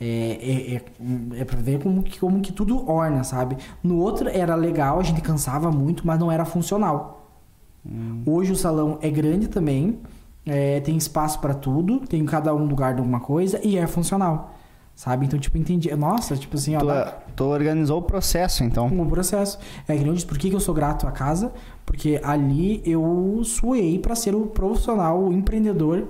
[0.00, 3.56] É, é, é, é pra ver como que, como que tudo orna, sabe?
[3.82, 7.30] No outro era legal, a gente cansava muito, mas não era funcional.
[7.86, 8.22] Hum.
[8.26, 9.98] Hoje o salão é grande também,
[10.46, 14.54] é, tem espaço pra tudo, tem cada um lugar de alguma coisa e é funcional,
[14.94, 15.26] sabe?
[15.26, 15.94] Então, tipo, entendi.
[15.96, 18.86] Nossa, tipo assim, ó, Tu, dá- tu organizou o processo, então.
[18.88, 19.58] o processo.
[19.88, 21.52] É que eu disse, por que, que eu sou grato à casa?
[21.86, 26.08] Porque ali eu suei pra ser o profissional, o empreendedor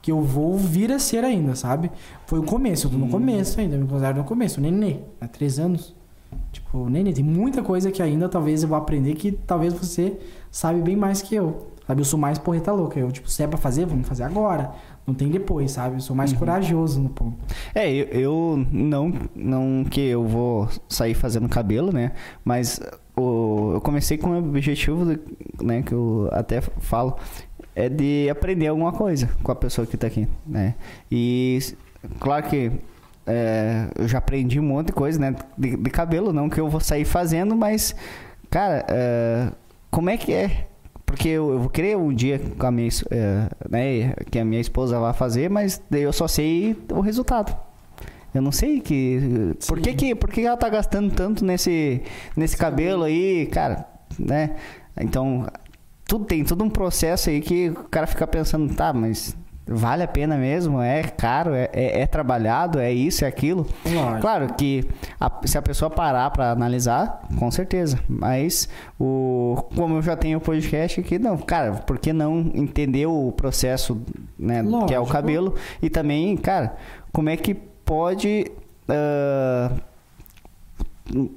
[0.00, 1.90] que eu vou vir a ser ainda, sabe?
[2.26, 5.58] Foi o começo, eu tô no começo ainda, me considero no começo, nenê, há três
[5.58, 5.94] anos.
[6.52, 10.18] Tipo, nenê, tem muita coisa que ainda talvez eu vou aprender que talvez você
[10.50, 11.68] sabe bem mais que eu.
[11.86, 12.98] Sabe, eu sou mais porreta louca.
[12.98, 14.72] Eu, tipo, se é pra fazer, vamos fazer agora.
[15.06, 15.96] Não tem depois, sabe?
[15.96, 17.36] Eu sou mais corajoso no ponto.
[17.74, 22.12] É, eu, eu não, não que eu vou sair fazendo cabelo, né?
[22.42, 22.80] Mas
[23.14, 25.20] o, eu comecei com o objetivo, de-
[25.62, 25.82] né?
[25.82, 27.16] Que eu até falo,
[27.76, 30.74] é de aprender alguma coisa com a pessoa que tá aqui, né?
[31.12, 31.58] E
[32.18, 32.72] claro que
[33.26, 35.36] é, eu já aprendi um monte de coisa, né?
[35.58, 37.94] De, de cabelo, não que eu vou sair fazendo, mas,
[38.48, 39.48] cara, é,
[39.90, 40.68] como é que é?
[41.14, 44.60] Porque eu, eu vou querer um dia com a minha, é, né, que a minha
[44.60, 47.56] esposa vai fazer, mas daí eu só sei o resultado.
[48.34, 49.54] Eu não sei que.
[49.64, 49.96] Por que, Sim.
[49.96, 52.02] que, por que ela tá gastando tanto nesse,
[52.36, 53.86] nesse cabelo aí, cara?
[54.18, 54.56] Né?
[55.00, 55.46] Então,
[56.04, 59.36] tudo tem todo um processo aí que o cara fica pensando, tá, mas
[59.66, 60.80] vale a pena mesmo?
[60.80, 61.54] É caro?
[61.54, 62.78] É, é, é trabalhado?
[62.78, 63.24] É isso?
[63.24, 63.66] É aquilo?
[63.84, 64.20] Lógico.
[64.20, 64.86] Claro que
[65.20, 67.98] a- se a pessoa parar pra analisar, com certeza.
[68.08, 68.68] Mas
[68.98, 73.32] o como eu já tenho o podcast aqui, não, cara, por que não entender o
[73.32, 74.00] processo,
[74.38, 76.76] né, que é o cabelo e também, cara,
[77.12, 78.46] como é que pode
[78.88, 79.70] ah,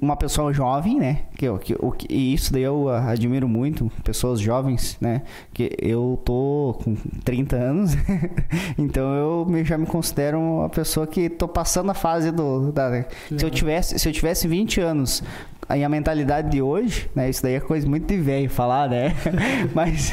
[0.00, 1.20] uma pessoa jovem, né?
[1.36, 5.22] Que, eu- que, o que- e isso daí eu admiro muito, pessoas jovens, né?
[5.52, 7.92] Que eu tô com 30 anos,
[8.78, 12.72] então eu me- já me considero uma pessoa que tô passando a fase do.
[12.72, 13.04] Da,
[13.36, 15.22] se, eu tivesse, se eu tivesse 20 anos
[15.68, 17.28] aí a mentalidade de hoje, né?
[17.28, 19.14] Isso daí é coisa muito de velho falar, né?
[19.74, 20.12] mas,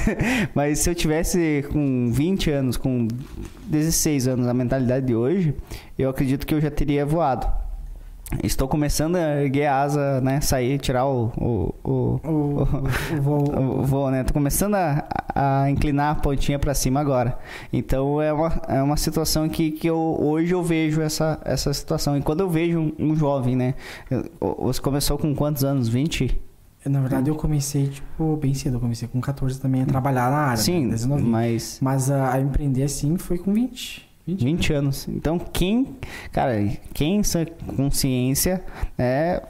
[0.54, 3.08] mas se eu tivesse com 20 anos, com
[3.68, 5.56] 16 anos a mentalidade de hoje,
[5.98, 7.48] eu acredito que eu já teria voado.
[8.44, 10.42] Estou começando a erguer a asa, né?
[10.42, 12.62] Sair, tirar o, o, o, O,
[13.18, 14.24] o, voo- voo, né?
[14.24, 17.38] Tô começando a, a inclinar a pontinha para cima agora.
[17.72, 22.18] Então é uma, é uma situação que, que eu, hoje eu vejo essa, essa situação.
[22.18, 23.74] E quando eu vejo um, um jovem, né?
[24.60, 25.88] Você começou com quantos anos?
[25.88, 26.40] 20?
[26.86, 28.76] Na verdade, eu comecei, tipo, bem cedo.
[28.76, 30.58] Eu comecei com 14 também a trabalhar na área.
[30.58, 30.96] Sim, né?
[31.20, 34.05] Mas Mas a, a empreender assim foi com 20.
[34.28, 34.44] 20.
[34.44, 35.08] 20 anos.
[35.08, 35.96] Então, quem,
[36.32, 36.54] cara,
[36.94, 37.46] quem sem
[37.76, 38.64] consciência
[38.98, 39.42] é,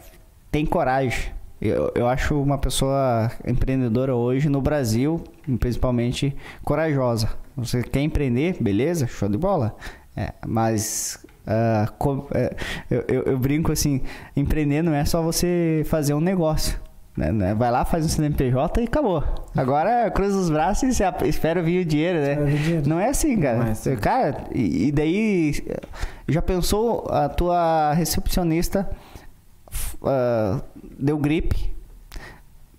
[0.52, 1.34] tem coragem.
[1.62, 5.24] Eu, eu acho uma pessoa empreendedora hoje no Brasil,
[5.60, 7.30] principalmente, corajosa.
[7.56, 9.08] Você quer empreender, beleza?
[9.08, 9.76] Show de bola.
[10.16, 11.86] É, mas é,
[12.90, 14.02] eu, eu- eu brinco assim,
[14.36, 16.78] empreender não é só você fazer um negócio.
[17.16, 17.56] Né, né?
[17.56, 19.24] Vai lá, faz um CNPJ e acabou.
[19.56, 22.40] Agora cruza os braços e espera vir o dinheiro, né?
[22.42, 22.90] O dinheiro.
[22.90, 23.68] Não é assim, cara.
[23.68, 23.96] É assim.
[23.96, 25.54] Cara, e, daí
[26.28, 28.90] já pensou a tua recepcionista
[30.04, 30.62] ah,
[31.00, 31.74] deu gripe?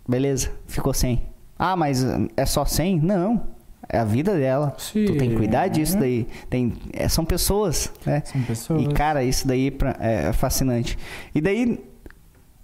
[0.09, 1.23] Beleza, ficou sem.
[1.59, 2.05] Ah, mas
[2.37, 3.01] é só 100?
[3.01, 3.57] Não.
[3.89, 4.75] É a vida dela.
[4.79, 5.05] Sim.
[5.07, 6.27] Tu tem que cuidar disso daí.
[6.51, 8.23] Tem, é, são pessoas, né?
[8.25, 8.83] São pessoas.
[8.83, 10.99] E, cara, isso daí pra- é fascinante.
[11.35, 11.81] E daí,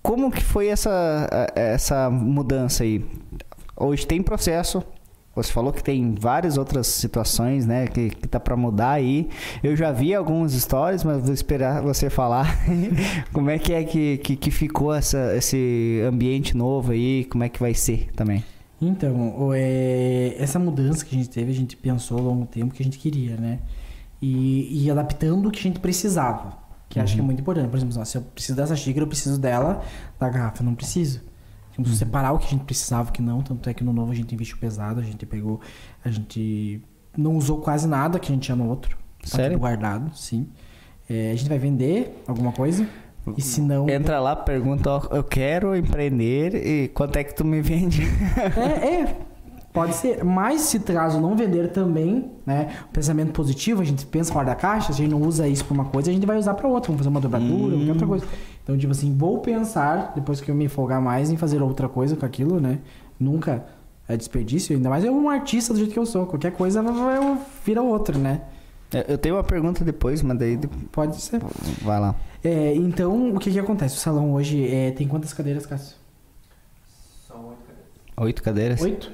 [0.03, 3.05] como que foi essa, essa mudança aí?
[3.77, 4.83] Hoje tem processo.
[5.35, 7.87] Você falou que tem várias outras situações, né?
[7.87, 9.31] Que, que tá pra mudar aí.
[9.63, 12.59] Eu já vi algumas histórias, mas vou esperar você falar.
[13.33, 17.25] como é que é que, que, que ficou essa, esse ambiente novo aí?
[17.25, 18.45] Como é que vai ser também?
[18.81, 22.75] Então, é, essa mudança que a gente teve, a gente pensou ao longo do tempo
[22.75, 23.61] que a gente queria, né?
[24.21, 26.59] E, e adaptando o que a gente precisava,
[26.93, 27.69] que acho que é muito importante.
[27.71, 29.83] Por exemplo, se eu preciso dessa xícara, eu preciso dela,
[30.21, 31.23] da garrafa, eu não preciso.
[31.75, 33.41] Temos que separar o que a gente precisava, o que não.
[33.41, 35.59] Tanto é que no novo a gente investiu pesado, a gente pegou,
[36.05, 36.83] a gente
[37.17, 38.99] não usou quase nada que a gente tinha no outro.
[39.23, 39.59] Tá Sério?
[39.59, 40.49] guardado, sim.
[41.09, 42.87] É, a gente vai vender alguma coisa.
[43.39, 43.89] E se não.
[43.89, 48.03] Entra lá, pergunta, ó, eu quero empreender e quanto é que tu me vende?
[48.55, 49.17] É, é.
[49.73, 50.23] Pode ser.
[50.23, 52.75] Mas se caso não vender também, né?
[52.91, 55.65] O pensamento positivo, a gente pensa fora da caixa, se a gente não usa isso
[55.65, 56.89] pra uma coisa, a gente vai usar pra outra.
[56.89, 58.27] Vamos fazer uma dobradura, qualquer outra coisa.
[58.63, 62.15] Então, tipo assim, vou pensar, depois que eu me folgar mais, em fazer outra coisa
[62.17, 62.81] com aquilo, né?
[63.19, 63.65] Nunca
[64.07, 66.27] é desperdício, ainda mais eu um artista do jeito que eu sou.
[66.27, 66.85] Qualquer coisa
[67.65, 68.43] vira outra, né?
[68.93, 71.41] Eu- Eu tenho uma pergunta depois, mas daí de- Pode ser.
[71.83, 72.15] vai lá.
[72.45, 73.97] É, então, o que que acontece?
[73.97, 75.97] O salão hoje é, tem quantas cadeiras, Cássio?
[78.19, 78.81] Oito cadeiras?
[78.83, 79.11] Oito?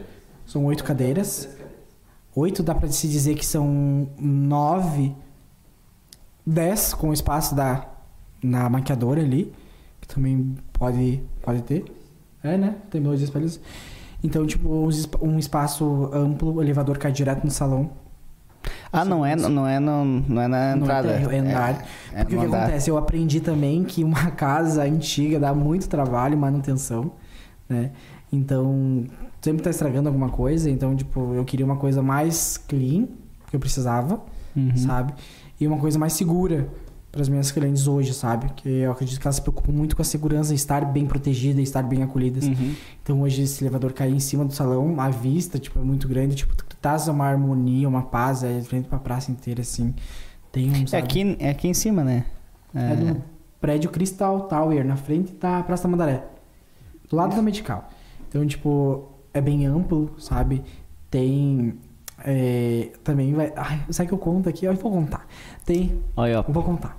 [0.49, 1.47] São oito cadeiras.
[2.35, 5.15] Oito dá pra se dizer que são nove,
[6.47, 7.87] dez com o espaço da
[8.43, 9.53] na maquiadora ali,
[10.01, 11.85] que também pode pode ter.
[12.43, 12.77] É, né?
[12.91, 13.61] Tem dois espelhos.
[14.23, 17.91] Então, tipo, um espa- espaço amplo, o elevador cai direto no salão.
[18.93, 21.09] Ah, não é, não é, no, não é na Não é entrada.
[21.11, 21.87] é andar.
[22.12, 22.62] é Porque no o que andar.
[22.62, 22.91] acontece?
[22.91, 27.12] Eu aprendi também que uma casa antiga dá muito trabalho e manutenção,
[27.69, 27.91] né?
[28.33, 29.05] Então,
[29.41, 30.71] sempre tá estragando alguma coisa.
[30.71, 33.07] Então, tipo, eu queria uma coisa mais clean,
[33.49, 34.21] que eu precisava,
[34.57, 34.77] Uhum.
[34.77, 35.15] sabe?
[35.61, 36.69] E uma coisa mais segura
[37.11, 38.51] para as minhas clientes hoje, sabe?
[38.55, 41.83] Que eu acredito que elas se preocupam muito com a segurança, estar bem protegida, estar
[41.83, 42.45] bem acolhidas.
[42.45, 42.75] Uhum.
[43.03, 46.37] Então hoje esse elevador cair em cima do salão, a vista, tipo, é muito grande,
[46.37, 49.95] tipo, tu traz uma harmonia, uma paz, é frente pra praça inteira, assim.
[50.53, 52.27] Tem um, É aqui, é aqui em cima, né?
[52.75, 53.23] É do
[53.61, 56.25] prédio Crystal Tower, na frente da Praça da Mandaré.
[57.09, 57.89] Do lado da Medical.
[58.29, 60.63] Então, tipo, é bem amplo, sabe?
[61.11, 61.75] Tem.
[62.25, 63.53] é, também vai.
[63.57, 64.65] Ai, sabe que eu conto aqui?
[64.67, 65.27] Eu vou contar.
[65.65, 66.01] Tem.
[66.17, 66.97] Olha, vou contar.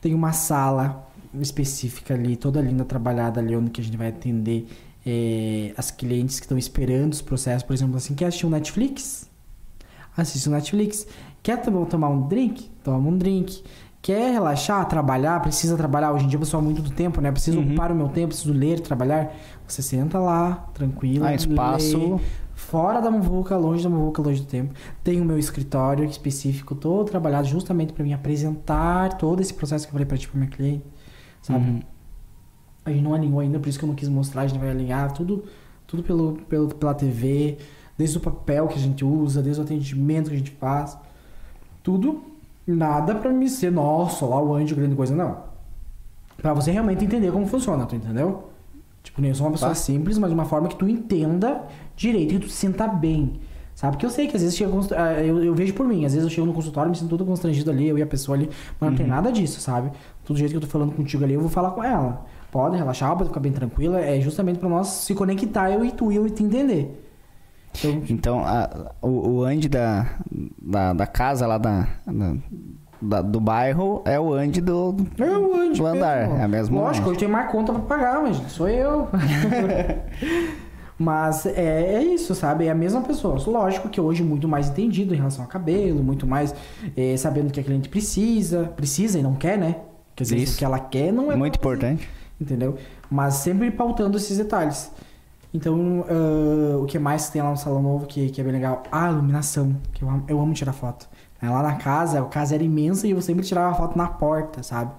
[0.00, 1.06] Tem uma sala
[1.40, 4.66] específica ali, toda linda, trabalhada ali, onde que a gente vai atender
[5.06, 7.62] é, as clientes que estão esperando os processos.
[7.62, 9.28] Por exemplo, assim, quer assistir um Netflix?
[10.16, 11.06] Assiste o Netflix.
[11.42, 12.70] Quer tom- tomar um drink?
[12.82, 13.62] Toma um drink.
[14.02, 15.40] Quer relaxar, trabalhar?
[15.40, 16.12] Precisa trabalhar.
[16.12, 17.30] Hoje em dia eu sou muito do tempo, né?
[17.30, 17.66] Preciso Uhum.
[17.66, 19.30] ocupar o meu tempo, preciso ler, trabalhar.
[19.66, 21.24] Você senta lá, tranquilo.
[21.26, 21.98] Ah, espaço.
[22.16, 22.20] lê,
[22.54, 24.72] fora da muvuca, longe da muvuca, longe do tempo.
[25.04, 29.90] Tenho o meu escritório específico, todo trabalhado justamente para me apresentar todo esse processo que
[29.90, 30.84] eu falei para ti, pra minha cliente,
[31.42, 31.68] sabe?
[31.68, 31.80] Uhum.
[32.86, 34.70] A gente não alinhou ainda, por isso que eu não quis mostrar, a gente vai
[34.70, 35.44] alinhar tudo,
[35.86, 37.58] tudo pelo, pelo, pela TV,
[37.98, 40.96] desde o papel que a gente usa, desde o atendimento que a gente faz,
[41.82, 42.22] tudo,
[42.66, 45.38] nada pra me ser, nossa, lá o anjo, grande coisa, não.
[46.36, 48.50] Pra você realmente entender como funciona, tu entendeu?
[49.02, 49.74] Tipo, eu sou uma pessoa Tá.
[49.74, 51.62] simples, mas de uma forma que tu entenda
[51.96, 53.40] direito, que tu se sinta bem.
[53.74, 53.92] Sabe?
[53.92, 56.28] Porque eu sei que às vezes chega, ah, eu, eu vejo por mim, às vezes
[56.28, 58.90] eu chego no consultório, me sinto todo constrangido ali, eu e a pessoa ali, mas
[58.90, 59.90] não tem nada disso, sabe?
[60.24, 62.26] Todo jeito que eu tô falando contigo ali, eu vou falar com ela.
[62.52, 66.12] Pode relaxar, pode ficar bem tranquila, é justamente pra nós se conectar, eu e tu,
[66.12, 67.09] e eu e te entender.
[67.78, 70.06] Então, Então, a- o, o Andy da,
[70.60, 72.34] da, da casa lá da, da-
[73.00, 76.18] da- do bairro é o Andy do, é o Andy do andar.
[76.28, 76.36] mesmo.
[76.36, 79.08] É a mesma Lógico, eu tenho mais conta pra pagar, mas sou eu.
[80.98, 82.66] mas é, é isso, sabe?
[82.66, 83.38] É a mesma pessoa.
[83.46, 86.54] Lógico que hoje muito mais entendido em relação ao cabelo, muito mais
[86.96, 89.76] eh, sabendo o que a cliente precisa, precisa e não quer, né?
[90.10, 90.56] Porque às vezes Isso.
[90.56, 92.08] o que ela quer não é Muito importante.
[92.38, 92.76] Entendeu?
[93.10, 94.90] Mas sempre pautando esses detalhes.
[95.52, 98.82] Então, ah, o que mais tem lá no salão novo que, que é bem legal?
[98.92, 101.08] Ah, a iluminação, que eu amo, eu amo tirar foto.
[101.42, 104.62] Aí Lá na casa, a casa era imensa e eu sempre tirava foto na porta,
[104.62, 104.92] sabe?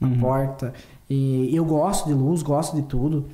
[0.00, 0.18] Na Uhum.
[0.20, 0.72] porta.
[1.10, 3.26] E eu gosto de luz, gosto de tudo.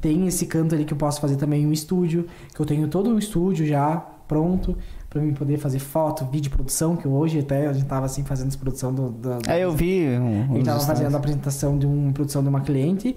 [0.00, 3.08] Tem esse canto ali que eu posso fazer também um estúdio, que eu tenho todo
[3.10, 3.96] um estúdio já
[4.26, 4.76] pronto
[5.08, 8.48] pra mim poder fazer foto, vídeo, produção, que hoje até a gente tava assim fazendo
[8.48, 10.08] essa produção do, do, É, eu vi.
[10.18, 10.84] um- uns estava stories.
[10.86, 13.16] fazendo a apresentação de uma produção de uma cliente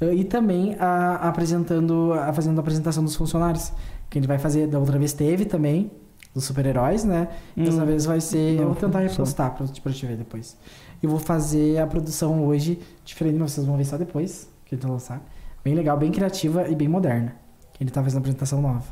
[0.00, 3.72] e também a, apresentando, a, fazendo a apresentação dos funcionários.
[4.08, 5.90] Que a gente vai fazer, da outra vez teve também,
[6.34, 7.28] dos super-heróis, né?
[7.56, 8.54] Dessa Hum, vez vai ser.
[8.54, 9.08] eu não, vou tentar só.
[9.08, 10.56] repostar pra, pra te ver depois.
[11.02, 14.90] Eu vou fazer a produção hoje, diferente, mas vocês vão ver só depois, que vai
[14.90, 15.22] lançar.
[15.64, 17.34] Bem legal, bem criativa e bem moderna.
[17.80, 18.82] Ele tá fazendo a apresentação nova.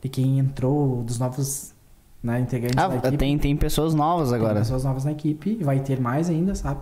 [0.00, 1.72] De quem entrou, dos novos
[2.22, 3.16] né, integrantes da Ah, equipe.
[3.18, 4.60] tem, tem pessoas novas Tem agora.
[4.60, 6.80] pessoas novas na equipe, e vai ter mais ainda, sabe?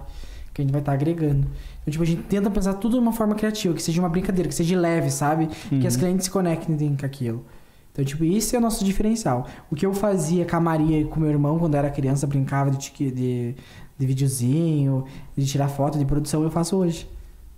[0.52, 1.46] Que a gente vai estar agregando.
[1.80, 4.48] Então, tipo, a gente tenta pensar tudo de uma forma criativa, que seja uma brincadeira,
[4.48, 5.46] que seja leve, sabe?
[5.68, 6.00] Que as Uhum.
[6.00, 7.44] clientes se conectem com aquilo.
[7.92, 9.46] Então, tipo, isso é o nosso diferencial.
[9.70, 12.70] O que eu fazia com a Maria e com meu irmão quando era criança, brincava
[12.70, 13.54] de, de,
[13.98, 15.04] de videozinho,
[15.36, 17.08] de tirar foto, de produção, eu faço hoje,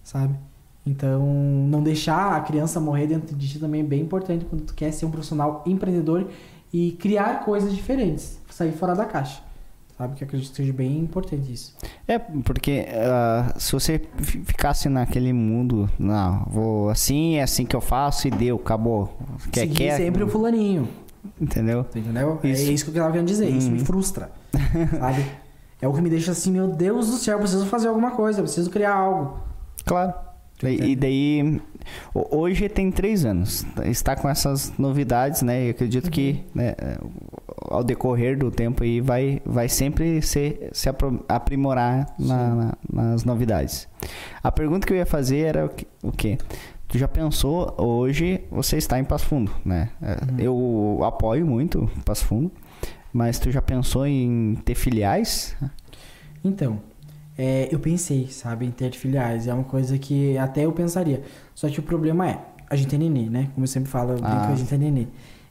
[0.02, 0.34] sabe?
[0.86, 1.22] Então,
[1.68, 4.90] não deixar a criança morrer dentro de ti também é bem importante quando tu quer
[4.92, 6.28] ser um profissional empreendedor
[6.72, 9.40] e criar coisas diferentes, sair fora da caixa.
[9.96, 11.76] Sabe que acredito que seja bem importante isso.
[12.08, 17.80] É, porque uh, se você ficasse naquele mundo, não, vou assim, é assim que eu
[17.80, 19.16] faço e deu, acabou.
[19.52, 20.88] Quer, Seguir quer, sempre o fulaninho.
[21.40, 21.86] Entendeu?
[21.94, 22.40] Entendeu?
[22.42, 22.70] É isso.
[22.70, 23.48] É isso que eu tava querendo dizer.
[23.48, 23.58] Uhum.
[23.58, 23.84] Isso me uhum.
[23.84, 24.30] frustra.
[24.98, 25.24] sabe?
[25.80, 28.40] É o que me deixa assim, meu Deus do céu, eu preciso fazer alguma coisa,
[28.40, 29.38] eu preciso criar algo.
[29.84, 30.14] Claro.
[30.62, 31.60] E, daí,
[32.14, 35.66] hoje tem três anos, está com essas novidades, né?
[35.66, 36.62] Eu acredito que uhum.
[36.62, 36.74] né,
[37.68, 40.88] ao decorrer do tempo aí vai, vai sempre ser, se
[41.28, 43.88] aprimorar na, na, nas novidades.
[44.42, 45.70] A pergunta que eu ia fazer era
[46.02, 46.38] o quê?
[46.88, 49.90] Tu já pensou, hoje você está em Passo Fundo, né?
[50.00, 50.38] Uhum.
[50.38, 52.50] Eu apoio muito Passo Fundo,
[53.12, 55.56] mas tu já pensou em ter filiais?
[56.44, 56.80] Então,
[57.36, 59.46] é, eu pensei, sabe, em ter filiais.
[59.46, 61.22] É uma coisa que até eu pensaria.
[61.54, 63.50] Só que o problema é, a gente é nenê, né?
[63.54, 64.48] Como eu sempre falo, eu ah.
[64.48, 65.06] a gente é nenê.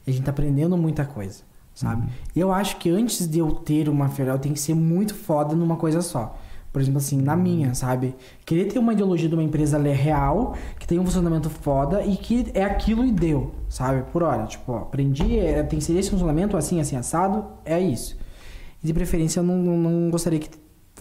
[0.05, 1.43] A gente tá aprendendo muita coisa,
[1.81, 2.03] sabe?
[2.03, 2.09] Uhum.
[2.35, 5.75] Eu acho que antes de eu ter uma filial, tem que ser muito foda numa
[5.75, 6.37] coisa só.
[6.71, 7.75] Por exemplo, assim, na minha, uhum.
[7.75, 8.15] sabe?
[8.45, 12.51] Querer ter uma ideologia de uma empresa real, que tem um funcionamento foda e que
[12.53, 14.03] é aquilo e deu, sabe?
[14.11, 14.45] Por hora.
[14.45, 18.17] Tipo, ó, aprendi, é, tem que ser esse funcionamento, assim, assim, assado, é isso.
[18.83, 20.49] E de preferência eu não, não, não gostaria que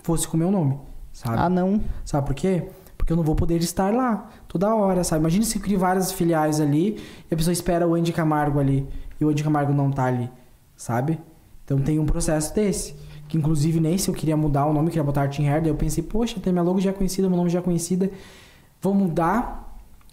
[0.02, 0.78] fosse com o meu nome,
[1.12, 1.36] sabe?
[1.38, 1.80] Ah, não.
[2.04, 2.64] Sabe por quê?
[2.96, 5.20] Porque eu não vou poder estar lá toda hora, sabe?
[5.20, 7.00] Imagina se eu várias filiais ali
[7.30, 8.86] e a pessoa espera o Andy Camargo ali
[9.20, 10.30] e o Andy Camargo não tá ali,
[10.80, 11.20] sabe?
[11.62, 12.94] Então tem um processo desse.
[13.28, 16.02] Que inclusive nesse eu queria mudar o nome, queria botar Artin Hair, daí eu pensei,
[16.02, 18.10] poxa, tem minha logo já conhecida, meu nome já conhecida,
[18.80, 19.70] vou mudar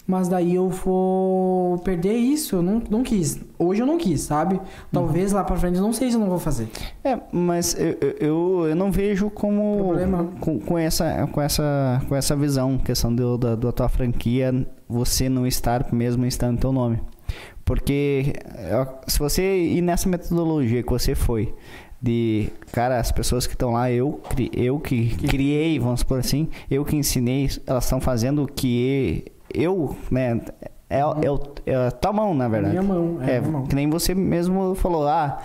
[0.07, 2.55] mas daí eu vou perder isso.
[2.55, 3.41] Eu não, não quis.
[3.59, 4.59] Hoje eu não quis, sabe?
[4.89, 5.37] Talvez uhum.
[5.37, 6.69] lá pra frente, não sei se eu não vou fazer.
[7.03, 9.87] É, mas eu, eu, eu não vejo como.
[9.87, 10.29] Problema.
[10.39, 15.27] Com, com, essa, com, essa, com essa visão, questão do, da, da tua franquia, você
[15.27, 17.01] não estar mesmo estando teu nome.
[17.67, 18.33] Porque
[19.07, 21.53] se você ir nessa metodologia que você foi,
[22.01, 24.21] de cara as pessoas que estão lá eu
[24.53, 29.95] eu que criei vamos por assim eu que ensinei elas estão fazendo o que eu,
[30.11, 30.39] né?
[30.89, 31.11] É, uhum.
[31.65, 32.77] é, é, a tua mão, na verdade.
[32.77, 33.65] É minha mão, é, é mão.
[33.65, 35.39] Que nem você mesmo falou, ah,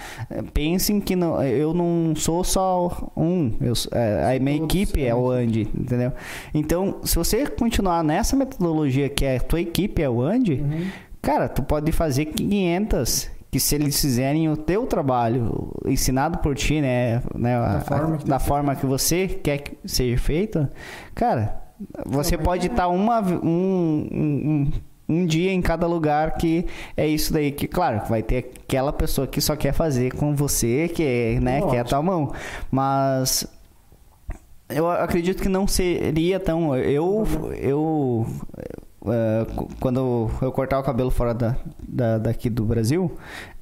[0.54, 5.12] pensem que não, eu não sou só um, eu, é, a minha Todos, equipe é
[5.12, 6.12] o Andy, entendeu?
[6.54, 10.86] Então, se você continuar nessa metodologia que é a tua equipe é o Andy, uhum.
[11.22, 16.80] Cara, tu pode fazer 500 que se eles fizerem o teu trabalho ensinado por ti,
[16.80, 20.66] né, né da, a, forma, que, da forma que você quer que seja feito,
[21.14, 21.62] cara,
[22.06, 24.72] você pode estar tá uma, um, um,
[25.06, 26.64] um dia em cada lugar que
[26.96, 30.88] é isso daí que, claro, vai ter aquela pessoa que só quer fazer com você,
[30.88, 32.32] que, né, que é a tua mão.
[32.70, 33.46] Mas
[34.68, 36.74] eu acredito que não seria tão.
[36.76, 37.26] Eu.
[37.60, 38.26] eu
[39.02, 41.56] uh, quando eu cortava o cabelo fora da,
[41.86, 43.12] da daqui do Brasil,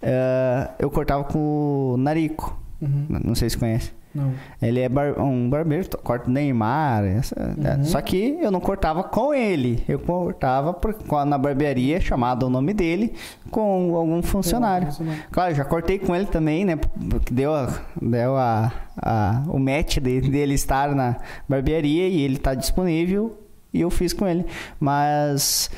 [0.02, 2.58] uh, eu cortava com o Narico.
[2.80, 3.06] Uhum.
[3.24, 3.92] Não sei se conhece.
[4.14, 4.32] Não.
[4.60, 7.04] Ele é bar, um barbeiro, corta Neymar.
[7.04, 7.84] Essa, uhum.
[7.84, 9.84] Só que eu não cortava com ele.
[9.88, 13.14] Eu cortava por, na barbearia, chamado o nome dele,
[13.50, 14.88] com algum funcionário.
[15.30, 16.76] Claro, já cortei com ele também, né?
[16.76, 17.68] Porque deu, a,
[18.00, 21.16] deu a, a, o match de, dele estar na
[21.48, 23.39] barbearia e ele tá disponível.
[23.72, 24.44] E eu fiz com ele.
[24.78, 25.70] Mas,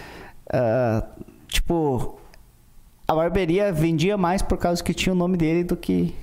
[0.48, 1.06] uh,
[1.48, 2.18] tipo,
[3.06, 6.14] a barbearia vendia mais por causa que tinha o nome dele do que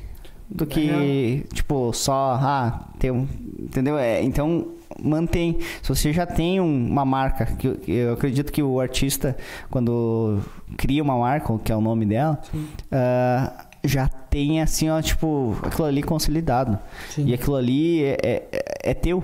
[0.50, 3.28] do que, tipo, só, ah, tem um,
[3.60, 4.00] entendeu?
[4.00, 4.70] É, então,
[5.00, 5.60] mantém.
[5.82, 9.38] Se você já tem um, uma marca, que eu acredito que o artista,
[9.70, 10.40] quando
[10.76, 15.88] cria uma marca, que é o nome dela, uh, já tem, assim, ó, tipo, aquilo
[15.88, 16.80] ali consolidado.
[17.10, 17.28] Sim.
[17.28, 18.18] E aquilo ali é,
[18.52, 19.24] é, é teu.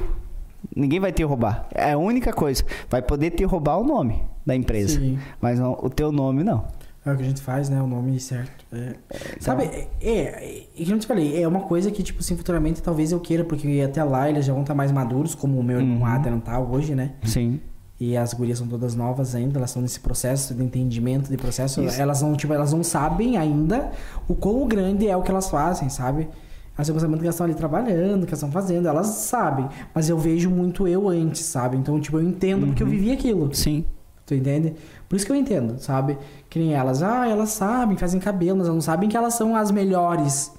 [0.76, 1.68] Ninguém vai te roubar.
[1.74, 2.64] É a única coisa.
[2.90, 5.00] Vai poder te roubar o nome da empresa.
[5.00, 5.20] Sim.
[5.42, 6.66] Mas não, o teu nome não.
[7.06, 7.80] É o que a gente faz, né?
[7.82, 8.66] O nome certo.
[8.74, 8.96] É.
[9.10, 9.38] Então...
[9.40, 12.82] Sabe, é, é, é, que eu te falei, é uma coisa que, tipo assim, futuramente
[12.82, 15.80] talvez eu queira, porque até lá eles já vão estar mais maduros, como o meu
[15.80, 16.06] irmão uhum.
[16.06, 17.12] Adam tá hoje, né?
[17.24, 17.60] Sim.
[18.00, 21.82] E as gurias são todas novas ainda, elas estão nesse processo de entendimento de processo.
[21.82, 22.02] Isso.
[22.02, 23.92] Elas não, tipo, elas não sabem ainda
[24.28, 26.28] o quão grande é o que elas fazem, sabe?
[26.77, 29.68] Eu pensamento que elas estão ali trabalhando, que elas estão fazendo, elas sabem.
[29.93, 31.77] Mas eu vejo muito eu antes, sabe?
[31.77, 32.68] Então, tipo, eu entendo uhum.
[32.68, 32.93] porque eu uhum.
[32.93, 33.53] vivi aquilo.
[33.56, 33.85] Sim.
[34.26, 34.73] Tu entende?
[35.07, 36.18] Por isso que eu entendo, sabe?
[36.49, 39.56] Que nem elas, ah, elas sabem, fazem cabelo, mas elas não sabem que elas são
[39.56, 40.52] as melhores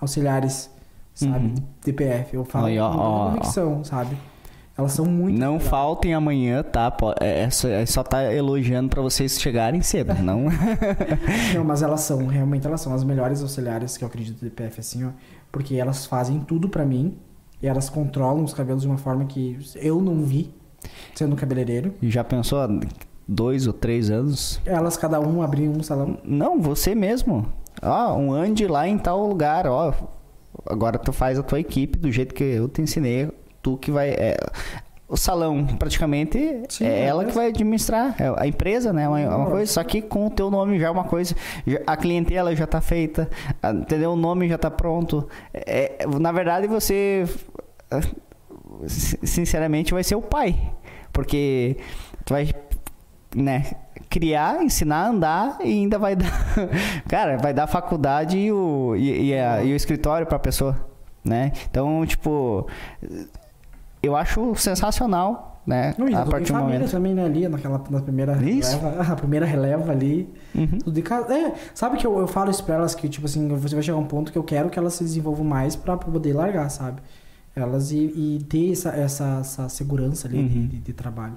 [0.00, 0.70] auxiliares,
[1.14, 1.46] sabe?
[1.46, 1.54] Uhum.
[1.84, 2.34] DPF.
[2.34, 4.16] Eu falo com ó, convicção, sabe?
[4.76, 5.38] Elas são muito.
[5.38, 5.68] Não melhores.
[5.68, 6.94] faltem amanhã, tá?
[7.20, 10.44] É, é, só, é só tá elogiando para vocês chegarem cedo, não?
[11.54, 14.80] não, mas elas são, realmente elas são as melhores auxiliares que eu acredito do DPF,
[14.80, 15.10] assim, ó.
[15.50, 17.16] Porque elas fazem tudo para mim
[17.62, 20.54] e elas controlam os cabelos de uma forma que eu não vi
[21.14, 21.94] Sendo cabeleireiro.
[22.00, 22.68] E já pensou há
[23.26, 24.60] dois ou três anos?
[24.64, 26.18] Elas, cada um, abriam um salão.
[26.24, 27.46] Não, você mesmo.
[27.82, 29.92] Ó, um ande lá em tal lugar, ó.
[30.66, 33.30] Agora tu faz a tua equipe do jeito que eu te ensinei.
[33.62, 34.10] Tu que vai.
[34.10, 34.36] é,
[35.10, 36.38] o salão, praticamente,
[36.68, 38.14] Sim, é é ela que vai administrar.
[38.16, 39.02] É a empresa, né?
[39.02, 39.70] É uma, uma coisa.
[39.72, 41.34] Só que com o teu nome já é uma coisa.
[41.86, 43.28] A clientela já tá feita.
[43.62, 44.12] a- Entendeu?
[44.12, 45.28] O nome já tá pronto.
[45.52, 47.24] É, na verdade, você.
[48.86, 50.54] sin- Sinceramente, vai ser o pai.
[51.12, 51.76] Porque
[52.24, 52.48] tu vai
[53.34, 53.64] né,
[54.08, 56.30] criar, ensinar a andar e ainda vai dar.
[57.08, 60.76] Cara, vai dar faculdade e o, e, e a- e o escritório pra pessoa,
[61.24, 61.52] né?
[61.68, 62.66] Então, tipo,
[64.02, 65.94] eu acho sensacional, né?
[65.98, 66.90] Não, a partir do momento.
[66.90, 67.24] também, né?
[67.24, 68.78] Ali, naquela, na primeira Isso.
[68.78, 69.12] releva.
[69.12, 70.28] A primeira releva ali.
[70.54, 70.78] Uhum.
[70.78, 71.32] Tudo de casa.
[71.32, 73.96] É, sabe que eu, eu falo isso pra elas que, tipo assim, você vai chegar
[73.98, 77.00] a um ponto que eu quero que elas se desenvolvam mais pra poder largar, sabe?
[77.54, 80.66] Elas e, e ter essa, essa, essa segurança ali de, Uhum.
[80.66, 81.34] de, de trabalho.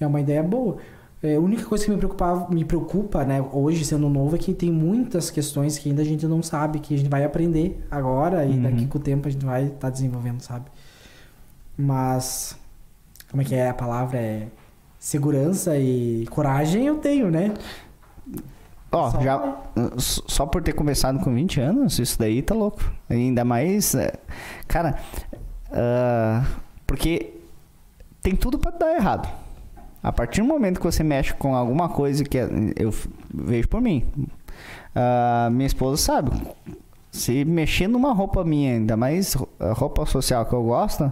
[0.00, 0.78] É uma ideia boa.
[1.22, 4.54] É, a única coisa que me, preocupava, me preocupa, né, hoje sendo novo, é que
[4.54, 8.44] tem muitas questões que ainda a gente não sabe, que a gente vai aprender agora
[8.46, 8.62] e Uhum.
[8.62, 10.64] daqui com o tempo a gente vai estar desenvolvendo, sabe?
[11.80, 12.56] Mas.
[13.30, 14.18] Como é que é a palavra?
[14.18, 14.46] É.
[14.98, 17.54] Segurança e coragem eu tenho, né?
[18.92, 19.56] Ó, Só já
[19.98, 22.82] só por ter começado com 20 anos, isso daí tá louco.
[23.08, 24.12] Ainda mais, é,
[24.66, 24.98] cara,
[25.72, 26.44] ah,
[26.86, 27.32] porque
[28.20, 29.28] tem tudo pra dar errado.
[30.02, 32.92] A partir do momento que você mexe com alguma coisa que é- eu
[33.32, 34.04] vejo por mim,
[34.94, 36.32] ah, minha esposa sabe.
[37.12, 39.34] Se mexer numa roupa minha, ainda mais
[39.74, 41.10] roupa social que eu gosto,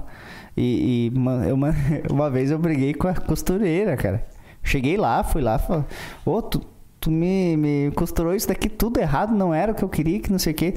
[0.58, 1.74] e, e ma- eu, ma-
[2.10, 4.26] uma vez eu briguei com a costureira, cara.
[4.62, 5.84] Cheguei lá, fui lá, falei,
[6.26, 6.60] ô, tu,
[7.00, 10.30] tu me, me costurou isso daqui tudo errado, não era o que eu queria, que
[10.30, 10.74] não sei o quê.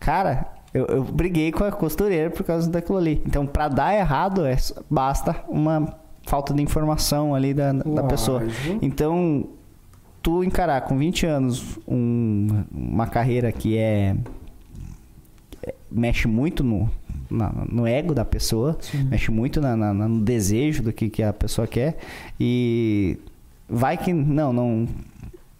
[0.00, 3.22] Cara, eu, eu briguei com a costureira por causa daquilo ali.
[3.26, 4.56] Então, pra dar errado, é,
[4.90, 5.94] basta uma
[6.26, 8.42] falta de informação ali da, da pessoa.
[8.82, 9.48] Então,
[10.22, 14.16] tu encarar com 20 anos um- uma carreira que é,
[15.62, 16.90] é- mexe muito no,
[17.30, 19.04] na- no ego da pessoa, Sim.
[19.10, 21.98] mexe muito na- na- no desejo do que, que a pessoa quer
[22.40, 23.18] e
[23.68, 24.88] vai que não, não,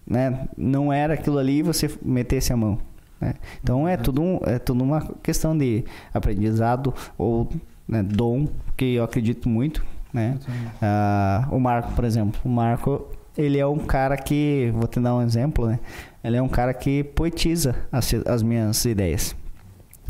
[0.06, 2.78] né, não era aquilo ali e você metesse a mão.
[3.20, 3.34] né?
[3.62, 5.84] Então é tudo, um- é tudo uma questão de
[6.14, 7.48] aprendizado ou
[7.88, 8.46] né, dom,
[8.76, 10.38] que eu acredito muito, né?
[10.80, 12.40] Ah, o Marco, por exemplo.
[12.44, 15.80] O Marco, ele é um cara que, vou te dar um exemplo, né?
[16.22, 19.34] Ele é um cara que poetiza as, as minhas ideias.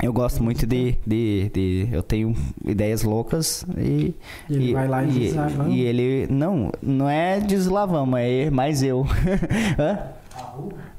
[0.02, 2.34] Eu gosto muito de, de, de- Eu tenho
[2.64, 4.14] ideias loucas e.
[4.48, 5.74] E ele vai lá e vamos.
[5.74, 6.26] e ele.
[6.30, 9.04] Não, não é deslavamos, é mais eu.
[9.78, 9.98] Hã?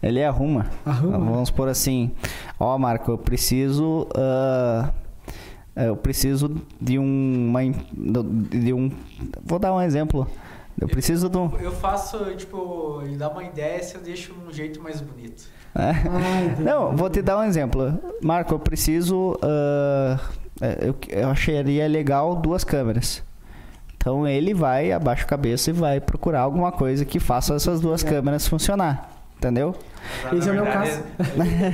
[0.04, 0.66] Ele arruma.
[0.86, 1.18] Arruma.
[1.18, 2.12] Vamos por assim.
[2.60, 4.08] Ó, Marco, eu preciso.
[4.16, 4.92] ah,
[5.78, 8.92] eu preciso de um, uma, de um.
[9.44, 10.28] Vou dar um exemplo.
[10.80, 11.50] Eu preciso de um.
[11.58, 15.44] Eu faço, tipo, e dá uma ideia se eu deixo um jeito mais bonito.
[15.80, 15.92] É.
[16.10, 16.64] Ah, entendi.
[16.64, 17.98] Não, vou te dar um exemplo.
[18.22, 19.40] Marco, eu preciso.
[19.42, 20.18] ah,
[20.82, 23.24] eu, eu acharia legal duas câmeras.
[23.96, 28.02] Então ele vai, abaixa a cabeça e vai procurar alguma coisa que faça essas duas
[28.02, 29.10] câmeras funcionar.
[29.38, 29.74] Entendeu?
[30.34, 31.02] Esse é o meu caso.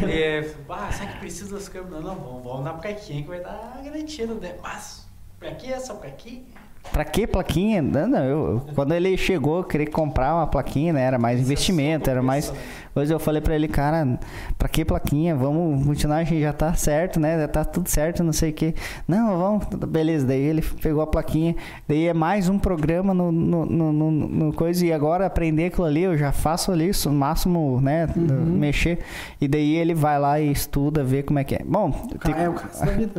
[0.08, 2.04] É, ah, será que precisa das câmeras?
[2.04, 4.56] Não, não, vamos, vamos na plaquinha que vai dar garantia, né?
[4.62, 5.08] Mas,
[5.40, 6.44] pra que essa plaquinha?
[6.92, 7.82] Pra que plaquinha?
[7.82, 11.02] Não, não, eu, quando ele chegou, eu queria comprar uma plaquinha, né?
[11.02, 12.54] Era mais investimento, era mais.
[12.96, 14.18] Hoje eu falei pra ele, cara,
[14.58, 15.36] pra que plaquinha?
[15.36, 17.38] Vamos continuar, a gente já tá certo, né?
[17.38, 18.74] Já tá tudo certo, não sei o quê.
[19.06, 20.26] Não, vamos, beleza.
[20.26, 21.54] Daí ele pegou a plaquinha,
[21.86, 25.86] daí é mais um programa no, no, no, no- no coisa, e agora aprender aquilo
[25.86, 28.08] ali, eu já faço ali, o máximo, né?
[28.16, 29.00] Mexer.
[29.42, 31.62] E daí ele vai lá e estuda, vê como é que é.
[31.66, 32.50] Bom, te- É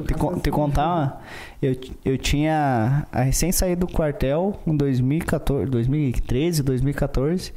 [0.06, 1.18] te, con- da te contar, uma-
[1.62, 7.52] eu, eu tinha a recém saído do quartel em 2014, 2013, 2014.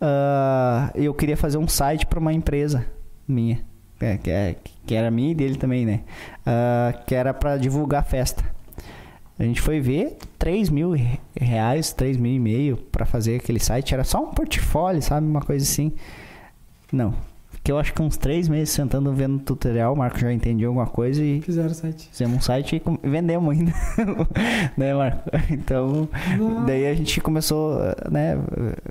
[0.00, 2.86] ah, eu queria fazer um site para uma empresa
[3.28, 3.60] minha,
[4.22, 4.56] que, é-
[4.86, 6.00] que era minha e dele também, né?
[6.44, 8.44] Ah, que era para divulgar festa.
[9.38, 13.58] A gente foi ver 3 mil re- reais, 3 mil e meio para fazer aquele
[13.58, 13.92] site.
[13.94, 15.26] Era só um portfólio, sabe?
[15.26, 15.92] Uma coisa assim.
[16.92, 17.14] Não.
[17.64, 20.86] Que eu acho que uns três meses sentando vendo tutorial, o Marco já entendia alguma
[20.86, 22.08] coisa e Fizeram o site.
[22.10, 23.72] fizemos um site e vendemos ainda.
[24.76, 25.30] né, Marco?
[25.48, 26.08] Então,
[26.66, 27.78] daí a gente começou,
[28.10, 28.36] né?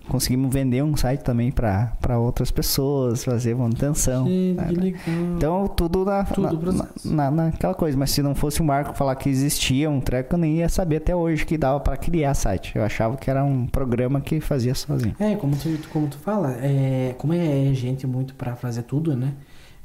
[0.07, 4.25] Conseguimos vender um site também para outras pessoas, fazer manutenção.
[4.25, 4.67] Gente, né?
[4.69, 5.01] que legal.
[5.35, 7.97] Então, tudo, na, Tudo na- na, naquela coisa.
[7.97, 10.97] Mas se não fosse o Marco falar que existia um treco, eu nem ia saber
[10.97, 12.73] até hoje que dava para criar site.
[12.77, 15.13] Eu achava que era um programa que fazia sozinho.
[15.19, 19.33] É, como tu, como tu fala, é, como é gente muito pra fazer tudo, né?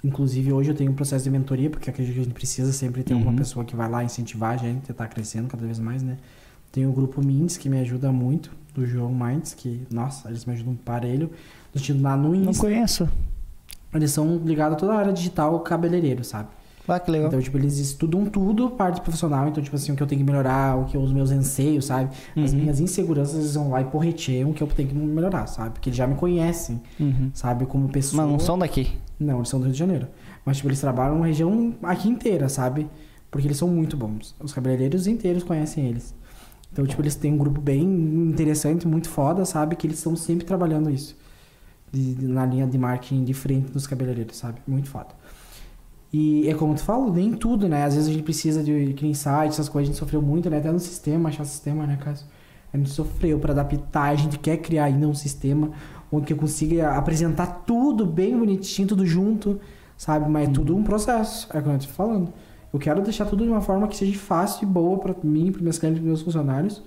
[0.04, 3.02] Inclusive, hoje eu tenho um processo de mentoria, porque acredito que a gente precisa sempre
[3.02, 3.22] ter Uhum.
[3.22, 6.16] uma pessoa que vai lá incentivar a gente a estar crescendo cada vez mais, né?
[6.70, 10.52] Tem o grupo Minds, que me ajuda muito, do João Minds, que, nossa, eles me
[10.52, 11.30] ajudam um parelho.
[11.72, 13.08] No sentido lá no Não Insta, conheço.
[13.94, 16.50] eles são ligados a toda a área digital cabeleireiro, sabe?
[16.88, 17.28] Ah, que legal.
[17.28, 19.48] Então, tipo, eles estudam tudo, parte profissional.
[19.48, 22.10] Então, tipo assim, o que eu tenho que melhorar, o que os meus anseios, sabe?
[22.36, 22.58] As Uhum.
[22.60, 25.70] minhas inseguranças, eles vão lá e porreteiam o que eu tenho que melhorar, sabe?
[25.70, 27.30] Porque eles já me conhecem, Uhum.
[27.34, 27.66] sabe?
[27.66, 28.22] Como pessoa.
[28.22, 28.96] Mas não são daqui.
[29.18, 30.06] Não, eles são do Rio de Janeiro.
[30.44, 32.88] Mas, tipo, eles trabalham na região aqui inteira, sabe?
[33.30, 34.34] Porque eles são muito bons.
[34.40, 36.14] Os cabeleireiros inteiros conhecem eles.
[36.72, 39.74] Então, tipo, eles têm um grupo bem interessante, muito foda, sabe?
[39.76, 41.16] Que eles estão sempre trabalhando isso.
[41.92, 44.58] De- de- na linha de marketing de frente dos cabeleireiros, sabe?
[44.66, 45.08] Muito foda.
[46.18, 47.84] E é como tu falou, nem tudo, né?
[47.84, 50.56] Às vezes a gente precisa de insights, essas coisas, a gente sofreu muito, né?
[50.56, 52.26] Até no sistema, achar sistema, né, Cássio?
[52.72, 55.72] A gente sofreu para adaptar, a gente quer criar ainda um sistema
[56.10, 59.60] onde eu consiga apresentar tudo bem bonitinho, tudo junto,
[59.94, 60.26] sabe?
[60.30, 62.32] Mas é tudo um processo, é o que eu tô falando.
[62.72, 65.60] Eu quero deixar tudo de uma forma que seja fácil e boa para mim, para
[65.60, 66.82] meus clientes, para meus funcionários,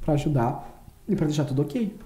[0.00, 1.96] para ajudar e para deixar tudo ok.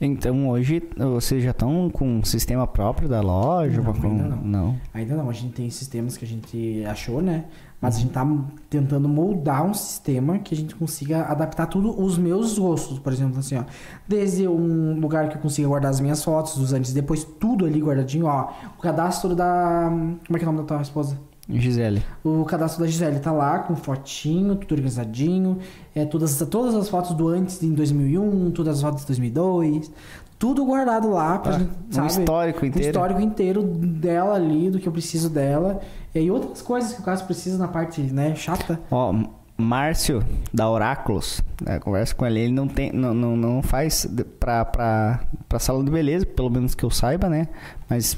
[0.00, 3.80] Então hoje vocês já estão com um sistema próprio da loja?
[3.80, 4.06] Não, com...
[4.08, 4.36] ainda não.
[4.42, 4.80] não.
[4.92, 7.44] Ainda não, a gente tem sistemas que a gente achou, né?
[7.80, 8.26] Mas a gente tá
[8.70, 13.38] tentando moldar um sistema que a gente consiga adaptar tudo os meus gostos, por exemplo,
[13.38, 13.64] assim, ó.
[14.08, 17.66] Desde um lugar que eu consiga guardar as minhas fotos dos antes e depois, tudo
[17.66, 18.52] ali guardadinho, ó.
[18.78, 19.90] O cadastro da.
[20.26, 21.18] Como é que é o nome da tua esposa?
[21.48, 22.02] Gisele.
[22.24, 25.58] O cadastro da Gisele tá lá com fotinho, tudo organizadinho.
[25.94, 29.90] É, todas, todas as fotos do antes em 2001, todas as fotos de 2002.
[30.38, 32.06] Tudo guardado lá pra Ah, gente, um sabe?
[32.08, 32.88] histórico Um inteiro.
[32.88, 35.80] histórico inteiro dela ali, do que eu preciso dela.
[36.14, 38.80] E outras coisas que o caso precisa na parte, né, chata.
[38.90, 39.14] Ó,
[39.56, 44.04] Márcio da Oráculos, né, conversa com ele, ele não tem, não, não, não faz
[44.40, 47.46] pra, pra, pra salão de beleza, pelo menos que eu saiba, né?
[47.88, 48.16] Mas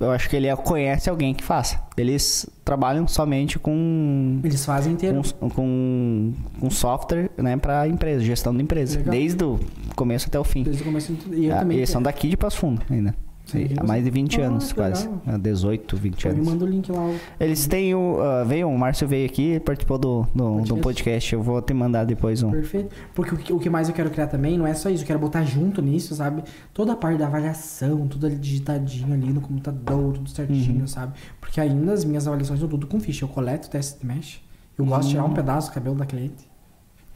[0.00, 1.80] eu acho que ele conhece alguém que faça.
[1.96, 5.20] Eles trabalham somente com Eles fazem inteiro.
[5.40, 9.12] com, com, com software, né, para empresa, gestão de empresa, Legal.
[9.12, 9.58] desde o
[9.96, 10.62] começo até o fim.
[10.62, 11.16] Desde o começo.
[11.32, 11.78] E eu Ah, também.
[11.78, 13.14] eles são daqui de Passo Fundo ainda.
[13.50, 15.06] Sim, Há mais de 20 Ah, anos, quase.
[15.08, 15.22] legal.
[15.26, 16.48] Há 18, 20 Eu me anos.
[16.52, 17.00] manda o link lá.
[17.00, 18.18] o- Eles têm o.
[18.20, 21.32] ah, veio, o Márcio veio aqui, participou do, do, do Podcast.
[21.32, 22.50] Eu vou te mandar depois um.
[22.50, 22.94] Perfeito.
[23.14, 25.06] Porque o que, o que mais eu quero criar também não é só isso, eu
[25.06, 26.42] quero botar junto nisso, sabe?
[26.74, 30.86] Toda a parte da avaliação, tudo ali digitadinho ali no computador, tudo certinho, Uhum.
[30.86, 31.14] sabe?
[31.40, 33.24] Porque ainda as minhas avaliações são tudo com ficha.
[33.24, 34.42] Eu coleto teste de mesh.
[34.76, 35.28] Eu gosto de tirar Hum.
[35.30, 36.46] um pedaço do cabelo da cliente.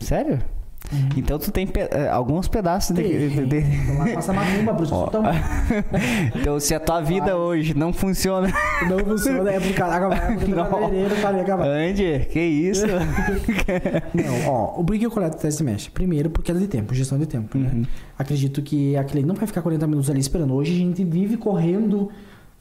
[0.01, 0.41] Sério?
[1.17, 3.03] Então tu tem pe- eh, alguns pedaços de.
[3.03, 3.61] de- de-
[4.33, 5.23] macumba, por isso que eu sou tão...
[6.37, 8.53] então, se a tua vida hoje não funciona.
[8.91, 10.11] Não funciona, é por caraca,
[11.21, 11.67] falei, acabar.
[11.67, 12.87] Andy, que isso?
[14.15, 15.89] Não, ó, o por que eu coleto teste de mesh?
[15.89, 17.71] Primeiro, porque é de tempo, gestão de tempo, né?
[17.73, 17.85] Uhum.
[18.19, 20.53] Acredito que a cliente não vai ficar 40 minutos ali esperando.
[20.55, 22.11] Hoje a gente vive correndo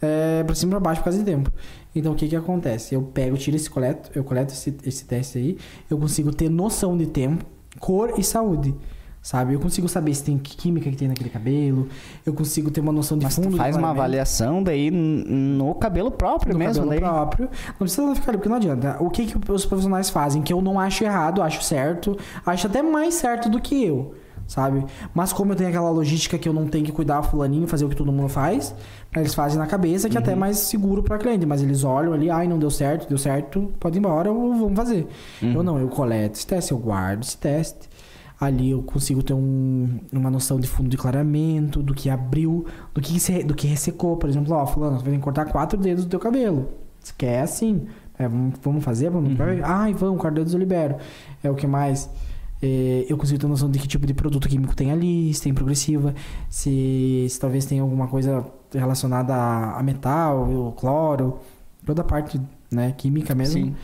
[0.01, 1.51] é, pra cima e pra baixo por causa de tempo.
[1.93, 2.95] Então o que que acontece?
[2.95, 5.57] Eu pego, tiro esse coleto, eu coleto esse, esse teste aí,
[5.89, 7.43] eu consigo ter noção de tempo,
[7.81, 8.73] cor e saúde.
[9.23, 9.53] Sabe?
[9.53, 11.87] Eu consigo saber se tem que química que tem naquele cabelo,
[12.25, 13.51] eu consigo ter uma noção de Mas fundo.
[13.51, 16.99] tu faz uma avaliação daí no cabelo próprio no mesmo, cabelo daí.
[16.99, 17.49] próprio.
[17.67, 18.97] Não precisa ficar ali, porque não adianta.
[18.99, 20.41] O que, que os profissionais fazem?
[20.41, 22.17] Que eu não acho errado, acho certo.
[22.43, 24.15] Acho até mais certo do que eu,
[24.47, 24.85] sabe?
[25.13, 27.89] Mas como eu tenho aquela logística que eu não tenho que cuidar fulaninho, fazer o
[27.89, 28.73] que todo mundo faz,
[29.15, 31.45] eles fazem na cabeça, que até é mais seguro pra cliente.
[31.45, 34.75] Mas eles olham ali, ai, não deu certo, deu certo, pode ir embora ou vamos
[34.75, 35.07] fazer.
[35.41, 37.89] Eu não, eu coleto esse teste, eu guardo esse teste.
[38.39, 42.99] Ali eu consigo ter um- uma noção de fundo de clareamento, do que abriu, do
[42.99, 44.17] que, se- do que ressecou.
[44.17, 46.69] Por exemplo, ó, fulano, você vai ter que cortar quatro dedos do teu cabelo.
[46.99, 47.83] Você quer assim?
[48.17, 49.09] É, vamos, fazer?
[49.11, 50.95] Vamos, Ai, vamos, quatro dedos eu libero.
[51.43, 52.09] É o que mais?
[52.61, 55.53] É, eu consigo ter noção de que tipo de produto químico tem ali, se tem
[55.53, 56.13] progressiva,
[56.47, 61.39] se, se talvez tem alguma coisa relacionada a, a metal, o cloro,
[61.85, 62.39] toda a parte
[62.71, 63.75] né, química mesmo Sim.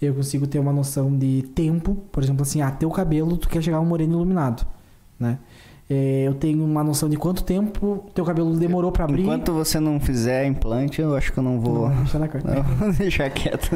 [0.00, 3.62] eu consigo ter uma noção de tempo, por exemplo, assim, ah, teu cabelo, tu quer
[3.62, 4.66] chegar a um moreno iluminado,
[5.18, 5.38] né?
[5.88, 9.22] É, eu tenho uma noção de quanto tempo teu cabelo demorou pra abrir.
[9.22, 11.88] Enquanto você não fizer implante, eu acho que eu não vou.
[11.88, 12.26] Não, deixa na.
[12.54, 13.70] Não, vou deixar quieto.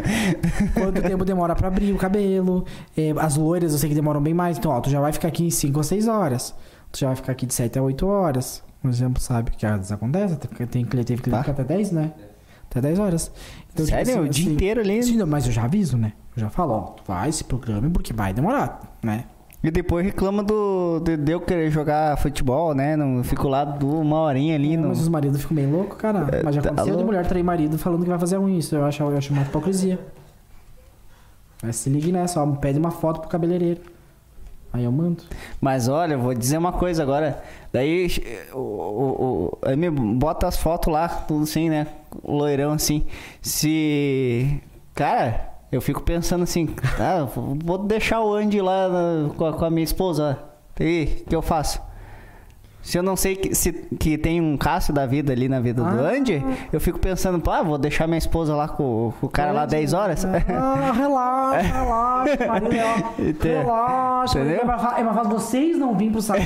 [0.74, 2.64] Quanto tempo demora pra abrir o cabelo.
[2.96, 4.58] É, as loiras eu sei que demoram bem mais.
[4.58, 6.52] Então, ó, tu já vai ficar aqui em 5 ou 6 horas.
[6.90, 8.60] Tu já vai ficar aqui de 7 a 8 horas.
[8.82, 9.52] Um exemplo, sabe?
[9.52, 10.34] Que às vezes acontece.
[10.36, 11.38] Tem, tem, cliente- teve que Tá.
[11.44, 12.10] ficar até 10, né?
[12.68, 13.30] Até 10 horas.
[13.72, 14.12] Então, tipo Sério?
[14.14, 15.00] assim, o dia assim, inteiro ali.
[15.02, 16.12] Sim, mas eu já aviso, né?
[16.36, 19.24] Eu já falo, ó, tu vai se programe porque vai demorar, né?
[19.62, 22.96] E depois reclama do, de, de eu querer jogar futebol, né?
[22.96, 24.72] Não fico lá do- uma horinha ali.
[24.72, 24.88] É, no...
[24.88, 26.26] Mas os maridos ficam bem loucos, cara.
[26.42, 27.06] Mas já tá aconteceu de louco.
[27.06, 28.74] mulher trair marido falando que vai fazer um isso.
[28.74, 29.98] Eu acho, eu acho uma hipocrisia.
[31.62, 32.46] Mas se ligue nessa, ó.
[32.52, 33.82] Pede uma foto pro cabeleireiro.
[34.72, 35.24] Aí eu mando.
[35.60, 37.42] Mas olha, eu vou dizer uma coisa agora.
[37.72, 38.06] Daí
[38.54, 41.86] o, o, o, aí me bota as fotos lá, tudo assim, né?
[42.24, 43.04] Loirão assim.
[43.42, 44.60] Se.
[44.94, 46.68] Cara, Eu fico pensando assim,
[46.98, 47.26] ah,
[47.64, 50.38] vou deixar o Andy lá na- com, a, com a minha esposa.
[50.80, 51.80] E o que eu faço?
[52.82, 55.82] Se eu não sei que, se, que tem um Cássio da vida ali na vida
[55.82, 56.10] do Ah.
[56.16, 56.42] Andy,
[56.72, 59.66] eu fico pensando, pô, ah, vou deixar minha esposa lá com, com o cara lá
[59.66, 60.24] 10 horas.
[60.50, 62.32] Ah, relaxa, relaxa,
[63.18, 63.58] Entendeu?
[63.60, 64.38] relaxa.
[64.40, 64.60] Entendeu?
[64.60, 66.44] É mais fa- é fácil vocês não virem pro salão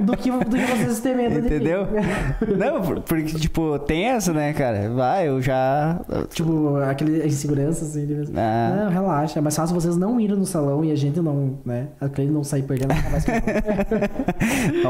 [0.00, 1.46] do que, do que vocês terem medo.
[1.46, 1.86] Entendeu?
[2.56, 4.90] Não, por- porque, tipo, tem essa, né, cara?
[4.90, 6.00] Vai, eu já.
[6.30, 8.06] Tipo, aquele insegurança, assim.
[8.06, 8.84] de- Ah.
[8.84, 9.38] Não, relaxa.
[9.38, 11.88] É mais fácil vocês não irem no salão e a gente não, né?
[11.98, 13.10] Pra ele não sair perdendo nunca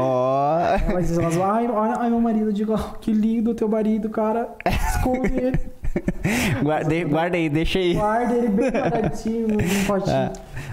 [0.93, 4.55] Mas vão, ai, olha, ai, meu marido, eu digo, "Oh, que lindo teu marido, cara.
[4.65, 5.59] Esconde ele,
[6.63, 7.93] Guarda, guarda aí, deixa aí.
[7.93, 10.15] guarda ele bem baratinho num potinho.
[10.15, 10.31] Ah,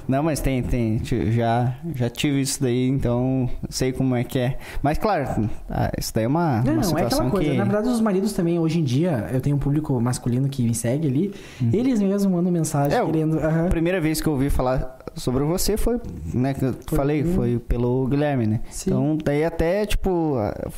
[0.09, 1.01] não, mas tem, tem.
[1.05, 4.59] Já, já tive isso daí, então sei como é que é.
[4.83, 7.51] Mas claro, ah, isso daí é uma, Não, uma é situação aquela coisa.
[7.51, 7.57] que.
[7.57, 10.75] Na verdade, os maridos também, hoje em dia, eu tenho um público masculino que me
[10.75, 11.35] segue ali.
[11.73, 13.09] Eles mesmos mandam mensagem Uhum.
[13.09, 13.39] É, querendo.
[13.39, 13.67] aham.
[13.67, 16.01] A primeira vez que eu ouvi falar sobre você foi,
[16.33, 18.61] né, que eu Foi falei, foi pelo Guilherme, né?
[18.71, 18.91] Sim.
[18.91, 20.35] Então, daí até, tipo,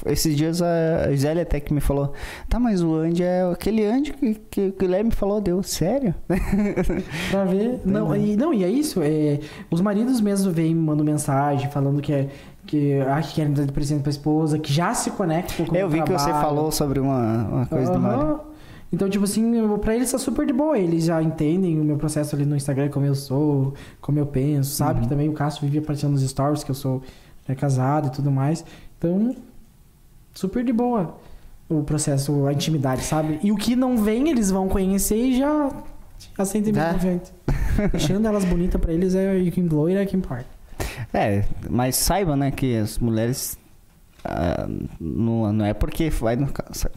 [0.06, 2.12] esses dias a Gisele até que me falou,
[2.48, 6.14] tá, mas o Andy é aquele Andy que, que o Guilherme falou, deu, sério?
[7.30, 7.80] Pra ver.
[7.84, 9.00] Não, e, não, e é isso.
[9.02, 9.38] É,
[9.70, 12.28] os maridos mesmo vêm me mandando mensagem falando que é.
[12.64, 15.76] Que, ah, que querem dar de presente pra esposa, que já se conectam com o
[15.76, 16.46] eu vi que você trabalho.
[16.46, 18.16] falou sobre uma, uma coisa do Aham.
[18.16, 18.40] marido.
[18.92, 20.78] Então, tipo assim, eu- pra eles tá super de boa.
[20.78, 24.70] Eles já entendem o meu processo ali no Instagram, como eu sou, como eu penso,
[24.76, 24.98] sabe?
[24.98, 25.02] Uhum.
[25.02, 27.02] Que também o Cássio vive aparecendo nos stories, que eu sou
[27.48, 28.64] né, casado e tudo mais.
[28.96, 29.34] Então,
[30.32, 31.16] super de boa
[31.78, 33.38] o processo, a intimidade, sabe?
[33.42, 35.70] E o que não vem, eles vão conhecer e já,
[36.36, 37.32] já sentem mesmo, gente.
[37.90, 40.46] Deixando elas bonitas pra eles é o que loira é que importa.
[41.12, 43.58] É, mas saiba, né, que as mulheres.
[44.24, 44.68] ah,
[45.00, 46.48] não, não é porque vai no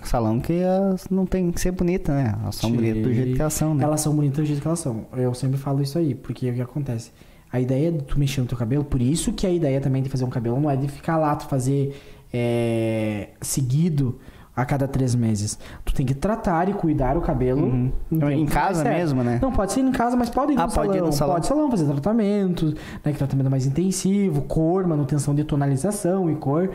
[0.03, 2.35] salão que elas não tem que ser bonita, né?
[2.41, 3.84] Elas são bonitas do jeito que elas são, né?
[3.84, 5.06] Elas são bonitas do jeito que elas são.
[5.14, 7.11] Eu sempre falo isso aí, porque é o que acontece.
[7.52, 10.10] A ideia de tu mexer no teu cabelo, por isso que a ideia também de
[10.10, 11.95] fazer um cabelo não é de ficar lá, tu fazer
[12.34, 14.19] é, seguido
[14.56, 15.60] a cada três meses.
[15.84, 17.65] Tu tem que tratar e cuidar o cabelo.
[17.68, 17.91] Uhum.
[18.11, 19.40] um Em casa mesmo, né?
[19.41, 21.06] Não, pode ser em casa, mas pode ir, Ah, no, pode ir salão.
[21.07, 21.34] no salão.
[21.36, 22.68] Pode ir salão, fazer tratamento,
[23.03, 23.11] né?
[23.11, 26.72] Que tratamento mais intensivo, cor, manutenção de tonalização e cor.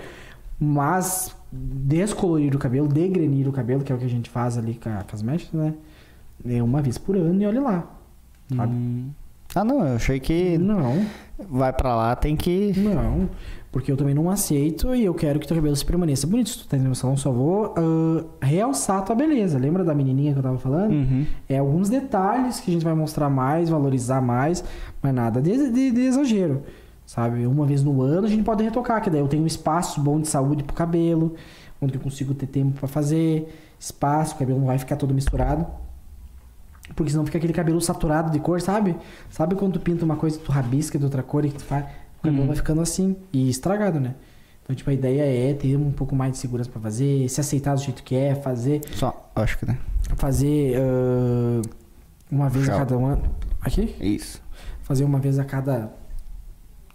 [0.59, 4.74] Mas descolorir o cabelo, degrenir o cabelo, que é o que a gente faz ali
[4.74, 5.74] com, a- com as mechas, né?
[6.47, 7.85] É uma vez por ano e olha lá.
[8.55, 8.73] Sabe?
[8.73, 9.11] Hum.
[9.55, 11.05] Ah, não, eu achei que Não,
[11.48, 12.73] vai pra lá, tem que.
[12.78, 13.28] não.
[13.73, 16.51] Porque eu também não aceito e eu quero que teu cabelo se permaneça bonito.
[16.51, 19.59] Se tu tá indo no salão, só vou ah, realçar a tua beleza.
[19.59, 20.91] Lembra da menininha que eu tava falando?
[20.93, 21.25] Uhum.
[21.49, 24.65] É alguns detalhes que a gente vai mostrar mais, valorizar mais,
[25.01, 26.65] mas nada de, de- de exagero,
[27.07, 27.47] sabe?
[27.47, 30.21] Uma vez no ano a gente pode retocar, que daí eu tenho um espaço bom
[30.21, 31.37] de saúde pro cabelo,
[31.81, 35.65] onde eu consigo ter tempo pra fazer, espaço, o cabelo não vai ficar todo misturado.
[36.97, 38.97] Porque senão fica aquele cabelo saturado de cor, sabe?
[39.31, 41.85] Sabe quando tu pinta uma coisa, tu rabisca de outra cor e que tu faz,
[42.21, 42.47] o cabelo Uhum.
[42.49, 44.15] vai ficando assim e estragado, né?
[44.63, 47.75] Então, tipo, a ideia é ter um pouco mais de segurança pra fazer, se aceitar
[47.75, 49.77] do jeito que é, fazer Só, acho que né?
[50.17, 51.61] fazer ah,
[52.31, 52.79] uma vez a Tchau.
[52.81, 53.23] cada um ano.
[53.61, 53.95] Aqui?
[54.01, 54.41] Isso.
[54.83, 55.93] Fazer uma vez a cada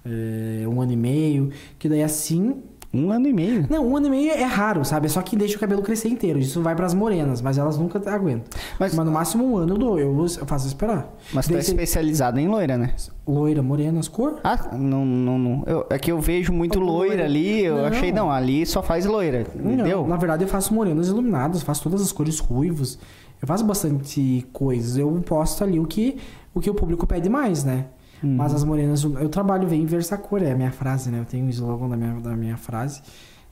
[0.05, 1.51] eh, um ano e meio.
[1.79, 2.61] Que daí assim.
[2.95, 3.65] Um ano e meio.
[3.69, 5.07] Não, um ano e meio é raro, sabe?
[5.07, 6.39] É só que deixa o cabelo crescer inteiro.
[6.39, 8.45] Isso vai pras morenas, mas elas nunca aguentam.
[8.79, 9.99] Mas, Mas no máximo um ano eu dou.
[9.99, 11.13] Eu, faço esperar.
[11.33, 12.93] mas tu é especializado em loira, né?
[13.27, 14.39] Loira, morenas, cor.
[14.43, 15.63] Ah, não, não, não.
[15.65, 17.25] Eu, é que eu vejo muito loira loira?
[17.25, 17.85] ali, eu Não.
[17.85, 19.97] achei, não, ali só faz loira, entendeu?
[20.01, 22.97] Não, na verdade eu faço morenas iluminadas, faço todas as cores ruivos.
[23.41, 24.97] Eu faço bastante coisas.
[24.97, 26.17] Eu posto ali o que
[26.53, 27.85] o, que o público pede mais, né?
[28.25, 28.35] Uhum.
[28.37, 31.19] Mas as morenas, eu trabalho bem versacor, é a minha frase, né?
[31.19, 33.01] Eu tenho o slogan da minha, da minha frase.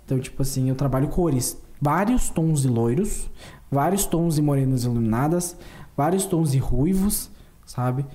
[0.04, 1.62] Então, tipo assim, eu trabalho cores.
[1.80, 3.30] Vários tons de loiros,
[3.70, 5.56] vários tons de morenas iluminadas,
[5.96, 7.30] vários tons de ruivos,
[7.66, 8.06] sabe?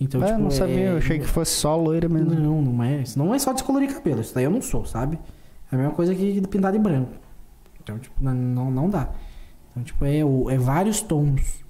[0.00, 2.34] Então, Ah, tipo, não sabia, é- eu achei que fosse só loira mesmo.
[2.34, 3.02] Não, não é.
[3.02, 4.20] Isso não é só descolorir cabelo.
[4.20, 5.18] Isso daí eu não sou, sabe?
[5.70, 7.12] É a mesma coisa que pintar de branco.
[7.82, 9.10] Então, tipo, não, não, dá.
[9.70, 11.62] Então, tipo, é, é vários tons.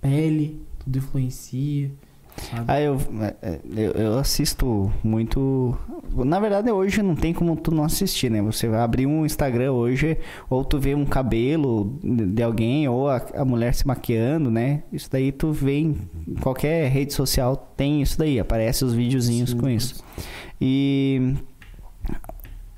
[0.00, 1.92] Pele, tudo influencia.
[2.36, 2.64] Sabe?
[2.66, 2.98] Ah, eu,
[3.42, 5.76] é, eu, eu assisto muito.
[6.12, 8.42] Na verdade, hoje não tem como tu não assistir, né?
[8.42, 10.18] Você vai abrir um Instagram hoje,
[10.50, 14.82] ou tu vê um cabelo de alguém, ou a, a mulher se maquiando, né?
[14.92, 15.94] Isso daí tu vê em
[16.40, 19.58] qualquer rede social, tem isso daí, aparece os videozinhos Sim.
[19.58, 20.02] com isso.
[20.60, 21.34] E.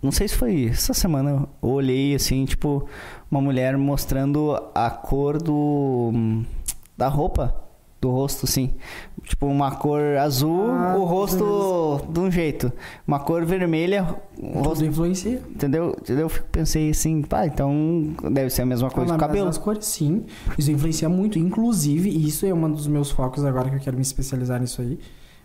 [0.03, 2.87] Não sei se foi essa semana, eu olhei assim, tipo,
[3.31, 6.13] uma mulher mostrando a cor do.
[6.97, 7.66] da roupa
[8.07, 8.75] do rosto, sim.
[9.25, 12.73] Tipo, uma cor azul, Ah, o rosto de um jeito.
[13.07, 14.05] Uma cor vermelha,
[14.39, 14.85] o Tudo rosto.
[14.85, 15.43] influencia.
[15.51, 15.97] Entendeu?
[16.09, 19.49] Eu pensei assim, pá, então deve ser a mesma coisa Ah, do cabelo.
[19.49, 20.25] As cores, sim.
[20.57, 21.39] Isso influencia muito.
[21.39, 24.99] Inclusive, isso é um dos meus focos agora que eu quero me especializar nisso aí.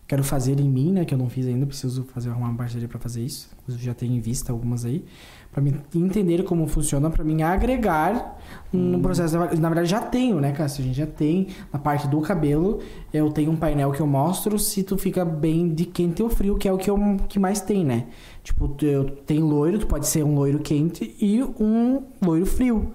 [0.07, 1.05] Quero fazer em mim, né?
[1.05, 1.65] Que eu não fiz ainda.
[1.65, 3.49] Preciso fazer arrumar uma parceria pra fazer isso.
[3.61, 5.05] Inclusive, já tenho em vista algumas aí.
[5.51, 8.39] Pra mim entender como funciona, pra mim agregar
[8.71, 9.01] no Hum.
[9.01, 9.37] processo.
[9.37, 10.81] Na verdade, já tenho, né, Cássio?
[10.81, 12.79] A gente já tem na parte do cabelo.
[13.13, 16.55] Eu tenho um painel que eu mostro se tu fica bem de quente ou frio,
[16.57, 16.97] que é o que, eu,
[17.27, 18.05] que mais tem, né?
[18.41, 22.87] Tipo, eu tenho loiro, tu pode ser um loiro quente e um loiro frio,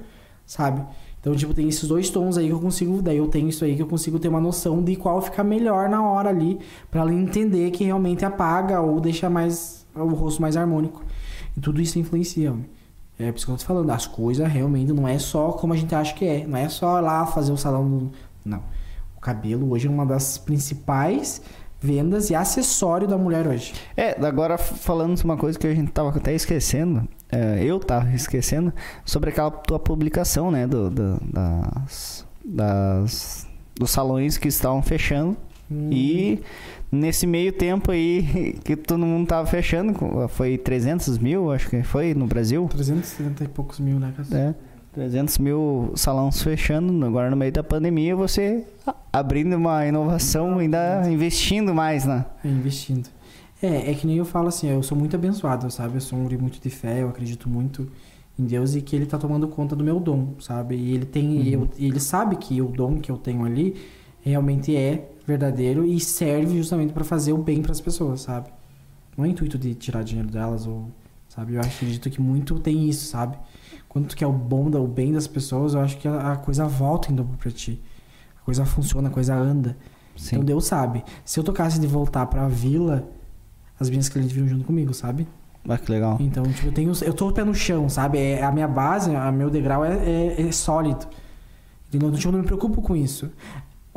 [0.47, 0.83] sabe?
[1.21, 3.03] Então, tipo, tem esses dois tons aí que eu consigo.
[3.03, 5.91] Daí eu tenho isso aí que eu consigo ter uma noção de qual fica melhor
[5.91, 6.59] na hora ali,
[6.91, 11.03] pra ela entender que realmente apaga ou deixa mais o rosto mais harmônico.
[11.57, 12.53] E tudo isso influencia.
[12.53, 12.67] homem.
[13.19, 15.77] É por isso que eu tô falando, as coisas realmente não é só como a
[15.77, 16.47] gente acha que é.
[16.47, 18.13] Não é só lá fazer o salão do.
[18.45, 18.63] Não.
[19.17, 21.41] O cabelo hoje é uma das principais
[21.81, 23.73] vendas e acessório da mulher hoje.
[23.97, 28.73] É, agora falando uma coisa que a gente tava até esquecendo, é, eu tava esquecendo,
[29.05, 35.37] sobre aquela tua publicação, né, do, do- das, das- dos salões que estavam fechando.
[35.71, 35.89] Hum.
[35.91, 36.41] E
[36.93, 39.95] nesse meio tempo aí que todo mundo tava fechando,
[40.29, 42.67] foi 300 mil, acho que foi no Brasil.
[42.71, 44.37] 370 e poucos mil, né, Cássio?
[44.37, 44.55] É,
[44.93, 48.65] 300 mil salões fechando, agora no meio da pandemia você
[49.13, 52.25] abrindo uma inovação, ainda investindo mais, né?
[52.45, 53.09] É, investindo.
[53.63, 55.97] É, é que nem eu falo assim, eu sou muito abençoado, sabe?
[55.97, 57.89] Eu sou um guri muito de fé, eu acredito muito
[58.39, 60.77] em Deus e que ele tá tomando conta do meu dom, sabe?
[60.77, 63.75] E ele tem, e eu- e ele sabe que o dom que eu tenho ali
[64.31, 68.49] realmente é verdadeiro e serve justamente para fazer o bem para as pessoas, sabe?
[69.17, 70.91] Não é intuito de tirar dinheiro delas ou,
[71.29, 71.55] sabe?
[71.55, 73.37] Eu acredito que muito tem isso, sabe?
[73.89, 76.67] Quando tu quer o bom, o bem das pessoas, eu acho que a, a coisa
[76.67, 77.81] volta em dobro pra ti.
[78.41, 79.77] A coisa funciona, a coisa anda.
[80.17, 80.37] Sim.
[80.37, 81.05] Então Deus sabe.
[81.25, 83.09] Se eu tocasse de voltar pra vila,
[83.79, 85.27] as minhas clientes viram junto comigo, sabe?
[85.69, 86.17] Ah, que legal.
[86.21, 86.93] Então, tipo, eu tenho.
[87.03, 88.19] Eu tô o pé no chão, sabe?
[88.19, 91.07] É, a minha base, o meu degrau é, é, é sólido.
[91.89, 92.09] Entendeu?
[92.09, 93.31] Então, tipo, eu não me preocupo com isso.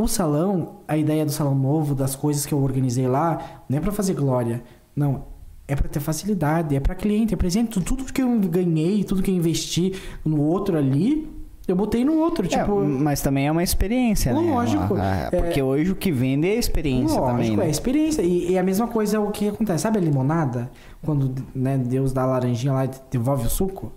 [0.01, 3.81] O salão, a ideia do salão novo, das coisas que eu organizei lá, não é
[3.81, 4.63] pra fazer glória.
[4.95, 5.23] Não.
[5.67, 7.81] É pra ter facilidade, é pra cliente, é presente.
[7.81, 9.93] Tudo que eu ganhei, tudo que eu investi
[10.23, 11.29] no outro ali,
[11.67, 12.45] eu botei no outro.
[12.45, 14.39] É, Tipo, mas também é uma experiência, né?
[14.39, 14.95] Lógico.
[14.97, 17.69] Ah, É- Porque hoje o que vende é experiência Lógico, também, é né?
[17.69, 18.21] experiência.
[18.21, 19.83] E, e a mesma coisa é o que acontece.
[19.83, 20.71] Sabe a limonada?
[21.03, 23.91] Quando né, Deus dá a laranjinha lá e devolve o suco?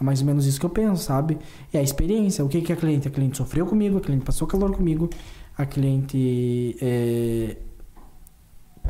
[0.00, 1.38] É mais ou menos isso que eu penso, sabe?
[1.72, 2.44] É a experiência.
[2.44, 3.06] O que, que a cliente?
[3.06, 5.08] A cliente sofreu comigo, a cliente passou calor comigo,
[5.56, 7.56] a cliente é,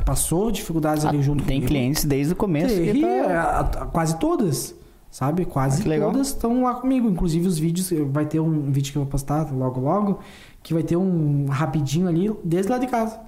[0.05, 1.67] passou dificuldades ali Ah, junto Tem comigo.
[1.67, 4.75] clientes desde o começo Tem, tá- é, quase todas.
[5.11, 5.45] Sabe?
[5.45, 7.07] Quase Ah, todas estão lá comigo.
[7.07, 10.19] Inclusive os vídeos, vai ter um vídeo que eu vou postar logo logo,
[10.63, 13.19] que vai ter um rapidinho ali, desde lá de casa.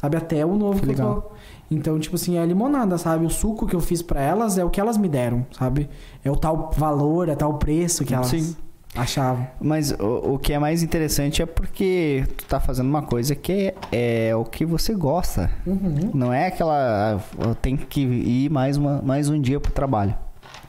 [0.00, 0.16] Sabe?
[0.16, 1.34] Até o novo Que que, legal.
[1.70, 3.26] Então, tipo assim, é a limonada, sabe?
[3.26, 5.90] O suco que eu fiz pra elas é o que elas me deram, sabe?
[6.24, 8.56] É o tal valor, é tal preço que elas Sim.
[8.94, 9.46] Achavam.
[9.60, 13.74] Mas o, o que é mais interessante é porque tu tá fazendo uma coisa que
[13.92, 15.50] é, é o que você gosta.
[15.66, 16.10] Uhum.
[16.14, 17.16] Não é aquela.
[17.16, 20.14] ah, Eu tenho que ir mais, uma, mais um dia pro trabalho.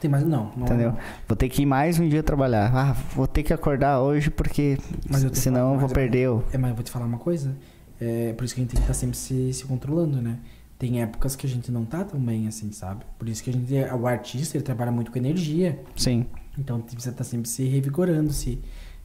[0.00, 0.24] Tem mais.
[0.24, 0.94] Não, não Entendeu?
[1.26, 2.70] Vou ter que ir mais um dia trabalhar.
[2.74, 4.78] Ah, vou ter que acordar hoje porque
[5.08, 6.44] Mas eu senão eu vou mas perder o.
[6.52, 7.56] É, mas eu vou te falar uma coisa.
[8.00, 10.38] É por isso que a gente tem que estar sempre se, se controlando, né?
[10.78, 13.02] Tem épocas que a gente não tá tão bem assim, sabe?
[13.18, 15.80] Por isso que a gente, o artista, ele trabalha muito com energia.
[15.96, 16.26] Sim.
[16.58, 18.58] Então precisa estar sempre se revigorando, se,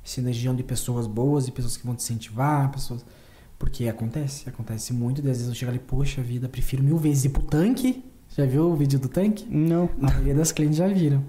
[0.03, 3.05] se energiando de pessoas boas e pessoas que vão te incentivar, pessoas.
[3.59, 5.19] Porque acontece, acontece muito.
[5.19, 8.03] E às vezes eu chego ali, poxa vida, prefiro mil vezes ir pro tanque.
[8.35, 9.45] Já viu o vídeo do tanque?
[9.49, 9.89] Não.
[10.01, 11.21] A maioria das clientes já viram.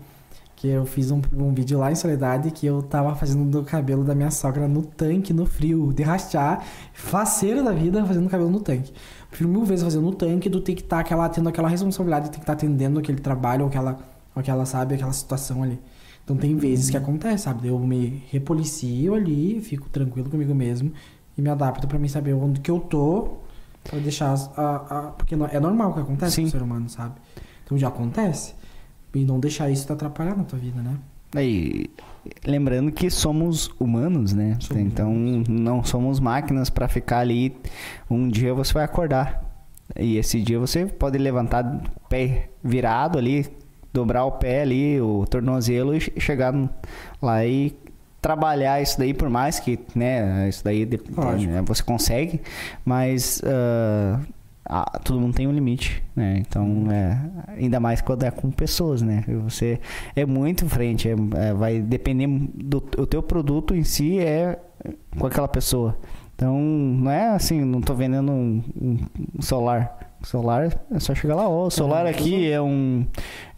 [0.54, 4.04] Que eu fiz um, um vídeo lá em Soledade que eu tava fazendo do cabelo
[4.04, 8.48] da minha sogra no tanque, no frio, de rachar, faceiro da vida, fazendo o cabelo
[8.48, 8.92] no tanque.
[9.28, 12.30] Prefiro mil vezes fazer no tanque do ter que estar aquela, tendo aquela responsabilidade de
[12.30, 13.98] ter que estar atendendo aquele trabalho aquela,
[14.36, 15.80] aquela, sabe, aquela situação ali.
[16.24, 17.68] Então tem vezes que acontece, sabe?
[17.68, 20.92] Eu me repolicio ali, fico tranquilo comigo mesmo
[21.36, 23.38] e me adapto pra mim saber onde que eu tô
[23.84, 26.42] pra deixar as- a, a- porque é normal que acontece Sim.
[26.42, 27.14] com o ser humano, sabe?
[27.64, 28.54] Então já acontece.
[29.14, 30.96] E não deixar isso te atrapalhar na tua vida, né?
[31.34, 31.86] Aí,
[32.46, 34.56] lembrando que somos humanos, né?
[34.60, 35.12] Somos então
[35.48, 37.54] não somos máquinas para ficar ali.
[38.10, 39.42] Um dia você vai acordar.
[39.98, 43.46] E esse dia você pode levantar pé virado ali,
[43.92, 46.54] dobrar o pé ali, o tornozelo e che- chegar
[47.20, 47.74] lá e
[48.20, 51.52] trabalhar isso daí por mais que, né, isso daí de- Lógico.
[51.52, 52.40] né, você consegue,
[52.84, 53.42] mas
[54.64, 56.36] ah, todo mundo tem um limite, né?
[56.38, 57.18] Então, é,
[57.60, 59.24] ainda mais quando é com pessoas, né?
[59.44, 59.80] Você
[60.14, 61.16] é muito frente, é-
[61.48, 64.58] é, vai depender do o teu produto em si é
[65.18, 65.98] com aquela pessoa.
[66.34, 68.98] Então, não é assim, não tô vendendo um, um-
[69.38, 69.42] um
[70.24, 70.72] solar.
[70.90, 73.06] É só chegar lá, ó, o solar aqui é um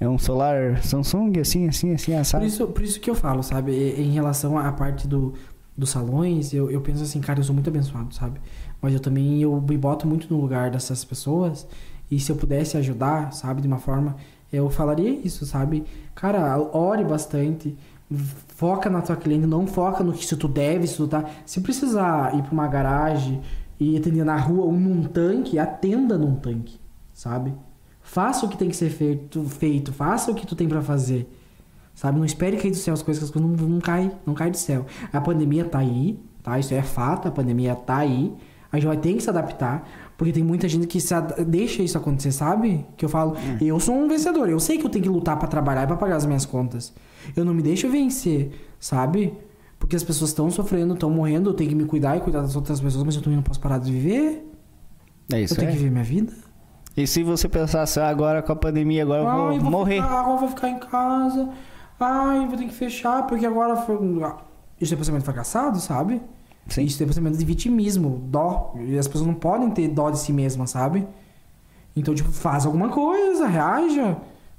[0.01, 2.45] é um solar Samsung, assim, assim, assim, Por assado.
[2.45, 3.73] isso, por isso que eu falo, sabe?
[3.73, 5.35] Em relação à parte do,
[5.77, 8.41] dos salões, eu, eu penso assim, cara, eu sou muito abençoado, sabe?
[8.81, 11.66] Mas eu também eu me boto muito no lugar dessas pessoas.
[12.11, 14.16] E se eu pudesse ajudar, sabe, de uma forma,
[14.53, 15.85] eu falaria isso, sabe?
[16.15, 17.77] Cara, ore bastante.
[18.49, 21.24] Foca na tua cliente, não foca no que se tu deve, se tu tá.
[21.47, 23.41] Se precisar ir pra uma garagem
[23.79, 26.79] e atender na rua ou num tanque, atenda num tanque,
[27.13, 27.55] sabe?
[28.01, 31.29] Faça o que tem que ser feito, feito faça o que tu tem pra fazer.
[31.95, 32.19] Sabe?
[32.19, 34.51] Não espere cair do céu as coisas, que as coisas não, não caem, não cai
[34.51, 34.85] do céu.
[35.13, 36.59] A pandemia tá aí, tá?
[36.59, 38.35] Isso é fato, a pandemia tá aí.
[38.73, 39.89] A gente vai ter que se adaptar,
[40.19, 40.99] porque tem muita gente que
[41.47, 42.85] deixa isso acontecer, sabe?
[42.97, 45.47] Que eu falo, eu sou um vencedor, eu sei que eu tenho que lutar pra
[45.47, 46.93] trabalhar e pra pagar as minhas contas.
[47.37, 49.33] Eu não me deixo vencer, sabe?
[49.79, 52.57] Porque as pessoas estão sofrendo, estão morrendo, eu tenho que me cuidar e cuidar das
[52.57, 54.51] outras pessoas, mas eu também não posso parar de viver.
[55.33, 55.73] É isso eu tenho é.
[55.73, 56.33] que viver minha vida.
[56.97, 59.97] E se você pensasse "Ah, agora com a pandemia, agora eu Ai, vou morrer.
[59.97, 61.49] Ficar, agora eu vou ficar em casa.
[61.99, 63.99] Ai, vou ter que fechar, porque agora foi.
[64.81, 66.23] Isso é pensamento fracassado, sabe?
[66.69, 66.85] Sim.
[66.85, 68.75] Isso é pensamento de vitimismo, dó.
[68.77, 71.07] E as pessoas não podem ter dó de si mesmas, sabe?
[71.97, 74.17] Então, tipo, faz alguma coisa, reaja,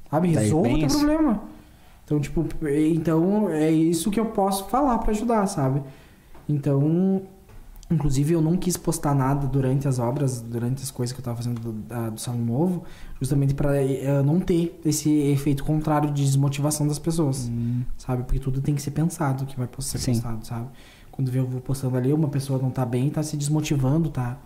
[0.09, 0.29] sabe?
[0.29, 1.41] Resolva o teu problema.
[2.05, 2.45] Então, tipo,
[2.93, 5.81] então é isso que eu posso falar pra ajudar, sabe?
[6.47, 7.23] Então,
[7.89, 11.37] inclusive eu não quis postar nada durante as obras, durante as coisas que eu tava
[11.37, 12.83] fazendo do, da- do salão novo,
[13.19, 17.51] justamente pra eh, não ter esse efeito contrário de desmotivação das pessoas,
[17.97, 18.23] sabe?
[18.23, 20.13] Porque tudo tem que ser pensado que vai ser Sim.
[20.13, 20.67] postado, sabe?
[21.11, 24.37] Quando vê eu vou postando ali, uma pessoa não tá bem, tá se desmotivando, tá?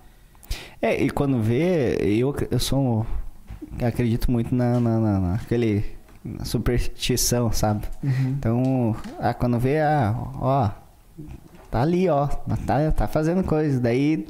[0.82, 3.06] É, e quando vê, eu, eu sou.
[3.80, 5.84] eu acredito muito na, na, na, naquele.
[6.44, 7.86] Superstição, sabe?
[8.04, 8.36] Uhum.
[8.38, 10.70] Então, ah, quando vê, ah, ó,
[11.72, 12.28] tá ali, ó,
[12.66, 13.80] tá, tá fazendo coisa.
[13.80, 14.28] Daí,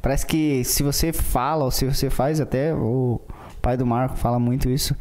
[0.00, 3.20] parece que se você fala ou se você faz, até o
[3.60, 4.94] pai do Marco fala muito isso,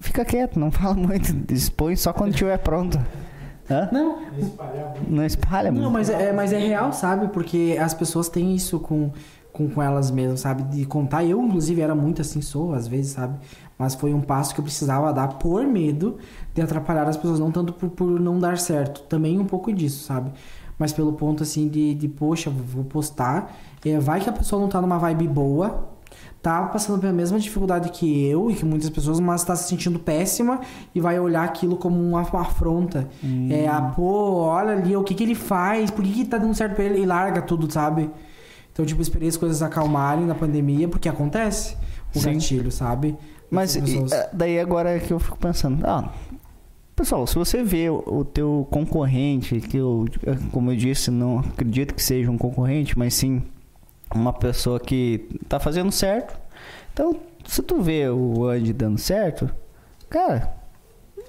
[0.00, 2.98] fica quieto, não fala muito, expõe só quando estiver pronto.
[3.70, 3.88] Hã?
[3.92, 4.18] Não,
[5.08, 5.92] Não espalha Não, muito.
[5.92, 7.28] mas é, mas é real, sabe?
[7.28, 9.10] Porque as pessoas têm isso com,
[9.52, 10.64] com, com elas mesmas, sabe?
[10.64, 11.24] De contar.
[11.24, 13.38] Eu, inclusive, era muito assim, sou, às vezes, sabe?
[13.82, 16.18] Mas foi um passo que eu precisava dar por medo
[16.54, 19.02] de atrapalhar as pessoas, não tanto por, por não dar certo.
[19.08, 20.30] Também um pouco disso, sabe?
[20.78, 23.52] Mas pelo ponto, assim, de, de poxa, vou postar.
[23.84, 25.88] É, vai que a pessoa não tá numa vibe boa,
[26.40, 29.98] tá passando pela mesma dificuldade que eu e que muitas pessoas, mas tá se sentindo
[29.98, 30.60] péssima
[30.94, 33.08] e vai olhar aquilo como uma, uma afronta.
[33.50, 36.54] É, ah, pô, olha ali, o que que ele faz, por que que tá dando
[36.54, 38.08] certo pra ele e larga tudo, sabe?
[38.72, 41.76] Então, tipo, esperei as coisas acalmarem na pandemia, porque acontece
[42.14, 42.34] o Sim.
[42.34, 43.18] gatilho, sabe?
[43.52, 46.10] Mas As e, é, daí agora é que eu fico pensando, ah,
[46.96, 50.06] pessoal, se você vê o, o teu concorrente, que eu,
[50.50, 53.42] como eu disse, não acredito que seja um concorrente, mas sim
[54.14, 56.34] uma pessoa que tá fazendo certo.
[56.94, 57.14] Então,
[57.44, 59.50] se tu vê o Andy dando certo,
[60.08, 60.54] cara,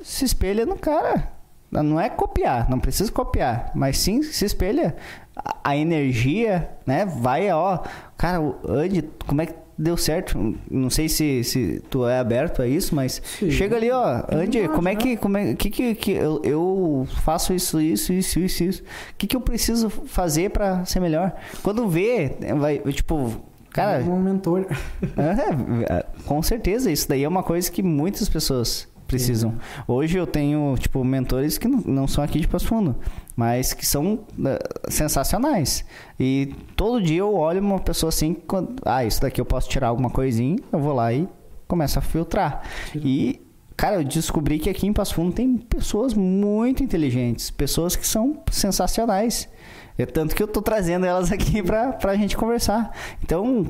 [0.02, 1.28] se espelha no cara.
[1.70, 4.96] Não é copiar, não precisa copiar, mas sim se espelha.
[5.36, 7.06] A, a energia, né?
[7.06, 7.80] Vai, ó,
[8.16, 10.56] cara, o Andy, como é que deu certo?
[10.70, 13.50] Não sei se, se tu é aberto a isso, mas Sim.
[13.52, 17.54] chega ali, ó, Andy, como é que, como é que, que, que eu, eu faço
[17.54, 18.84] isso, isso, isso, isso, isso?
[18.84, 21.34] O que, que eu preciso fazer pra ser melhor?
[21.62, 23.34] Quando vê, vai, tipo,
[23.72, 24.66] cara, um mentor.
[25.90, 29.56] é, com certeza, isso daí é uma coisa que muitas pessoas precisam.
[29.88, 32.96] Hoje eu tenho, tipo, mentores que não, não são aqui de Passo Fundo,
[33.36, 35.86] mas que são eh, sensacionais.
[36.20, 39.88] E todo dia eu olho uma pessoa assim, quando, ah, isso daqui eu posso tirar
[39.88, 41.28] alguma coisinha, eu vou lá e
[41.68, 42.64] começo a filtrar.
[42.96, 43.42] E,
[43.76, 48.38] cara, eu descobri que aqui em Passo Fundo tem pessoas muito inteligentes, pessoas que são
[48.52, 49.50] sensacionais.
[49.98, 52.92] É tanto que eu tô trazendo elas aqui pra, pra gente conversar.
[53.24, 53.66] Então,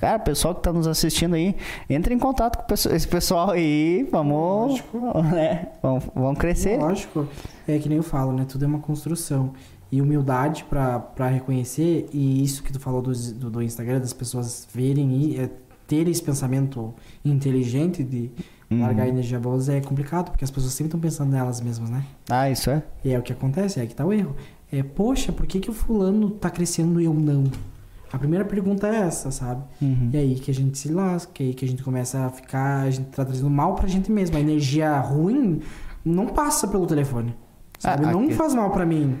[0.00, 1.56] Cara, pessoal que tá nos assistindo aí,
[1.88, 4.82] entre em contato com esse pessoal aí, vamos,
[5.32, 5.68] né?
[5.80, 6.78] Vamos, vamos crescer.
[6.78, 7.26] Lógico,
[7.66, 8.44] é que nem eu falo, né?
[8.44, 9.52] Tudo é uma construção.
[9.92, 14.12] E humildade pra pra reconhecer, e isso que tu falou do, do, do Instagram, das
[14.12, 15.48] pessoas verem e é,
[15.86, 16.92] terem esse pensamento
[17.24, 18.30] inteligente de
[18.70, 18.80] Uhum.
[18.80, 22.04] largar energia boa é complicado, porque as pessoas sempre estão pensando nelas mesmas, né?
[22.28, 22.82] Ah, isso é?
[23.04, 24.34] E é o que acontece, é que tá o erro.
[24.72, 27.44] É, poxa, por que, que o fulano tá crescendo e eu não?
[28.12, 29.62] A primeira pergunta é essa, sabe?
[29.82, 30.10] Uhum.
[30.12, 32.82] E aí que a gente se lasca, e aí que a gente começa a ficar,
[32.82, 34.36] a gente tá trazendo mal pra gente mesmo.
[34.36, 35.60] A energia ruim
[36.04, 37.34] não passa pelo telefone.
[37.84, 38.04] Sabe?
[38.06, 39.16] Ah, não aqui- faz mal pra mim.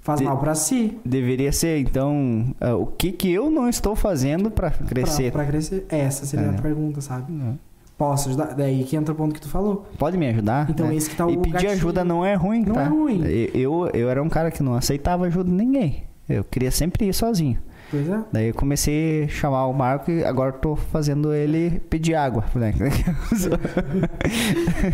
[0.00, 0.98] Faz De- mal pra si.
[1.04, 5.30] Deveria ser, então, ah, o que que eu não estou fazendo pra crescer?
[5.30, 5.86] Pra crescer.
[5.88, 6.50] Essa seria É.
[6.50, 7.30] a pergunta, sabe?
[7.32, 7.56] Não.
[7.96, 8.54] Posso ajudar?
[8.54, 9.86] Daí que entra o ponto que tu falou.
[9.96, 10.68] Pode me ajudar?
[10.68, 10.96] Então né?
[10.96, 11.70] esse que tá o E pedir gatilho.
[11.72, 12.82] ajuda não é ruim, Não tá?
[12.82, 13.22] é ruim.
[13.54, 16.02] Eu, eu era um cara que não aceitava ajuda de ninguém.
[16.28, 17.58] Eu queria sempre ir sozinho.
[17.92, 18.20] Pois é.
[18.32, 22.42] Daí eu comecei a chamar o Marco e agora tô fazendo ele pedir água.
[22.54, 22.72] né?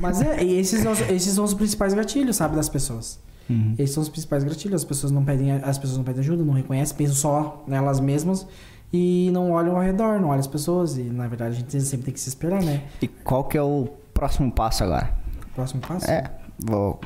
[0.02, 3.18] Mas é, e esses, são os- esses são os principais gatilhos, sabe, das pessoas.
[3.48, 3.74] Uhum.
[3.78, 4.82] Esses são os principais gatilhos.
[4.82, 8.46] As pessoas não pedem, as pessoas não pedem ajuda, não reconhecem, pensam só nelas mesmas
[8.92, 10.98] e não olham ao redor, não olham as pessoas.
[10.98, 12.82] E na verdade a gente sempre tem que se esperar, né?
[13.00, 15.10] E qual que é o próximo passo agora?
[15.54, 16.10] Próximo passo?
[16.10, 16.24] É,
[16.58, 17.00] vou-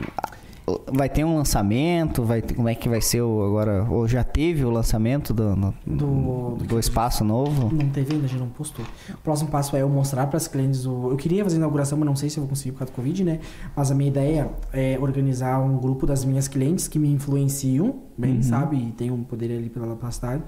[0.92, 4.22] vai ter um lançamento, vai ter- como é que vai ser o agora, ou já
[4.22, 7.74] teve o lançamento do, no- Do- do, espaço novo?
[7.74, 8.84] Não teve ainda, a gente não postou.
[9.12, 11.10] O próximo passo é eu mostrar para as clientes o.
[11.10, 12.96] Eu queria fazer a inauguração, mas não sei se eu vou conseguir por causa do
[12.96, 13.40] Covid, né?
[13.74, 18.36] Mas a minha ideia é organizar um grupo das minhas clientes que me influenciam, bem,
[18.36, 18.42] Uhum.
[18.42, 18.76] sabe?
[18.76, 20.42] E tem um poder ali pela capacidade.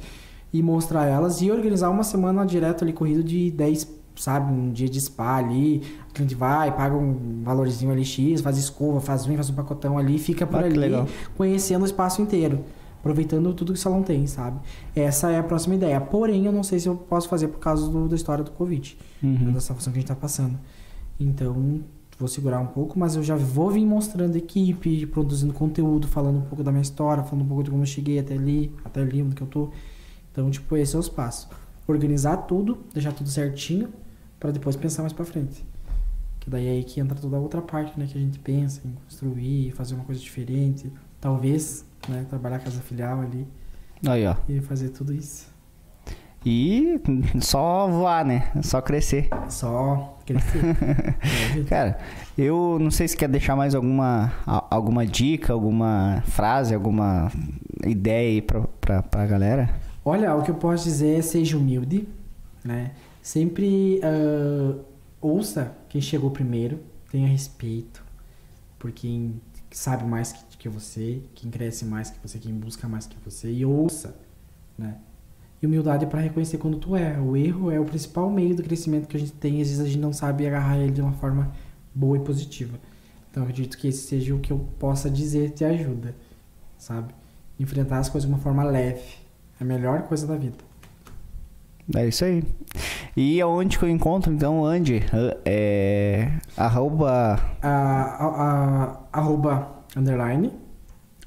[0.52, 4.52] E mostrar elas e organizar uma semana direto ali, corrido de 10, sabe?
[4.52, 5.82] Um dia de spa ali.
[6.10, 9.98] A cliente vai, paga um valorzinho ali X, faz escova, faz vem, faz um pacotão
[9.98, 11.06] ali, fica por Ah, ali, legal.
[11.36, 12.60] conhecendo o espaço inteiro.
[13.00, 14.58] Aproveitando tudo que o salão tem, sabe?
[14.96, 16.00] Essa é a próxima ideia.
[16.00, 18.96] Porém, eu não sei se eu posso fazer por causa do- da história do Covid.
[19.22, 19.52] Uhum.
[19.52, 20.58] Da situação que a gente tá passando.
[21.20, 21.80] Então,
[22.18, 26.42] vou segurar um pouco, mas eu já vou vir mostrando equipe, produzindo conteúdo, falando um
[26.42, 29.22] pouco da minha história, falando um pouco de como eu cheguei até ali, até ali
[29.22, 29.68] onde que eu tô.
[30.32, 31.46] Então, tipo, esse é os passos.
[31.86, 33.88] Organizar tudo, deixar tudo certinho,
[34.44, 35.64] para depois pensar mais pra frente.
[36.38, 38.06] Que daí é aí que entra toda a outra parte, né?
[38.06, 40.92] Que a gente pensa em construir, fazer uma coisa diferente.
[41.18, 42.26] Talvez, né?
[42.28, 43.48] Trabalhar essa filial ali
[44.06, 44.36] Aí, ó.
[44.46, 45.48] e fazer tudo isso.
[46.44, 47.00] E
[47.40, 48.52] só voar, né?
[48.62, 49.30] Só crescer.
[49.48, 50.60] Só crescer.
[51.56, 51.98] É, Cara,
[52.36, 54.30] eu não sei se quer deixar mais alguma,
[54.70, 57.32] alguma dica, alguma frase, alguma
[57.86, 59.70] ideia aí pra, pra, pra galera.
[60.04, 62.06] Olha, o que eu posso dizer é seja humilde,
[62.62, 62.90] né?
[63.24, 64.78] Sempre ah,
[65.18, 66.78] ouça quem chegou primeiro,
[67.10, 68.04] tenha respeito
[68.78, 69.40] por quem
[69.70, 73.50] sabe mais que, que você, quem cresce mais que você, quem busca mais que você
[73.50, 74.14] e ouça,
[74.76, 74.98] né?
[75.62, 77.22] E humildade para reconhecer quando tu erra.
[77.22, 79.86] O erro é o principal meio do crescimento que a gente tem, às vezes a
[79.86, 81.50] gente não sabe agarrar ele de uma forma
[81.94, 82.78] boa e positiva.
[83.30, 86.14] Então eu acredito que esse seja o que eu possa dizer te ajuda,
[86.76, 87.14] sabe?
[87.58, 89.14] Enfrentar as coisas de uma forma leve.
[89.58, 90.58] É a melhor coisa da vida.
[91.94, 92.42] É isso aí.
[93.16, 95.02] E aonde que eu encontro, então, Andy?
[95.12, 96.30] Ah, É.
[96.56, 97.38] Arroba.
[97.60, 100.52] A, a, a- arroba underline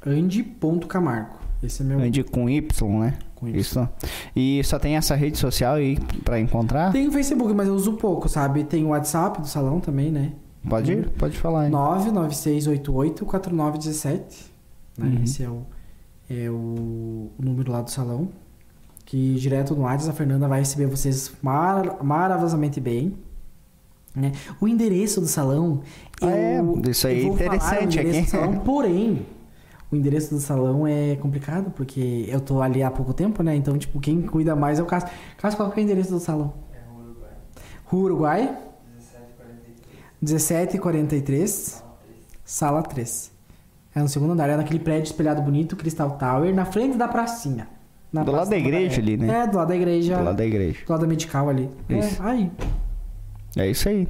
[0.06, 1.36] andi.camargo.
[1.62, 2.00] Esse é meu.
[2.00, 3.18] Andy com Y, né?
[3.36, 3.56] com Y.
[3.60, 3.88] Isso.
[4.36, 6.92] E só tem essa rede social aí pra encontrar?
[6.92, 8.64] Tem o Facebook, mas eu uso pouco, sabe?
[8.64, 10.32] Tem o WhatsApp do salão também, né?
[10.68, 11.10] Pode ir?
[11.12, 11.72] Pode falar aí.
[11.72, 14.48] 996884917.
[14.98, 15.06] Né?
[15.18, 15.24] Uhum.
[15.24, 15.62] Esse é, o,
[16.30, 18.30] é o número lá do salão.
[19.08, 23.18] Que direto no WhatsApp a Fernanda vai receber vocês mar, maravilhosamente bem.
[24.14, 24.34] Né?
[24.60, 25.80] O endereço do salão.
[26.22, 26.62] Ah, é?
[26.90, 28.26] Isso aí eu é interessante falar o endereço aqui.
[28.26, 29.26] do salão, porém,
[29.90, 33.56] o endereço do salão é complicado, porque eu tô ali há pouco tempo, né?
[33.56, 35.10] Então, tipo, quem cuida mais é o Cássio.
[35.38, 36.54] Cássio, qual que é o endereço do salão?
[37.86, 38.58] Rua Uruguai.
[40.22, 41.82] 1743.
[42.44, 43.32] Sala 3.
[43.96, 47.77] É no segundo andar, é naquele prédio espelhado bonito, Crystal Tower, na frente da pracinha.
[48.12, 49.02] Na Do lado da igreja Tamandaré.
[49.02, 49.44] ali, né?
[49.44, 50.18] É, do lado da igreja.
[50.18, 50.80] Do lado da igreja.
[50.86, 51.70] do lado da medical ali.
[51.90, 52.24] Isso.
[52.24, 52.52] É, aí.
[53.58, 54.08] É isso aí.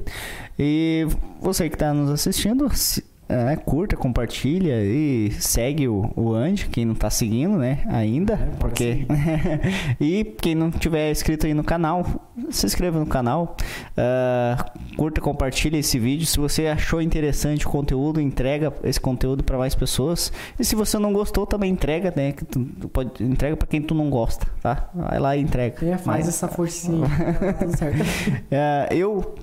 [0.58, 1.06] E
[1.40, 6.84] você que está nos assistindo, se- é, curta, compartilha e segue o, o Andy, quem
[6.84, 9.06] não está seguindo, né, ainda, É, porque
[10.00, 12.04] e quem não tiver inscrito aí no canal,
[12.50, 13.56] se inscreva no canal,
[13.96, 14.64] ah,
[14.96, 16.26] curta, compartilha esse vídeo.
[16.26, 20.32] Se você achou interessante o conteúdo, entrega esse conteúdo para mais pessoas.
[20.58, 22.32] E se você não gostou, também entrega, né?
[22.32, 24.88] que tu- tu pode entrega para quem tu não gosta, tá?
[24.94, 25.76] Vai lá e entrega.
[25.86, 27.06] É, faz Mas- essa forcinha.
[27.08, 27.98] tá tudo certo.
[28.50, 29.34] é, eu,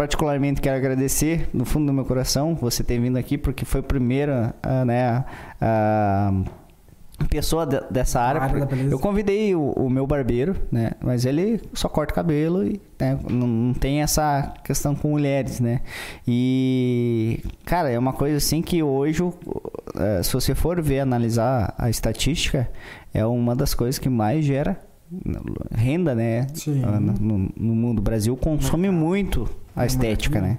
[0.00, 3.82] particularmente, quero agradecer no fundo do meu coração você ter vindo aqui, porque foi a
[3.82, 5.24] primeira ah, né,
[5.60, 6.32] a
[7.28, 8.40] pessoa de- dessa área.
[8.40, 10.92] área eu convidei o, o meu barbeiro, né?
[11.02, 15.82] Mas ele só corta cabelo e né, não, não tem essa questão com mulheres, né?
[16.26, 19.22] E, cara, é uma coisa assim que hoje,
[19.96, 22.70] eh, se você for ver, analisar a estatística,
[23.12, 24.80] é uma das coisas que mais gera
[25.74, 26.46] renda, né?
[26.54, 26.82] Sim.
[26.84, 27.12] Ah, No,
[27.58, 27.98] no- mundo.
[27.98, 30.58] O Brasil consome muito a É, estética, né?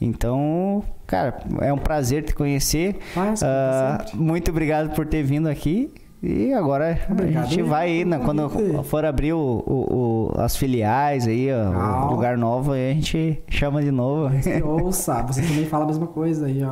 [0.00, 2.98] Então, cara, é um prazer te conhecer.
[3.14, 4.24] Faz, Ah, conta sempre.
[4.24, 5.90] muito obrigado por ter vindo aqui.
[6.22, 8.48] E agora Obrigado a gente vai aí, né, quando
[8.84, 12.06] for abrir o, o- o- as filiais aí, ó, Ah.
[12.06, 14.34] o lugar novo, aí a gente chama de novo.
[14.64, 16.70] Ouça, você também fala a mesma coisa aí, ó.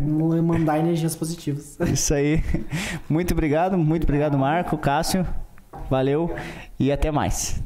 [0.00, 1.76] Vamos mandar energias positivas.
[1.92, 2.42] Isso aí.
[3.10, 5.26] Muito obrigado, muito obrigado, Marco, Cássio.
[5.90, 6.34] Valeu
[6.78, 7.62] e até mais.